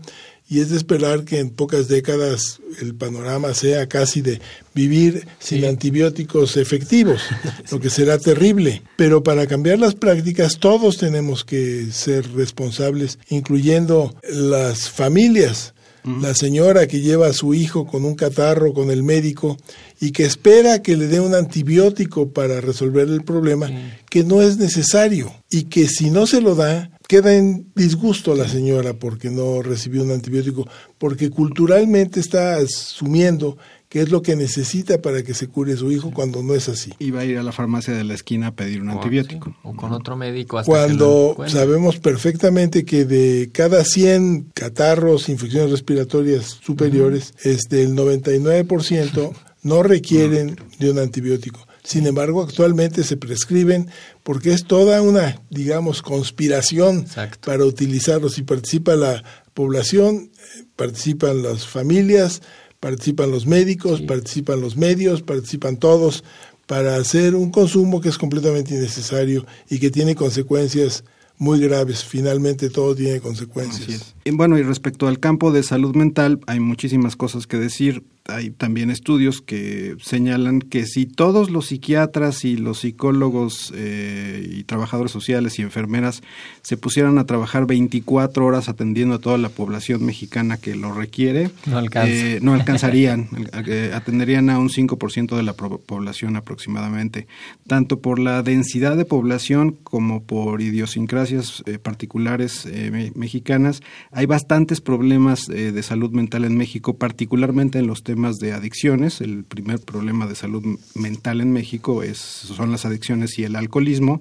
y 0.52 0.60
es 0.60 0.70
de 0.70 0.76
esperar 0.76 1.24
que 1.24 1.40
en 1.40 1.50
pocas 1.50 1.88
décadas 1.88 2.60
el 2.82 2.94
panorama 2.94 3.54
sea 3.54 3.88
casi 3.88 4.22
de 4.22 4.42
vivir 4.76 5.26
sin 5.40 5.64
antibióticos 5.64 6.58
efectivos, 6.58 7.22
lo 7.72 7.80
que 7.80 7.90
será 7.90 8.18
terrible. 8.18 8.82
Pero 8.98 9.24
para 9.24 9.48
cambiar 9.48 9.80
las 9.80 9.96
prácticas 9.96 10.60
todos 10.60 10.98
tenemos 10.98 11.46
que 11.46 11.86
ser 11.94 12.30
responsables, 12.34 13.18
incluyendo 13.30 14.14
las 14.30 14.90
familias. 14.90 15.74
La 16.04 16.34
señora 16.34 16.88
que 16.88 17.00
lleva 17.00 17.28
a 17.28 17.34
su 17.34 17.54
hijo 17.54 17.86
con 17.86 18.06
un 18.06 18.16
catarro 18.16 18.74
con 18.74 18.90
el 18.90 19.04
médico 19.04 19.58
y 20.00 20.12
que 20.12 20.26
espera 20.26 20.82
que 20.82 20.98
le 20.98 21.08
dé 21.08 21.20
un 21.20 21.36
antibiótico 21.36 22.32
para 22.32 22.60
resolver 22.60 23.08
el 23.08 23.24
problema, 23.24 23.70
que 24.10 24.24
no 24.24 24.42
es 24.42 24.58
necesario 24.58 25.32
y 25.48 25.66
que 25.66 25.88
si 25.88 26.10
no 26.10 26.26
se 26.26 26.42
lo 26.42 26.56
da, 26.56 26.90
queda 27.12 27.36
en 27.36 27.70
disgusto 27.76 28.36
la 28.36 28.48
señora 28.48 28.94
porque 28.94 29.30
no 29.30 29.62
recibió 29.62 30.02
un 30.02 30.12
antibiótico, 30.12 30.66
porque 30.98 31.30
culturalmente 31.30 32.22
está 32.22 32.56
asumiendo 32.56 33.58
que 33.90 34.00
es 34.00 34.12
lo 34.12 34.22
que 34.22 34.38
necesita 34.38 35.02
para 35.02 35.22
que 35.22 35.34
se 35.34 35.50
cure 35.50 35.76
su 35.76 35.92
hijo 35.92 36.12
cuando 36.12 36.42
no 36.42 36.56
es 36.56 36.70
así. 36.70 36.94
Y 37.00 37.12
va 37.12 37.20
a 37.20 37.26
ir 37.26 37.38
a 37.38 37.44
la 37.44 37.52
farmacia 37.52 37.94
de 37.94 38.06
la 38.06 38.14
esquina 38.14 38.48
a 38.48 38.52
pedir 38.56 38.82
un 38.82 38.92
antibiótico. 38.92 39.54
o 39.62 39.76
con 39.76 39.92
otro 39.92 40.16
médico. 40.16 40.58
Hasta 40.58 40.72
cuando 40.72 41.36
sabemos 41.48 42.00
perfectamente 42.00 42.86
que 42.86 43.04
de 43.04 43.50
cada 43.52 43.84
100 43.84 44.52
catarros, 44.54 45.28
infecciones 45.28 45.70
respiratorias 45.70 46.60
superiores, 46.64 47.34
este, 47.44 47.84
el 47.84 47.94
99% 47.94 49.34
no 49.64 49.84
requieren 49.84 50.56
de 50.80 50.92
un 50.92 51.00
antibiótico. 51.00 51.68
Sin 51.84 52.06
embargo, 52.06 52.44
actualmente 52.44 53.04
se 53.04 53.18
prescriben 53.18 53.90
porque 54.24 54.54
es 54.54 54.66
toda 54.66 55.02
una, 55.02 55.42
digamos, 55.50 56.02
conspiración 56.02 57.06
para 57.44 57.66
utilizarlos 57.66 58.38
y 58.38 58.44
participa 58.44 58.96
la 58.96 59.24
población, 59.54 60.32
participan 60.76 61.42
las 61.42 61.66
familias, 61.68 62.42
participan 62.80 63.32
los 63.32 63.48
médicos, 63.48 64.02
participan 64.02 64.62
los 64.62 64.78
medios, 64.78 65.22
participan 65.22 65.78
todos 65.78 66.24
para 66.68 66.96
hacer 66.96 67.36
un 67.36 67.52
consumo 67.52 68.00
que 68.00 68.10
es 68.10 68.18
completamente 68.18 68.76
innecesario 68.76 69.46
y 69.70 69.80
que 69.80 69.90
tiene 69.90 70.16
consecuencias 70.16 71.04
muy 71.38 71.60
graves. 71.60 72.04
Finalmente 72.04 72.70
todo 72.70 72.96
tiene 72.96 73.20
consecuencias. 73.20 74.14
Y 74.24 74.32
bueno, 74.32 74.58
y 74.58 74.64
respecto 74.64 75.08
al 75.08 75.20
campo 75.20 75.52
de 75.52 75.64
salud 75.64 75.96
mental, 75.96 76.40
hay 76.48 76.60
muchísimas 76.60 77.16
cosas 77.16 77.48
que 77.48 77.58
decir 77.58 78.04
hay 78.28 78.52
también 78.52 78.90
estudios 78.90 79.42
que 79.42 79.96
señalan 80.02 80.60
que 80.60 80.86
si 80.86 81.06
todos 81.06 81.50
los 81.50 81.68
psiquiatras 81.68 82.46
y 82.46 82.56
los 82.56 82.80
psicólogos 82.80 83.74
eh, 83.76 84.48
y 84.50 84.64
trabajadores 84.64 85.12
sociales 85.12 85.58
y 85.60 85.64
enfermeras 85.64 86.22
se 86.62 86.78
pusieran 86.78 87.18
a 87.18 87.26
trabajar 87.26 87.66
24 87.66 88.46
horas 88.46 88.70
atendiendo 88.70 89.16
a 89.16 89.20
toda 89.20 89.38
la 89.38 89.50
población 89.50 90.06
mexicana 90.06 90.58
que 90.58 90.76
lo 90.76 90.94
requiere, 90.94 91.50
no, 91.66 91.82
eh, 92.04 92.40
no 92.42 92.54
alcanzarían, 92.54 93.28
eh, 93.68 93.92
atenderían 93.94 94.50
a 94.50 94.60
un 94.60 94.70
5% 94.70 95.36
de 95.36 95.44
la 95.44 95.54
población 95.54 96.36
aproximadamente, 96.36 97.28
tanto 97.68 98.00
por 98.00 98.20
la 98.20 98.44
densidad 98.44 98.98
de 98.98 99.06
población 99.06 99.78
como 99.84 100.24
por 100.24 100.62
idiosincrasias 100.62 101.64
particulares 101.82 102.68
mexicanas. 103.16 103.82
Hay 104.14 104.26
bastantes 104.26 104.82
problemas 104.82 105.48
de 105.48 105.84
salud 105.84 106.12
mental 106.12 106.44
en 106.44 106.58
México, 106.58 106.98
particularmente 106.98 107.80
en 107.80 107.88
los 107.88 108.04
temas 108.04 108.40
de 108.40 108.52
adicciones. 108.52 109.22
El 109.22 109.46
primer 109.46 109.80
problema 109.80 110.28
de 110.28 110.36
salud 110.36 110.78
mental 110.96 111.40
en 111.40 111.54
México 111.54 112.04
es, 112.04 112.18
son 112.18 112.72
las 112.72 112.84
adicciones 112.84 113.40
y 113.40 113.46
el 113.46 113.56
alcoholismo. 113.56 114.20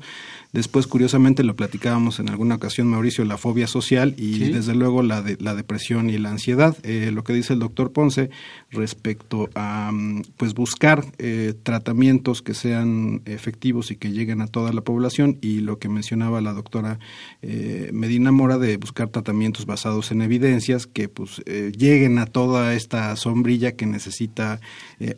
Después, 0.52 0.88
curiosamente, 0.88 1.44
lo 1.44 1.54
platicábamos 1.54 2.18
en 2.18 2.28
alguna 2.28 2.56
ocasión, 2.56 2.88
Mauricio, 2.88 3.24
la 3.24 3.38
fobia 3.38 3.68
social 3.68 4.14
y 4.16 4.50
desde 4.50 4.74
luego 4.74 5.04
la, 5.04 5.22
de, 5.22 5.36
la 5.38 5.54
depresión 5.54 6.10
y 6.10 6.18
la 6.18 6.30
ansiedad. 6.30 6.76
Eh, 6.82 7.12
lo 7.12 7.22
que 7.22 7.32
dice 7.32 7.52
el 7.52 7.60
doctor 7.60 7.92
Ponce 7.92 8.30
respecto 8.70 9.48
a 9.54 9.92
pues 10.36 10.54
buscar 10.54 11.04
eh, 11.18 11.54
tratamientos 11.62 12.42
que 12.42 12.54
sean 12.54 13.22
efectivos 13.26 13.92
y 13.92 13.96
que 13.96 14.10
lleguen 14.10 14.40
a 14.40 14.48
toda 14.48 14.72
la 14.72 14.80
población 14.80 15.38
y 15.40 15.60
lo 15.60 15.78
que 15.78 15.88
mencionaba 15.88 16.40
la 16.40 16.52
doctora 16.52 16.98
eh, 17.42 17.90
Medina 17.92 18.32
Mora 18.32 18.58
de 18.58 18.76
buscar 18.76 19.08
tratamientos 19.08 19.66
basados 19.66 20.10
en 20.10 20.20
evidencias 20.20 20.88
que 20.88 21.08
pues 21.08 21.42
lleguen 21.76 22.18
a 22.18 22.26
toda 22.26 22.74
esta 22.74 23.14
sombrilla 23.14 23.72
que 23.72 23.86
necesita 23.86 24.60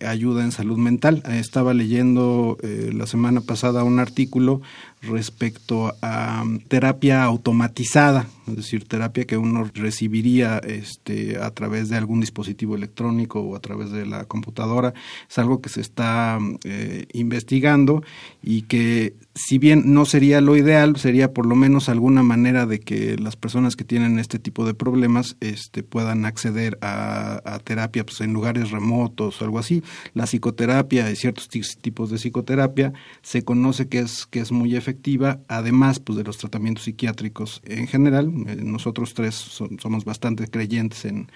ayuda 0.06 0.44
en 0.44 0.52
salud 0.52 0.76
mental. 0.76 1.22
estaba 1.30 1.74
leyendo 1.74 2.58
la 2.62 3.06
semana 3.06 3.40
pasada 3.40 3.84
un 3.84 3.98
artículo 3.98 4.60
respecto 5.02 5.94
a 6.00 6.42
um, 6.42 6.60
terapia 6.60 7.24
automatizada, 7.24 8.26
es 8.46 8.56
decir, 8.56 8.84
terapia 8.84 9.24
que 9.24 9.36
uno 9.36 9.68
recibiría 9.74 10.58
este, 10.58 11.38
a 11.38 11.50
través 11.50 11.88
de 11.88 11.96
algún 11.96 12.20
dispositivo 12.20 12.76
electrónico 12.76 13.40
o 13.40 13.56
a 13.56 13.60
través 13.60 13.90
de 13.90 14.06
la 14.06 14.24
computadora. 14.24 14.94
Es 15.28 15.38
algo 15.38 15.60
que 15.60 15.68
se 15.68 15.80
está 15.80 16.38
eh, 16.64 17.06
investigando 17.12 18.02
y 18.42 18.62
que 18.62 19.14
si 19.34 19.58
bien 19.58 19.94
no 19.94 20.04
sería 20.04 20.40
lo 20.40 20.56
ideal, 20.56 20.96
sería 20.96 21.32
por 21.32 21.46
lo 21.46 21.56
menos 21.56 21.88
alguna 21.88 22.22
manera 22.22 22.66
de 22.66 22.80
que 22.80 23.16
las 23.16 23.34
personas 23.34 23.76
que 23.76 23.84
tienen 23.84 24.18
este 24.18 24.38
tipo 24.38 24.66
de 24.66 24.74
problemas 24.74 25.36
este, 25.40 25.82
puedan 25.82 26.26
acceder 26.26 26.78
a, 26.82 27.58
terapia 27.64 28.04
pues, 28.04 28.20
en 28.20 28.32
lugares 28.32 28.70
remotos 28.70 29.40
o 29.40 29.44
algo 29.44 29.58
así. 29.58 29.82
La 30.14 30.26
psicoterapia 30.26 31.10
y 31.10 31.16
ciertos 31.16 31.48
tipos 31.48 32.10
de 32.10 32.18
psicoterapia 32.18 32.92
se 33.22 33.42
conoce 33.42 33.88
que 33.88 34.00
es, 34.00 34.26
que 34.26 34.40
es 34.40 34.52
muy 34.52 34.76
efectiva, 34.76 34.91
además 35.48 36.00
pues, 36.00 36.16
de 36.16 36.24
los 36.24 36.38
tratamientos 36.38 36.84
psiquiátricos 36.84 37.60
en 37.64 37.86
general. 37.86 38.32
Eh, 38.46 38.56
nosotros 38.62 39.14
tres 39.14 39.34
somos 39.34 40.04
bastante 40.04 40.46
creyentes 40.48 41.04
en, 41.04 41.28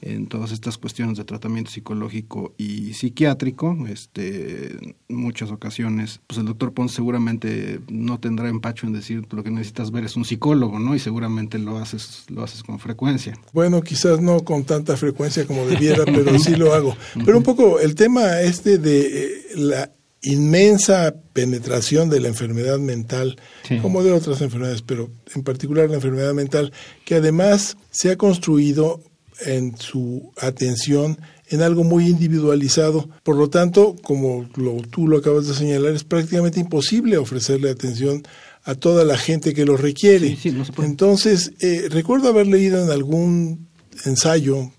en 0.00 0.26
todas 0.26 0.52
estas 0.52 0.76
cuestiones 0.78 1.16
de 1.16 1.24
tratamiento 1.24 1.70
psicológico 1.70 2.54
y 2.58 2.92
psiquiátrico. 2.92 3.76
Este, 3.88 4.72
en 4.72 4.96
muchas 5.08 5.50
ocasiones, 5.50 6.20
pues 6.26 6.38
el 6.38 6.46
doctor 6.46 6.72
Pons 6.74 6.92
seguramente 6.92 7.80
no 7.88 8.20
tendrá 8.20 8.48
empacho 8.48 8.86
en 8.86 8.92
decir 8.92 9.26
lo 9.30 9.42
que 9.42 9.50
necesitas 9.50 9.90
ver 9.90 10.04
es 10.04 10.16
un 10.16 10.24
psicólogo, 10.24 10.78
¿no? 10.78 10.94
Y 10.94 10.98
seguramente 10.98 11.58
lo 11.58 11.78
haces, 11.78 12.26
lo 12.28 12.44
haces 12.44 12.62
con 12.62 12.78
frecuencia. 12.78 13.38
Bueno, 13.52 13.80
quizás 13.82 14.20
no 14.20 14.40
con 14.40 14.64
tanta 14.64 14.96
frecuencia 14.96 15.46
como 15.46 15.66
debiera, 15.66 16.04
pero 16.04 16.38
sí 16.38 16.56
lo 16.56 16.74
hago. 16.74 16.96
Pero 17.24 17.38
un 17.38 17.44
poco 17.44 17.80
el 17.80 17.94
tema 17.94 18.40
este 18.40 18.78
de 18.78 19.24
eh, 19.24 19.42
la 19.56 19.90
inmensa 20.24 21.14
penetración 21.32 22.10
de 22.10 22.20
la 22.20 22.28
enfermedad 22.28 22.78
mental, 22.78 23.36
como 23.82 24.02
de 24.02 24.12
otras 24.12 24.40
enfermedades, 24.40 24.82
pero 24.82 25.10
en 25.34 25.42
particular 25.42 25.88
la 25.88 25.96
enfermedad 25.96 26.34
mental, 26.34 26.72
que 27.04 27.16
además 27.16 27.76
se 27.90 28.10
ha 28.10 28.16
construido 28.16 29.00
en 29.46 29.76
su 29.76 30.32
atención 30.40 31.18
en 31.48 31.62
algo 31.62 31.84
muy 31.84 32.08
individualizado. 32.08 33.08
Por 33.22 33.36
lo 33.36 33.48
tanto, 33.48 33.96
como 34.02 34.48
lo, 34.56 34.76
tú 34.90 35.08
lo 35.08 35.18
acabas 35.18 35.46
de 35.46 35.54
señalar, 35.54 35.94
es 35.94 36.04
prácticamente 36.04 36.60
imposible 36.60 37.18
ofrecerle 37.18 37.70
atención 37.70 38.22
a 38.64 38.74
toda 38.74 39.04
la 39.04 39.18
gente 39.18 39.52
que 39.52 39.66
lo 39.66 39.76
requiere. 39.76 40.38
Entonces, 40.78 41.52
eh, 41.60 41.88
recuerdo 41.90 42.28
haber 42.28 42.46
leído 42.46 42.82
en 42.82 42.90
algún 42.90 43.68
ensayo, 44.04 44.72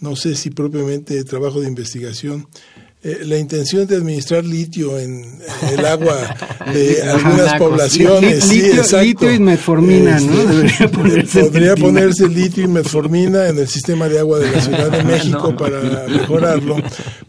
no 0.00 0.16
sé 0.16 0.36
si 0.36 0.50
propiamente 0.50 1.22
trabajo 1.24 1.60
de 1.60 1.68
investigación, 1.68 2.46
eh, 3.06 3.20
la 3.24 3.38
intención 3.38 3.86
de 3.86 3.94
administrar 3.94 4.44
litio 4.44 4.98
en, 4.98 5.38
el 5.70 5.86
agua 5.86 6.16
de 6.72 7.02
algunas 7.04 7.54
poblaciones. 7.54 8.48
litio, 8.98 9.32
y 9.32 9.38
metformina, 9.38 10.18
¿no? 10.18 10.44
Debería 10.44 10.88
ponerse 10.90 11.40
podría 11.44 11.76
ponerse 11.76 12.28
litio 12.28 12.64
y 12.64 12.66
metformina 12.66 13.46
en 13.46 13.58
el 13.58 13.68
sistema 13.68 14.08
de 14.08 14.18
agua 14.18 14.40
de 14.40 14.50
la 14.50 14.60
Ciudad 14.66 14.90
de 14.90 15.04
México 15.04 15.54
para 15.56 15.80
mejorarlo, 16.08 16.78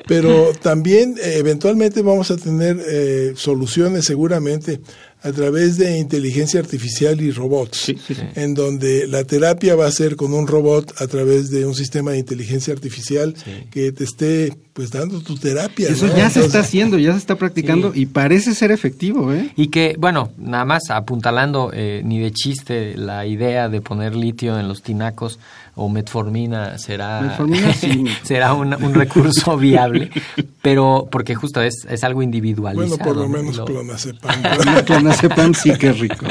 pero 0.07 0.51
también 0.59 1.15
eh, 1.21 1.35
eventualmente 1.37 2.01
vamos 2.01 2.31
a 2.31 2.37
tener 2.37 2.83
eh, 2.89 3.33
soluciones 3.35 4.05
seguramente 4.05 4.81
a 5.23 5.31
través 5.31 5.77
de 5.77 5.97
inteligencia 5.97 6.59
artificial 6.59 7.19
y 7.21 7.31
robots, 7.31 7.93
en 8.35 8.53
donde 8.53 9.07
la 9.07 9.23
terapia 9.23 9.75
va 9.75 9.87
a 9.87 9.91
ser 9.91 10.15
con 10.15 10.33
un 10.33 10.47
robot 10.47 10.93
a 11.01 11.07
través 11.07 11.49
de 11.49 11.65
un 11.65 11.73
sistema 11.73 12.11
de 12.11 12.19
inteligencia 12.19 12.73
artificial 12.73 13.35
que 13.71 13.91
te 13.91 14.03
esté 14.03 14.53
pues 14.73 14.91
dando 14.91 15.21
tu 15.21 15.35
terapia. 15.35 15.89
Eso 15.89 16.05
ya 16.15 16.29
se 16.29 16.41
está 16.41 16.59
haciendo, 16.59 16.99
ya 16.99 17.13
se 17.13 17.17
está 17.17 17.35
practicando 17.35 17.93
y 17.95 18.05
parece 18.05 18.53
ser 18.53 18.71
efectivo. 18.71 19.33
¿eh? 19.33 19.51
Y 19.55 19.69
que, 19.69 19.95
bueno, 19.97 20.29
nada 20.37 20.65
más 20.65 20.91
apuntalando 20.91 21.71
eh, 21.73 22.03
ni 22.05 22.19
de 22.19 22.31
chiste 22.31 22.95
la 22.95 23.25
idea 23.25 23.69
de 23.69 23.81
poner 23.81 24.15
litio 24.15 24.59
en 24.59 24.67
los 24.67 24.83
tinacos 24.83 25.39
o 25.77 25.87
metformina 25.89 26.77
será, 26.77 27.21
Metformina 27.21 27.73
sí. 27.73 28.03
será 28.23 28.53
un, 28.53 28.73
un 28.73 28.93
recurso 28.93 29.55
viable, 29.57 30.09
pero 30.61 31.07
porque 31.11 31.35
justo 31.35 31.61
es, 31.61 31.85
es 31.89 32.03
algo 32.03 32.21
individualizado. 32.21 32.89
Bueno, 32.97 33.03
por 33.03 33.15
lo 33.15 33.23
¿no? 33.23 33.29
menos 33.29 33.57
Lo- 33.57 33.65
clonazepam. 33.65 34.41
La 34.65 34.83
clonazepam 34.83 35.53
sí 35.53 35.71
que 35.77 35.89
es 35.89 35.99
rico. 35.99 36.25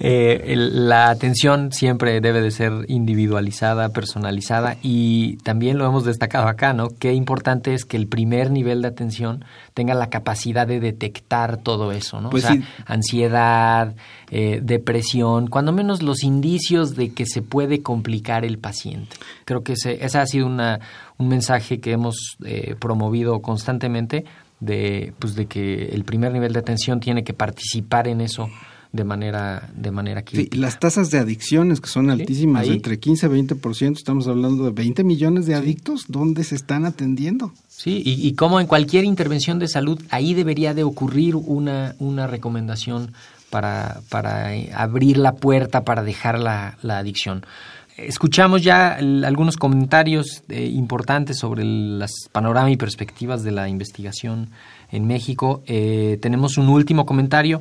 Eh, 0.00 0.44
el- 0.48 0.88
la 0.88 1.10
atención 1.10 1.72
siempre 1.72 2.20
debe 2.20 2.40
de 2.40 2.50
ser 2.50 2.72
individualizada, 2.88 3.90
personalizada 3.90 4.76
y 4.82 5.36
también 5.38 5.78
lo 5.78 5.86
hemos 5.86 6.04
destacado 6.04 6.48
acá, 6.48 6.72
¿no? 6.72 6.88
Qué 6.98 7.12
importante 7.12 7.74
es 7.74 7.84
que 7.84 7.96
el 7.96 8.06
primer 8.08 8.50
nivel 8.50 8.82
de 8.82 8.88
atención 8.88 9.44
tenga 9.80 9.94
la 9.94 10.10
capacidad 10.10 10.66
de 10.66 10.78
detectar 10.78 11.56
todo 11.56 11.90
eso, 11.90 12.20
¿no? 12.20 12.28
Pues 12.28 12.44
o 12.44 12.48
sea, 12.48 12.56
sí. 12.56 12.62
ansiedad, 12.84 13.94
eh, 14.30 14.60
depresión, 14.62 15.46
cuando 15.46 15.72
menos 15.72 16.02
los 16.02 16.22
indicios 16.22 16.96
de 16.96 17.14
que 17.14 17.24
se 17.24 17.40
puede 17.40 17.80
complicar 17.80 18.44
el 18.44 18.58
paciente. 18.58 19.16
Creo 19.46 19.62
que 19.62 19.72
ese, 19.72 20.04
ese 20.04 20.18
ha 20.18 20.26
sido 20.26 20.48
una, 20.48 20.80
un 21.16 21.28
mensaje 21.28 21.80
que 21.80 21.92
hemos 21.92 22.36
eh, 22.44 22.74
promovido 22.78 23.40
constantemente 23.40 24.26
de, 24.60 25.14
pues, 25.18 25.34
de 25.34 25.46
que 25.46 25.86
el 25.86 26.04
primer 26.04 26.30
nivel 26.30 26.52
de 26.52 26.58
atención 26.58 27.00
tiene 27.00 27.24
que 27.24 27.32
participar 27.32 28.06
en 28.06 28.20
eso 28.20 28.50
de 28.92 29.04
manera 29.04 29.68
de 29.76 29.90
manera 29.92 30.20
Sí, 30.20 30.26
crítica. 30.26 30.56
las 30.58 30.80
tasas 30.80 31.10
de 31.10 31.18
adicciones 31.18 31.80
que 31.80 31.88
son 31.88 32.10
altísimas, 32.10 32.62
ahí. 32.62 32.70
entre 32.72 32.98
15 32.98 33.26
y 33.26 33.28
20%, 33.30 33.96
estamos 33.96 34.26
hablando 34.26 34.64
de 34.64 34.70
20 34.72 35.04
millones 35.04 35.46
de 35.46 35.54
adictos, 35.54 36.06
¿dónde 36.08 36.42
se 36.44 36.56
están 36.56 36.84
atendiendo? 36.84 37.52
Sí, 37.68 38.02
y, 38.04 38.26
y 38.26 38.34
como 38.34 38.60
en 38.60 38.66
cualquier 38.66 39.04
intervención 39.04 39.58
de 39.58 39.68
salud, 39.68 40.00
ahí 40.10 40.34
debería 40.34 40.74
de 40.74 40.82
ocurrir 40.82 41.36
una, 41.36 41.94
una 42.00 42.26
recomendación 42.26 43.12
para, 43.48 44.00
para 44.10 44.54
eh, 44.56 44.70
abrir 44.74 45.18
la 45.18 45.36
puerta 45.36 45.84
para 45.84 46.02
dejar 46.02 46.38
la, 46.38 46.76
la 46.82 46.98
adicción. 46.98 47.44
Escuchamos 47.96 48.62
ya 48.62 48.94
el- 48.98 49.24
algunos 49.24 49.56
comentarios 49.56 50.42
eh, 50.48 50.66
importantes 50.72 51.38
sobre 51.38 51.62
el- 51.62 51.98
las 51.98 52.12
panoramas 52.32 52.72
y 52.72 52.76
perspectivas 52.76 53.42
de 53.42 53.50
la 53.52 53.68
investigación 53.68 54.50
en 54.90 55.06
México. 55.06 55.62
Eh, 55.66 56.18
tenemos 56.22 56.56
un 56.58 56.68
último 56.68 57.04
comentario 57.04 57.60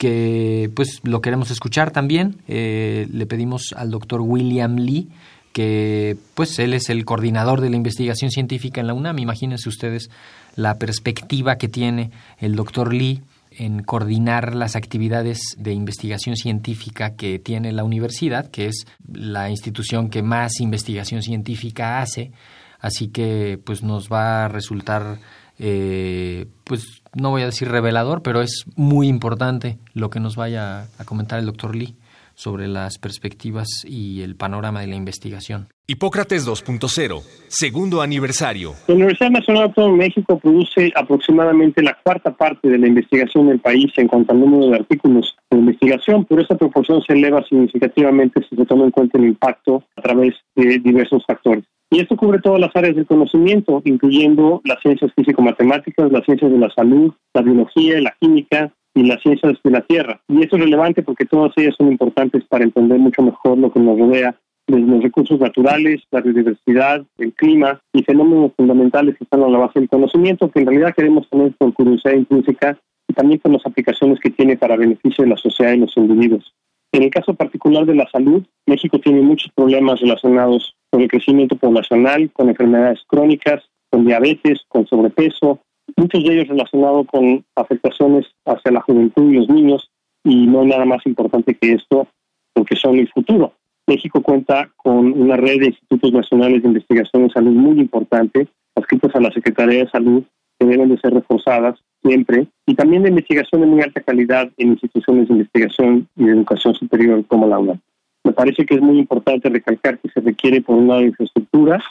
que 0.00 0.70
pues 0.74 1.00
lo 1.02 1.20
queremos 1.20 1.50
escuchar 1.50 1.90
también. 1.90 2.38
Eh, 2.48 3.06
le 3.12 3.26
pedimos 3.26 3.74
al 3.76 3.90
doctor 3.90 4.22
William 4.22 4.76
Lee 4.76 5.10
que 5.52 6.16
pues 6.32 6.58
él 6.58 6.72
es 6.72 6.88
el 6.88 7.04
coordinador 7.04 7.60
de 7.60 7.68
la 7.68 7.76
investigación 7.76 8.30
científica 8.30 8.80
en 8.80 8.86
la 8.86 8.94
UNAM. 8.94 9.18
Imagínense 9.18 9.68
ustedes 9.68 10.08
la 10.56 10.78
perspectiva 10.78 11.58
que 11.58 11.68
tiene 11.68 12.12
el 12.38 12.56
doctor 12.56 12.94
Lee 12.94 13.20
en 13.50 13.82
coordinar 13.82 14.54
las 14.54 14.74
actividades 14.74 15.38
de 15.58 15.74
investigación 15.74 16.34
científica 16.34 17.14
que 17.14 17.38
tiene 17.38 17.70
la 17.70 17.84
universidad, 17.84 18.50
que 18.50 18.68
es 18.68 18.86
la 19.06 19.50
institución 19.50 20.08
que 20.08 20.22
más 20.22 20.60
investigación 20.60 21.20
científica 21.20 22.00
hace. 22.00 22.32
Así 22.78 23.08
que 23.08 23.60
pues 23.62 23.82
nos 23.82 24.08
va 24.08 24.46
a 24.46 24.48
resultar, 24.48 25.18
eh, 25.60 26.46
pues 26.64 27.02
no 27.14 27.30
voy 27.30 27.42
a 27.42 27.46
decir 27.46 27.68
revelador, 27.68 28.22
pero 28.22 28.40
es 28.40 28.64
muy 28.76 29.08
importante 29.08 29.78
lo 29.92 30.08
que 30.08 30.18
nos 30.18 30.34
vaya 30.34 30.88
a 30.98 31.04
comentar 31.04 31.38
el 31.38 31.46
doctor 31.46 31.76
Lee 31.76 31.96
sobre 32.34 32.66
las 32.68 32.98
perspectivas 32.98 33.68
y 33.86 34.22
el 34.22 34.34
panorama 34.34 34.80
de 34.80 34.86
la 34.86 34.96
investigación. 34.96 35.68
Hipócrates 35.86 36.48
2.0, 36.48 37.20
segundo 37.48 38.00
aniversario. 38.00 38.72
La 38.86 38.94
Universidad 38.94 39.30
Nacional 39.30 39.64
Autónoma 39.64 39.94
de 39.94 40.08
México 40.08 40.38
produce 40.38 40.92
aproximadamente 40.94 41.82
la 41.82 41.98
cuarta 42.02 42.34
parte 42.34 42.68
de 42.68 42.78
la 42.78 42.86
investigación 42.86 43.48
del 43.48 43.60
país 43.60 43.92
en 43.96 44.08
cuanto 44.08 44.32
al 44.32 44.40
número 44.40 44.70
de 44.70 44.76
artículos 44.76 45.36
de 45.50 45.58
investigación, 45.58 46.24
pero 46.24 46.40
esa 46.40 46.56
proporción 46.56 47.02
se 47.02 47.12
eleva 47.12 47.44
significativamente 47.46 48.40
si 48.48 48.56
se 48.56 48.64
toma 48.64 48.84
en 48.84 48.92
cuenta 48.92 49.18
el 49.18 49.24
impacto 49.24 49.84
a 49.96 50.00
través 50.00 50.34
de 50.54 50.78
diversos 50.78 51.22
factores. 51.26 51.64
Y 51.90 52.00
esto 52.00 52.16
cubre 52.16 52.40
todas 52.40 52.60
las 52.60 52.74
áreas 52.74 52.94
del 52.94 53.06
conocimiento, 53.06 53.82
incluyendo 53.84 54.60
las 54.64 54.80
ciencias 54.80 55.12
físico-matemáticas, 55.14 56.12
las 56.12 56.24
ciencias 56.24 56.50
de 56.50 56.58
la 56.58 56.70
salud, 56.70 57.12
la 57.34 57.42
biología, 57.42 58.00
la 58.00 58.14
química 58.20 58.72
y 58.94 59.02
las 59.02 59.20
ciencias 59.22 59.54
de 59.62 59.70
la 59.70 59.80
Tierra. 59.82 60.20
Y 60.28 60.42
esto 60.42 60.56
es 60.56 60.62
relevante 60.62 61.02
porque 61.02 61.24
todas 61.24 61.52
ellas 61.56 61.74
son 61.76 61.90
importantes 61.90 62.44
para 62.44 62.64
entender 62.64 62.98
mucho 62.98 63.22
mejor 63.22 63.58
lo 63.58 63.72
que 63.72 63.80
nos 63.80 63.98
rodea 63.98 64.36
los 64.78 65.02
recursos 65.02 65.40
naturales, 65.40 66.02
la 66.10 66.20
biodiversidad, 66.20 67.04
el 67.18 67.32
clima 67.32 67.80
y 67.92 68.02
fenómenos 68.02 68.52
fundamentales 68.56 69.16
que 69.16 69.24
están 69.24 69.42
a 69.42 69.48
la 69.48 69.58
base 69.58 69.80
del 69.80 69.88
conocimiento 69.88 70.50
que 70.50 70.60
en 70.60 70.66
realidad 70.66 70.94
queremos 70.94 71.28
tener 71.28 71.52
por 71.58 71.72
curiosidad 71.74 72.14
intrínseca 72.14 72.78
y 73.08 73.14
también 73.14 73.40
con 73.40 73.52
las 73.52 73.66
aplicaciones 73.66 74.20
que 74.20 74.30
tiene 74.30 74.56
para 74.56 74.76
beneficio 74.76 75.24
de 75.24 75.30
la 75.30 75.36
sociedad 75.36 75.72
y 75.72 75.78
los 75.78 75.96
individuos. 75.96 76.54
En 76.92 77.04
el 77.04 77.10
caso 77.10 77.34
particular 77.34 77.86
de 77.86 77.94
la 77.94 78.08
salud, 78.10 78.42
México 78.66 78.98
tiene 78.98 79.20
muchos 79.20 79.52
problemas 79.54 80.00
relacionados 80.00 80.74
con 80.90 81.02
el 81.02 81.08
crecimiento 81.08 81.56
poblacional, 81.56 82.30
con 82.32 82.48
enfermedades 82.48 83.00
crónicas, 83.06 83.62
con 83.90 84.04
diabetes, 84.06 84.60
con 84.68 84.86
sobrepeso, 84.86 85.60
muchos 85.96 86.24
de 86.24 86.34
ellos 86.34 86.48
relacionados 86.48 87.06
con 87.06 87.44
afectaciones 87.56 88.26
hacia 88.44 88.72
la 88.72 88.80
juventud 88.80 89.30
y 89.30 89.36
los 89.36 89.48
niños, 89.48 89.90
y 90.24 90.46
no 90.46 90.60
hay 90.60 90.68
nada 90.68 90.84
más 90.84 91.04
importante 91.06 91.54
que 91.54 91.72
esto, 91.72 92.08
porque 92.52 92.76
son 92.76 92.98
el 92.98 93.08
futuro. 93.08 93.52
México 93.86 94.22
cuenta 94.22 94.70
con 94.76 95.12
una 95.20 95.36
red 95.36 95.60
de 95.60 95.66
institutos 95.66 96.12
nacionales 96.12 96.62
de 96.62 96.68
investigación 96.68 97.24
en 97.24 97.30
salud 97.30 97.52
muy 97.52 97.80
importante, 97.80 98.48
adscritos 98.76 99.14
a 99.14 99.20
la 99.20 99.30
Secretaría 99.32 99.84
de 99.84 99.90
Salud, 99.90 100.22
que 100.58 100.66
deben 100.66 100.90
de 100.90 100.98
ser 100.98 101.14
reforzadas 101.14 101.78
siempre, 102.02 102.46
y 102.66 102.74
también 102.74 103.02
de 103.02 103.10
investigación 103.10 103.60
de 103.60 103.66
muy 103.66 103.82
alta 103.82 104.00
calidad 104.00 104.50
en 104.56 104.68
instituciones 104.70 105.28
de 105.28 105.34
investigación 105.34 106.08
y 106.16 106.24
de 106.24 106.32
educación 106.32 106.74
superior 106.74 107.24
como 107.26 107.46
la 107.46 107.58
UNAM. 107.58 107.80
Me 108.24 108.32
parece 108.32 108.66
que 108.66 108.74
es 108.74 108.80
muy 108.80 108.98
importante 108.98 109.48
recalcar 109.48 109.98
que 109.98 110.10
se 110.10 110.20
requiere, 110.20 110.60
por 110.60 110.76
un 110.76 110.88
lado, 110.88 111.02
infraestructuras, 111.02 111.82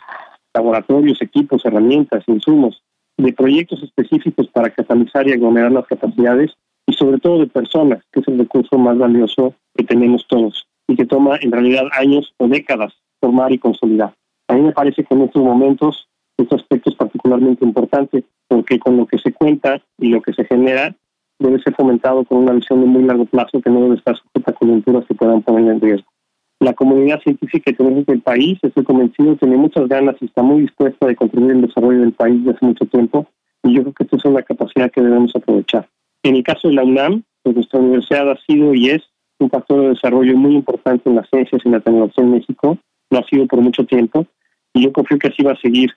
laboratorios, 0.54 1.22
equipos, 1.22 1.66
herramientas, 1.66 2.24
insumos, 2.28 2.82
de 3.18 3.34
proyectos 3.34 3.84
específicos 3.84 4.48
para 4.48 4.70
catalizar 4.70 5.28
y 5.28 5.34
aglomerar 5.34 5.72
las 5.72 5.86
capacidades 5.88 6.52
y 6.88 6.94
sobre 6.94 7.20
todo 7.20 7.40
de 7.40 7.48
personas, 7.48 8.04
que 8.12 8.22
es 8.22 8.28
el 8.28 8.40
recurso 8.40 8.78
más 8.78 8.98
valioso 8.98 9.54
que 9.76 9.84
tenemos 9.84 10.26
todos 10.28 10.68
y 10.88 10.96
que 10.96 11.06
toma 11.06 11.38
en 11.42 11.52
realidad 11.52 11.84
años 11.92 12.34
o 12.38 12.48
décadas 12.48 12.94
formar 13.20 13.52
y 13.52 13.60
consolidar. 13.60 14.14
A 14.48 14.56
mí 14.56 14.62
me 14.62 14.72
parece 14.72 15.04
que 15.04 15.14
en 15.14 15.24
estos 15.24 15.44
momentos 15.44 16.08
este 16.44 16.56
aspecto 16.56 16.90
es 16.90 16.96
particularmente 16.96 17.66
importante 17.66 18.24
porque 18.48 18.80
con 18.80 18.98
lo 18.98 19.06
que 19.06 19.18
se 19.18 19.34
cuenta 19.34 19.82
y 19.98 20.10
lo 20.10 20.22
que 20.22 20.34
se 20.34 20.46
genera 20.46 20.96
debe 21.40 21.62
ser 21.62 21.74
fomentado 21.76 22.24
con 22.26 22.40
una 22.40 22.54
visión 22.54 22.82
de 22.82 22.88
muy 22.88 23.04
largo 23.04 23.26
plazo 23.26 23.62
que 23.62 23.70
no 23.70 23.82
debe 23.82 23.96
estar 23.96 24.16
sujeta 24.18 24.52
a 24.52 24.54
coyunturas 24.54 25.06
que 25.06 25.16
puedan 25.16 25.42
poner 25.42 25.72
en 25.72 25.82
riesgo. 25.82 26.08
La 26.60 26.74
comunidad 26.74 27.22
científica 27.22 27.72
que 27.72 27.78
tenemos 27.78 28.06
del 28.06 28.22
país, 28.22 28.60
estoy 28.62 28.84
convencido, 28.84 29.38
tiene 29.38 29.56
muchas 29.56 29.88
ganas 29.88 30.16
y 30.20 30.26
está 30.26 30.44
muy 30.44 30.62
dispuesta 30.62 31.08
de 31.08 31.16
contribuir 31.16 31.56
al 31.56 31.62
desarrollo 31.62 32.02
del 32.02 32.12
país 32.12 32.44
desde 32.44 32.58
hace 32.58 32.66
mucho 32.66 32.86
tiempo 32.86 33.28
y 33.64 33.76
yo 33.76 33.82
creo 33.82 33.94
que 33.94 34.04
esta 34.04 34.18
es 34.18 34.26
una 34.26 34.42
capacidad 34.42 34.92
que 34.92 35.02
debemos 35.02 35.34
aprovechar. 35.36 35.88
En 36.24 36.36
el 36.36 36.44
caso 36.44 36.68
de 36.68 36.74
la 36.74 36.84
UNAM, 36.84 37.24
pues 37.44 37.56
nuestra 37.56 37.80
universidad 37.80 38.30
ha 38.30 38.38
sido 38.46 38.74
y 38.74 38.90
es 38.90 39.02
un 39.40 39.50
factor 39.50 39.82
de 39.82 39.90
desarrollo 39.90 40.36
muy 40.36 40.56
importante 40.56 41.10
en 41.10 41.16
las 41.16 41.30
ciencias 41.30 41.62
y 41.64 41.70
la 41.70 41.80
tecnología 41.80 42.24
en 42.24 42.32
México, 42.32 42.78
lo 43.10 43.20
ha 43.20 43.24
sido 43.24 43.48
por 43.48 43.62
mucho 43.62 43.86
tiempo 43.86 44.26
y 44.74 44.84
yo 44.84 44.92
confío 44.92 45.18
que 45.18 45.30
así 45.30 45.44
va 45.44 45.54
a 45.54 45.62
seguir 45.62 45.92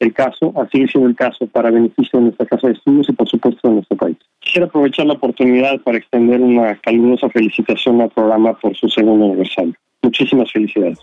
el 0.00 0.12
caso, 0.12 0.52
a 0.56 0.68
seguir 0.68 0.90
siendo 0.90 1.08
el 1.08 1.16
caso 1.16 1.46
para 1.46 1.70
beneficio 1.70 2.18
de 2.18 2.26
nuestra 2.26 2.46
casa 2.46 2.68
de 2.68 2.74
estudios 2.74 3.08
y 3.08 3.12
por 3.12 3.28
supuesto 3.28 3.68
de 3.68 3.74
nuestro 3.74 3.96
país. 3.96 4.16
Quisiera 4.40 4.66
aprovechar 4.66 5.06
la 5.06 5.14
oportunidad 5.14 5.80
para 5.82 5.98
extender 5.98 6.40
una 6.40 6.76
calurosa 6.80 7.28
felicitación 7.30 8.00
al 8.00 8.10
programa 8.10 8.54
por 8.58 8.76
su 8.76 8.88
segundo 8.88 9.26
aniversario. 9.26 9.74
Muchísimas 10.02 10.50
felicidades. 10.52 10.98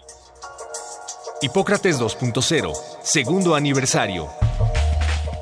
Hipócrates 1.41 1.99
2.0, 1.99 2.71
segundo 3.01 3.55
aniversario. 3.55 4.27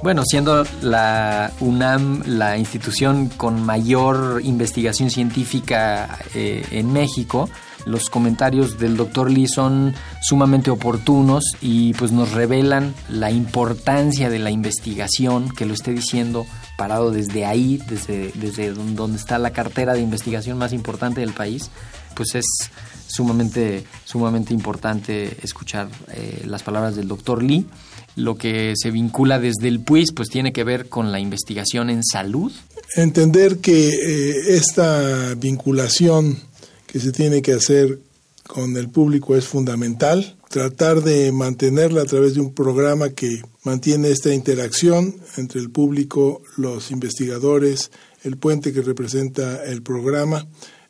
Bueno, 0.02 0.24
siendo 0.24 0.64
la 0.82 1.52
UNAM 1.60 2.24
la 2.26 2.58
institución 2.58 3.28
con 3.36 3.62
mayor 3.66 4.39
investigación 4.41 5.10
científica 5.10 6.20
eh, 6.34 6.64
en 6.72 6.93
México, 6.93 7.50
los 7.89 8.09
comentarios 8.09 8.77
del 8.77 8.95
doctor 8.95 9.31
Lee 9.31 9.47
son 9.47 9.93
sumamente 10.21 10.69
oportunos 10.69 11.43
y 11.61 11.93
pues 11.95 12.11
nos 12.11 12.31
revelan 12.31 12.93
la 13.09 13.31
importancia 13.31 14.29
de 14.29 14.39
la 14.39 14.51
investigación, 14.51 15.49
que 15.49 15.65
lo 15.65 15.73
esté 15.73 15.91
diciendo 15.91 16.45
parado 16.77 17.11
desde 17.11 17.45
ahí, 17.45 17.81
desde, 17.89 18.31
desde 18.35 18.71
donde 18.71 19.17
está 19.17 19.37
la 19.37 19.51
cartera 19.51 19.93
de 19.93 20.01
investigación 20.01 20.57
más 20.57 20.71
importante 20.71 21.19
del 21.21 21.33
país, 21.33 21.69
pues 22.15 22.35
es 22.35 22.45
sumamente, 23.07 23.83
sumamente 24.05 24.53
importante 24.53 25.37
escuchar 25.41 25.89
eh, 26.13 26.43
las 26.45 26.63
palabras 26.63 26.95
del 26.95 27.07
doctor 27.07 27.43
Lee. 27.43 27.65
Lo 28.15 28.35
que 28.35 28.73
se 28.75 28.91
vincula 28.91 29.39
desde 29.39 29.67
el 29.67 29.79
PUIS 29.79 30.11
pues 30.13 30.29
tiene 30.29 30.53
que 30.53 30.63
ver 30.63 30.89
con 30.89 31.11
la 31.11 31.19
investigación 31.19 31.89
en 31.89 32.03
salud. 32.03 32.51
Entender 32.95 33.59
que 33.59 33.89
eh, 33.89 34.55
esta 34.55 35.35
vinculación 35.35 36.37
que 36.91 36.99
se 36.99 37.11
tiene 37.11 37.41
que 37.41 37.53
hacer 37.53 37.99
con 38.47 38.75
el 38.77 38.89
público 38.89 39.35
es 39.35 39.45
fundamental. 39.45 40.35
Tratar 40.49 41.03
de 41.03 41.31
mantenerla 41.31 42.01
a 42.01 42.05
través 42.05 42.33
de 42.33 42.41
un 42.41 42.53
programa 42.55 43.09
que 43.09 43.43
mantiene 43.63 44.09
esta 44.09 44.33
interacción 44.33 45.15
entre 45.37 45.61
el 45.61 45.69
público, 45.69 46.41
los 46.57 46.89
investigadores, 46.89 47.91
el 48.23 48.37
puente 48.37 48.73
que 48.73 48.81
representa 48.81 49.63
el 49.65 49.83
programa, 49.83 50.47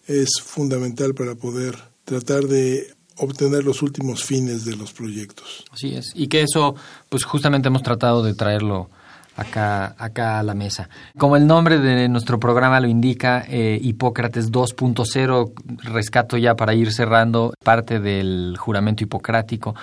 es 0.08 0.30
fundamental 0.42 1.14
para 1.14 1.36
poder 1.36 1.78
tratar 2.06 2.46
de 2.46 2.96
obtener 3.18 3.66
los 3.66 3.82
últimos 3.82 4.24
fines 4.24 4.64
de 4.64 4.78
los 4.78 4.94
proyectos. 4.94 5.66
Así 5.72 5.94
es. 5.94 6.14
Y 6.16 6.30
que 6.30 6.42
eso, 6.42 6.76
pues 7.10 7.26
justamente 7.26 7.68
hemos 7.68 7.84
tratado 7.84 8.24
de 8.24 8.34
traerlo 8.34 8.90
acá, 9.40 9.96
acá 9.98 10.40
a 10.40 10.44
la 10.44 10.54
mesa. 10.54 10.90
Como 11.18 11.36
el 11.36 11.48
nombre 11.48 11.80
de 11.80 12.10
nuestro 12.10 12.40
programa 12.40 12.80
lo 12.80 12.88
indica, 12.88 13.46
eh, 13.48 13.80
Hipócrates 13.82 14.52
2.0, 14.52 15.52
rescato 15.84 16.38
ya 16.38 16.56
para 16.56 16.74
ir 16.74 16.92
cerrando 16.92 17.54
parte 17.64 18.00
del 18.00 18.56
juramento 18.58 19.04
hipocrático 19.04 19.76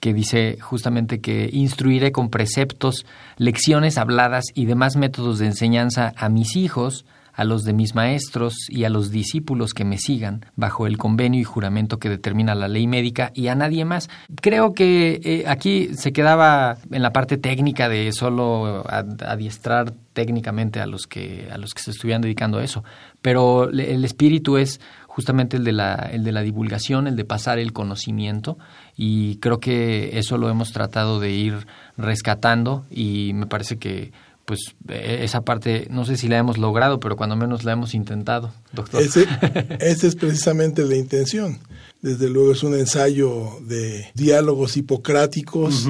que 0.00 0.12
dice 0.12 0.58
justamente 0.60 1.22
que 1.22 1.48
instruiré 1.50 2.12
con 2.12 2.28
preceptos, 2.28 3.06
lecciones 3.38 3.96
habladas 3.96 4.44
y 4.52 4.66
demás 4.66 4.96
métodos 4.96 5.38
de 5.38 5.46
enseñanza 5.46 6.12
a 6.16 6.28
mis 6.28 6.56
hijos, 6.56 7.06
a 7.34 7.44
los 7.44 7.64
de 7.64 7.72
mis 7.72 7.94
maestros 7.94 8.54
y 8.68 8.84
a 8.84 8.90
los 8.90 9.10
discípulos 9.10 9.74
que 9.74 9.84
me 9.84 9.98
sigan 9.98 10.46
bajo 10.56 10.86
el 10.86 10.98
convenio 10.98 11.40
y 11.40 11.44
juramento 11.44 11.98
que 11.98 12.08
determina 12.08 12.54
la 12.54 12.68
ley 12.68 12.86
médica 12.86 13.32
y 13.34 13.48
a 13.48 13.54
nadie 13.54 13.84
más. 13.84 14.08
Creo 14.40 14.72
que 14.72 15.20
eh, 15.24 15.44
aquí 15.46 15.90
se 15.94 16.12
quedaba 16.12 16.76
en 16.90 17.02
la 17.02 17.12
parte 17.12 17.36
técnica 17.36 17.88
de 17.88 18.12
solo 18.12 18.84
adiestrar 18.88 19.92
técnicamente 20.12 20.80
a 20.80 20.86
los 20.86 21.06
que 21.06 21.48
a 21.52 21.58
los 21.58 21.74
que 21.74 21.82
se 21.82 21.90
estuvieran 21.90 22.22
dedicando 22.22 22.58
a 22.58 22.64
eso, 22.64 22.84
pero 23.20 23.68
el 23.68 24.04
espíritu 24.04 24.56
es 24.56 24.80
justamente 25.08 25.56
el 25.56 25.64
de 25.64 25.72
la 25.72 25.94
el 26.12 26.22
de 26.22 26.32
la 26.32 26.42
divulgación, 26.42 27.08
el 27.08 27.16
de 27.16 27.24
pasar 27.24 27.58
el 27.58 27.72
conocimiento 27.72 28.58
y 28.96 29.36
creo 29.36 29.58
que 29.58 30.18
eso 30.18 30.38
lo 30.38 30.48
hemos 30.48 30.72
tratado 30.72 31.18
de 31.18 31.32
ir 31.32 31.66
rescatando 31.96 32.84
y 32.90 33.32
me 33.34 33.46
parece 33.46 33.76
que 33.76 34.12
pues 34.44 34.74
e, 34.88 35.24
esa 35.24 35.42
parte 35.42 35.86
no 35.90 36.04
sé 36.04 36.16
si 36.16 36.28
la 36.28 36.38
hemos 36.38 36.58
logrado, 36.58 37.00
pero 37.00 37.16
cuando 37.16 37.36
menos 37.36 37.64
la 37.64 37.72
hemos 37.72 37.94
intentado, 37.94 38.52
doctor. 38.72 39.02
Ese, 39.02 39.26
esa 39.80 40.06
es 40.06 40.16
precisamente 40.16 40.84
la 40.84 40.96
intención. 40.96 41.58
Desde 42.02 42.28
luego 42.28 42.52
es 42.52 42.62
un 42.62 42.74
ensayo 42.74 43.58
de 43.62 44.10
diálogos 44.12 44.76
hipocráticos 44.76 45.88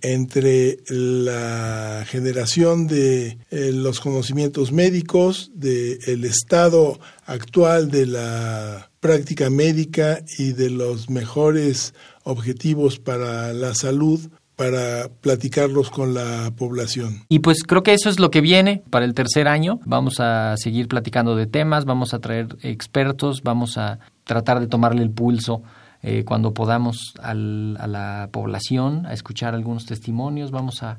entre 0.00 0.78
la 0.88 2.06
generación 2.08 2.86
de 2.86 3.36
eh, 3.50 3.70
los 3.70 4.00
conocimientos 4.00 4.72
médicos, 4.72 5.50
del 5.54 5.98
el 6.06 6.24
estado 6.24 6.98
actual 7.26 7.90
de 7.90 8.06
la 8.06 8.90
práctica 9.00 9.50
médica 9.50 10.24
y 10.38 10.52
de 10.52 10.70
los 10.70 11.10
mejores 11.10 11.92
objetivos 12.22 12.98
para 12.98 13.52
la 13.52 13.74
salud 13.74 14.30
para 14.60 15.08
platicarlos 15.22 15.88
con 15.88 16.12
la 16.12 16.52
población. 16.54 17.24
Y 17.30 17.38
pues 17.38 17.62
creo 17.62 17.82
que 17.82 17.94
eso 17.94 18.10
es 18.10 18.20
lo 18.20 18.30
que 18.30 18.42
viene 18.42 18.82
para 18.90 19.06
el 19.06 19.14
tercer 19.14 19.48
año. 19.48 19.80
Vamos 19.86 20.20
a 20.20 20.54
seguir 20.58 20.86
platicando 20.86 21.34
de 21.34 21.46
temas, 21.46 21.86
vamos 21.86 22.12
a 22.12 22.18
traer 22.18 22.58
expertos, 22.60 23.42
vamos 23.42 23.78
a 23.78 24.00
tratar 24.24 24.60
de 24.60 24.66
tomarle 24.66 25.00
el 25.00 25.08
pulso 25.08 25.62
eh, 26.02 26.24
cuando 26.26 26.52
podamos 26.52 27.14
al, 27.22 27.78
a 27.80 27.86
la 27.86 28.28
población, 28.32 29.06
a 29.06 29.14
escuchar 29.14 29.54
algunos 29.54 29.86
testimonios, 29.86 30.50
vamos 30.50 30.82
a 30.82 30.98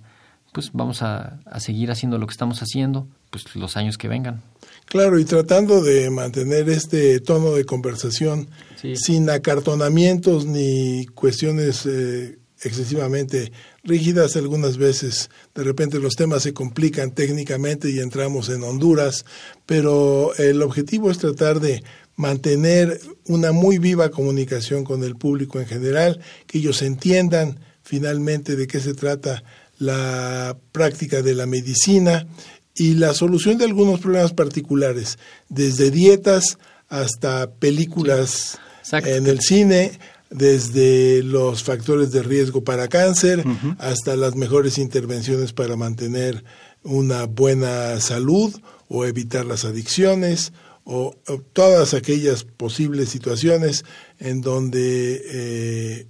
pues 0.52 0.72
vamos 0.74 1.02
a, 1.02 1.40
seguir 1.60 1.92
haciendo 1.92 2.18
lo 2.18 2.28
que 2.28 2.32
estamos 2.32 2.62
haciendo, 2.62 3.08
pues 3.30 3.56
los 3.56 3.78
años 3.78 3.98
que 3.98 4.10
vengan. 4.10 4.42
Claro, 4.86 5.18
y 5.18 5.24
tratando 5.24 5.82
de 5.82 6.10
mantener 6.10 6.68
este 6.68 7.22
tono 7.22 7.54
de 7.54 7.64
conversación 7.64 8.50
sin 8.96 9.30
acartonamientos 9.30 10.46
ni 10.46 11.06
cuestiones 11.14 11.86
eh, 11.86 12.41
excesivamente 12.62 13.52
rígidas 13.84 14.36
algunas 14.36 14.78
veces. 14.78 15.30
De 15.56 15.64
repente 15.64 16.00
los 16.00 16.16
temas 16.16 16.44
se 16.44 16.54
complican 16.54 17.12
técnicamente 17.12 17.90
y 17.90 18.00
entramos 18.00 18.50
en 18.50 18.64
Honduras, 18.64 19.26
pero 19.66 20.34
el 20.36 20.62
objetivo 20.62 21.10
es 21.10 21.18
tratar 21.18 21.60
de 21.60 21.84
mantener 22.16 23.00
una 23.26 23.52
muy 23.52 23.78
viva 23.78 24.12
comunicación 24.12 24.84
con 24.84 25.04
el 25.04 25.16
público 25.16 25.60
en 25.60 25.66
general, 25.66 26.20
que 26.46 26.60
ellos 26.60 26.82
entiendan 26.82 27.60
finalmente 27.84 28.56
de 28.56 28.68
qué 28.68 28.80
se 28.80 28.94
trata 28.94 29.44
la 29.80 30.56
práctica 30.72 31.22
de 31.22 31.34
la 31.34 31.48
medicina 31.48 32.28
y 32.76 32.94
la 32.94 33.14
solución 33.14 33.58
de 33.58 33.66
algunos 33.66 34.00
problemas 34.00 34.34
particulares, 34.34 35.18
desde 35.50 35.90
dietas 35.90 36.58
hasta 36.88 37.52
películas 37.52 38.60
en 38.92 39.28
el 39.28 39.40
cine, 39.42 40.00
desde 40.32 41.22
los 41.24 41.64
factores 41.64 42.12
de 42.12 42.24
riesgo 42.24 42.64
para 42.64 42.88
cáncer 42.88 43.44
hasta 43.78 44.16
las 44.16 44.36
mejores 44.36 44.78
intervenciones 44.78 45.52
para 45.52 45.76
mantener 45.76 46.44
una 46.84 47.26
buena 47.26 48.00
salud 48.00 48.56
o 48.88 49.06
evitar 49.06 49.46
las 49.46 49.66
adicciones 49.66 50.54
o, 50.84 51.16
todas 51.54 51.94
aquellas 51.94 52.44
posibles 52.44 53.10
situaciones 53.10 53.86
en 54.20 54.42
donde 54.42 55.22
eh, 55.26 56.08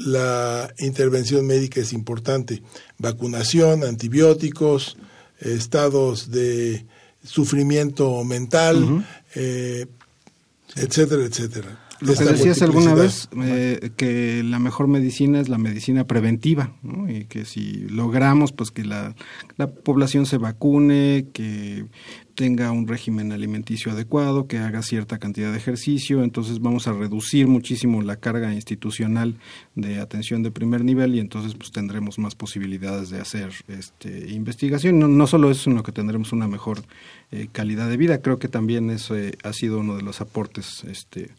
la 0.00 0.72
intervención 0.78 1.46
médica 1.46 1.80
es 1.80 1.92
importante. 1.92 2.62
Vacunación, 2.98 3.84
antibióticos, 3.84 4.96
estados 5.40 6.30
de 6.30 6.84
sufrimiento 7.24 8.22
mental, 8.24 9.06
eh, 9.34 9.86
etcétera, 10.74 11.24
etcétera. 11.24 11.85
Lo 12.00 12.14
que 12.14 12.24
decías 12.24 12.62
alguna 12.62 12.94
vez, 12.94 13.28
eh, 13.42 13.90
que 13.96 14.42
la 14.42 14.58
mejor 14.58 14.88
medicina 14.88 15.40
es 15.40 15.48
la 15.48 15.58
medicina 15.58 16.06
preventiva, 16.06 16.72
y 17.08 17.24
que 17.24 17.44
si 17.44 17.86
logramos 17.88 18.52
pues 18.52 18.70
que 18.70 18.84
la, 18.84 19.14
la, 19.56 19.68
población 19.68 20.26
se 20.26 20.36
vacune, 20.38 21.26
que 21.32 21.86
tenga 22.36 22.70
un 22.70 22.86
régimen 22.86 23.32
alimenticio 23.32 23.90
adecuado, 23.90 24.46
que 24.46 24.58
haga 24.58 24.82
cierta 24.82 25.18
cantidad 25.18 25.50
de 25.50 25.56
ejercicio, 25.56 26.22
entonces 26.22 26.60
vamos 26.60 26.86
a 26.86 26.92
reducir 26.92 27.48
muchísimo 27.48 28.02
la 28.02 28.16
carga 28.16 28.52
institucional 28.52 29.38
de 29.74 29.98
atención 29.98 30.42
de 30.42 30.50
primer 30.50 30.84
nivel 30.84 31.14
y 31.14 31.20
entonces 31.20 31.54
pues 31.54 31.72
tendremos 31.72 32.18
más 32.18 32.34
posibilidades 32.34 33.08
de 33.08 33.20
hacer 33.20 33.50
este, 33.68 34.30
investigación. 34.30 34.98
No, 34.98 35.08
no 35.08 35.26
solo 35.26 35.50
eso, 35.50 35.64
sino 35.64 35.82
que 35.82 35.92
tendremos 35.92 36.32
una 36.32 36.46
mejor 36.46 36.82
eh, 37.32 37.48
calidad 37.50 37.88
de 37.88 37.96
vida. 37.96 38.20
Creo 38.20 38.38
que 38.38 38.48
también 38.48 38.90
eso 38.90 39.16
eh, 39.16 39.32
ha 39.42 39.52
sido 39.52 39.80
uno 39.80 39.96
de 39.96 40.02
los 40.02 40.20
aportes 40.20 40.84
este, 40.84 41.30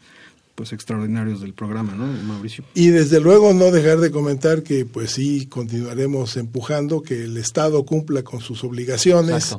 pues 0.58 0.74
extraordinarios 0.74 1.42
del 1.42 1.54
programa, 1.54 1.94
¿no, 1.94 2.08
Mauricio? 2.08 2.64
Y 2.74 2.88
desde 2.88 3.20
luego 3.20 3.54
no 3.54 3.70
dejar 3.70 4.00
de 4.00 4.10
comentar 4.10 4.64
que 4.64 4.86
pues 4.86 5.12
sí 5.12 5.46
continuaremos 5.46 6.36
empujando 6.36 7.04
que 7.04 7.26
el 7.26 7.38
Estado 7.38 7.86
cumpla 7.86 8.24
con 8.24 8.42
sus 8.42 8.64
obligaciones 8.64 9.56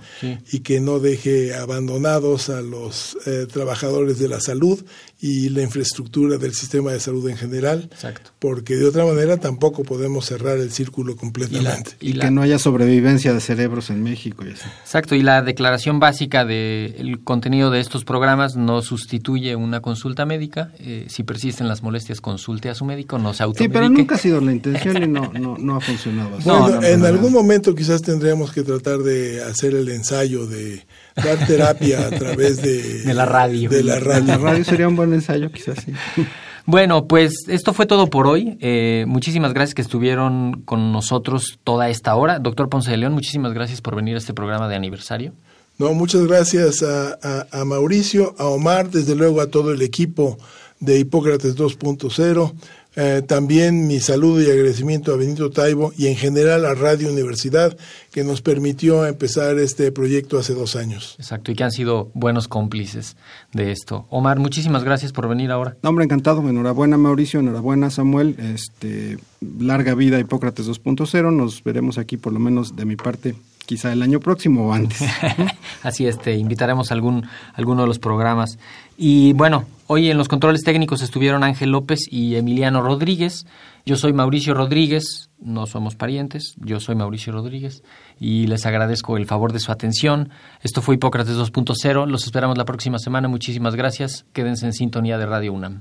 y 0.51 0.59
que 0.59 0.81
no 0.81 0.99
deje 0.99 1.55
abandonados 1.55 2.49
a 2.49 2.63
los 2.63 3.17
eh, 3.27 3.47
trabajadores 3.47 4.19
de 4.19 4.27
la 4.27 4.41
salud 4.41 4.85
y 5.21 5.49
la 5.49 5.63
infraestructura 5.63 6.39
del 6.39 6.55
sistema 6.55 6.93
de 6.93 7.01
salud 7.01 7.29
en 7.29 7.37
general, 7.37 7.89
Exacto. 7.93 8.31
porque 8.39 8.77
de 8.77 8.85
otra 8.85 9.05
manera 9.05 9.37
tampoco 9.37 9.83
podemos 9.83 10.27
cerrar 10.27 10.59
el 10.59 10.71
círculo 10.71 11.17
completamente. 11.17 11.97
Y, 12.01 12.13
que 12.13 12.31
no 12.31 12.43
haya 12.43 12.59
sobrevivencia 12.61 13.35
de 13.35 13.41
cerebros 13.41 13.91
en 13.91 14.05
México. 14.05 14.45
Y 14.47 14.53
así. 14.53 14.63
Exacto, 14.81 15.17
y 15.17 15.23
la 15.23 15.43
declaración 15.43 15.99
básica 15.99 16.45
del 16.45 17.19
contenido 17.25 17.71
de 17.73 17.81
estos 17.81 18.05
programas 18.05 18.55
no 18.55 18.81
sustituye 18.81 19.57
una 19.57 19.81
consulta 19.81 20.25
médica. 20.25 20.71
Eh, 20.79 21.07
si 21.09 21.25
persisten 21.25 21.67
las 21.67 21.83
molestias, 21.83 22.21
consulte 22.21 22.69
a 22.69 22.77
su 22.77 22.85
médico, 22.85 23.19
no 23.19 23.35
se 23.35 23.43
automedique. 23.43 23.73
Sí, 23.73 23.73
pero 23.73 23.89
nunca 23.89 24.15
ha 24.15 24.19
sido 24.19 24.41
la 24.41 24.53
intención 24.53 25.03
y 25.03 25.09
no, 25.09 25.33
no, 25.33 25.59
no 25.59 25.77
ha 25.77 25.81
funcionado 25.81 26.37
así. 26.37 26.49
Bueno, 26.49 26.81
en 26.81 27.05
algún 27.05 27.33
momento 27.33 27.75
quizás 27.75 28.03
tendríamos 28.03 28.53
que 28.53 28.63
tratar 28.63 28.99
de 28.99 29.43
hacer 29.43 29.75
el 29.75 29.89
ensayo 29.89 30.47
de 30.47 30.87
dar 31.17 31.45
terapia 31.45 32.07
a 32.07 32.11
través 32.11 32.63
de, 32.63 33.03
de 33.03 33.15
la 33.15 33.27
radio. 33.27 33.69
De 33.69 33.83
la 33.83 33.99
radio. 33.99 34.25
la 34.25 34.39
radio 34.39 34.65
sería 34.65 34.87
un 34.87 34.95
buen 34.95 35.08
ensayo, 35.15 35.51
quizás 35.51 35.85
sí. 35.85 35.93
Bueno, 36.67 37.07
pues 37.07 37.33
esto 37.49 37.73
fue 37.73 37.87
todo 37.87 38.09
por 38.11 38.27
hoy. 38.27 38.59
Eh, 38.61 39.07
muchísimas 39.09 39.55
gracias 39.55 39.75
que 39.75 39.81
estuvieron 39.81 40.61
con 40.67 40.93
nosotros 40.93 41.59
toda 41.65 41.89
esta 41.89 42.15
hora. 42.15 42.41
Doctor 42.41 42.69
Ponce 42.69 42.91
de 42.91 42.99
León, 42.99 43.15
muchísimas 43.15 43.55
gracias 43.55 43.81
por 43.81 43.97
venir 43.97 44.17
a 44.17 44.19
este 44.19 44.35
programa 44.35 44.69
de 44.69 44.77
aniversario. 44.77 45.33
No, 45.79 45.95
muchas 45.95 46.27
gracias 46.27 46.83
a, 46.83 47.47
a 47.51 47.65
Mauricio, 47.65 48.35
a 48.37 48.49
Omar, 48.49 48.91
desde 48.91 49.15
luego 49.15 49.41
a 49.41 49.47
todo 49.47 49.73
el 49.73 49.81
equipo 49.81 50.37
de 50.79 50.99
Hipócrates 50.99 51.57
2.0 51.57 52.53
eh, 53.01 53.23
también 53.23 53.87
mi 53.87 54.01
saludo 54.01 54.43
y 54.43 54.47
agradecimiento 54.47 55.15
a 55.15 55.17
Benito 55.17 55.51
Taibo 55.51 55.93
y 55.97 56.09
en 56.09 56.17
general 56.17 56.67
a 56.67 56.75
Radio 56.75 57.13
Universidad 57.13 57.77
que 58.11 58.25
nos 58.25 58.43
permitió 58.43 59.07
empezar 59.07 59.57
este 59.61 59.93
proyecto 59.93 60.37
hace 60.37 60.53
dos 60.53 60.75
años. 60.75 61.15
Exacto, 61.17 61.53
y 61.53 61.55
que 61.55 61.63
han 61.63 61.71
sido 61.71 62.11
buenos 62.15 62.49
cómplices 62.49 63.17
de 63.53 63.71
esto. 63.71 64.07
Omar, 64.11 64.41
muchísimas 64.41 64.83
gracias 64.83 65.13
por 65.13 65.29
venir 65.29 65.53
ahora. 65.53 65.77
hombre, 65.85 66.07
encantado. 66.07 66.41
Enhorabuena, 66.49 66.97
Mauricio. 66.97 67.39
Enhorabuena, 67.39 67.89
Samuel. 67.91 68.35
Este, 68.37 69.19
larga 69.61 69.95
vida, 69.95 70.19
Hipócrates 70.19 70.67
2.0. 70.69 71.33
Nos 71.33 71.63
veremos 71.63 71.99
aquí, 71.99 72.17
por 72.17 72.33
lo 72.33 72.41
menos 72.41 72.75
de 72.75 72.85
mi 72.85 72.97
parte, 72.97 73.37
quizá 73.65 73.93
el 73.93 74.03
año 74.03 74.19
próximo 74.19 74.67
o 74.67 74.73
antes. 74.73 74.99
Así 75.85 76.05
es, 76.09 76.19
te 76.19 76.35
invitaremos 76.35 76.91
a 76.91 76.95
algún, 76.95 77.27
alguno 77.55 77.83
de 77.83 77.87
los 77.87 78.01
programas. 78.01 78.59
Y 78.97 79.35
bueno, 79.35 79.67
hoy 79.89 80.11
en 80.11 80.17
los 80.17 80.29
controles 80.29 80.63
técnicos 80.63 81.03
estuvieron 81.03 81.43
Ángel 81.43 81.71
López 81.73 82.01
y 82.09 82.37
Emiliano 82.37 82.81
Rodríguez. 82.81 83.47
Yo 83.85 83.97
soy 83.97 84.13
Mauricio 84.13 84.55
Rodríguez, 84.55 85.31
no 85.41 85.67
somos 85.67 85.97
parientes, 85.97 86.55
yo 86.59 86.79
soy 86.79 86.95
Mauricio 86.95 87.33
Rodríguez 87.33 87.83
y 88.21 88.47
les 88.47 88.67
agradezco 88.67 89.17
el 89.17 89.27
favor 89.27 89.53
de 89.53 89.61
su 89.61 89.73
atención. 89.73 90.31
Esto 90.63 90.83
fue 90.83 90.95
Hipócrates 90.95 91.37
2.0, 91.37 92.07
los 92.07 92.25
esperamos 92.25 92.57
la 92.57 92.65
próxima 92.65 92.99
semana, 92.99 93.29
muchísimas 93.29 93.75
gracias, 93.75 94.27
quédense 94.33 94.67
en 94.67 94.73
sintonía 94.73 95.19
de 95.19 95.27
Radio 95.27 95.53
UNAM 95.53 95.81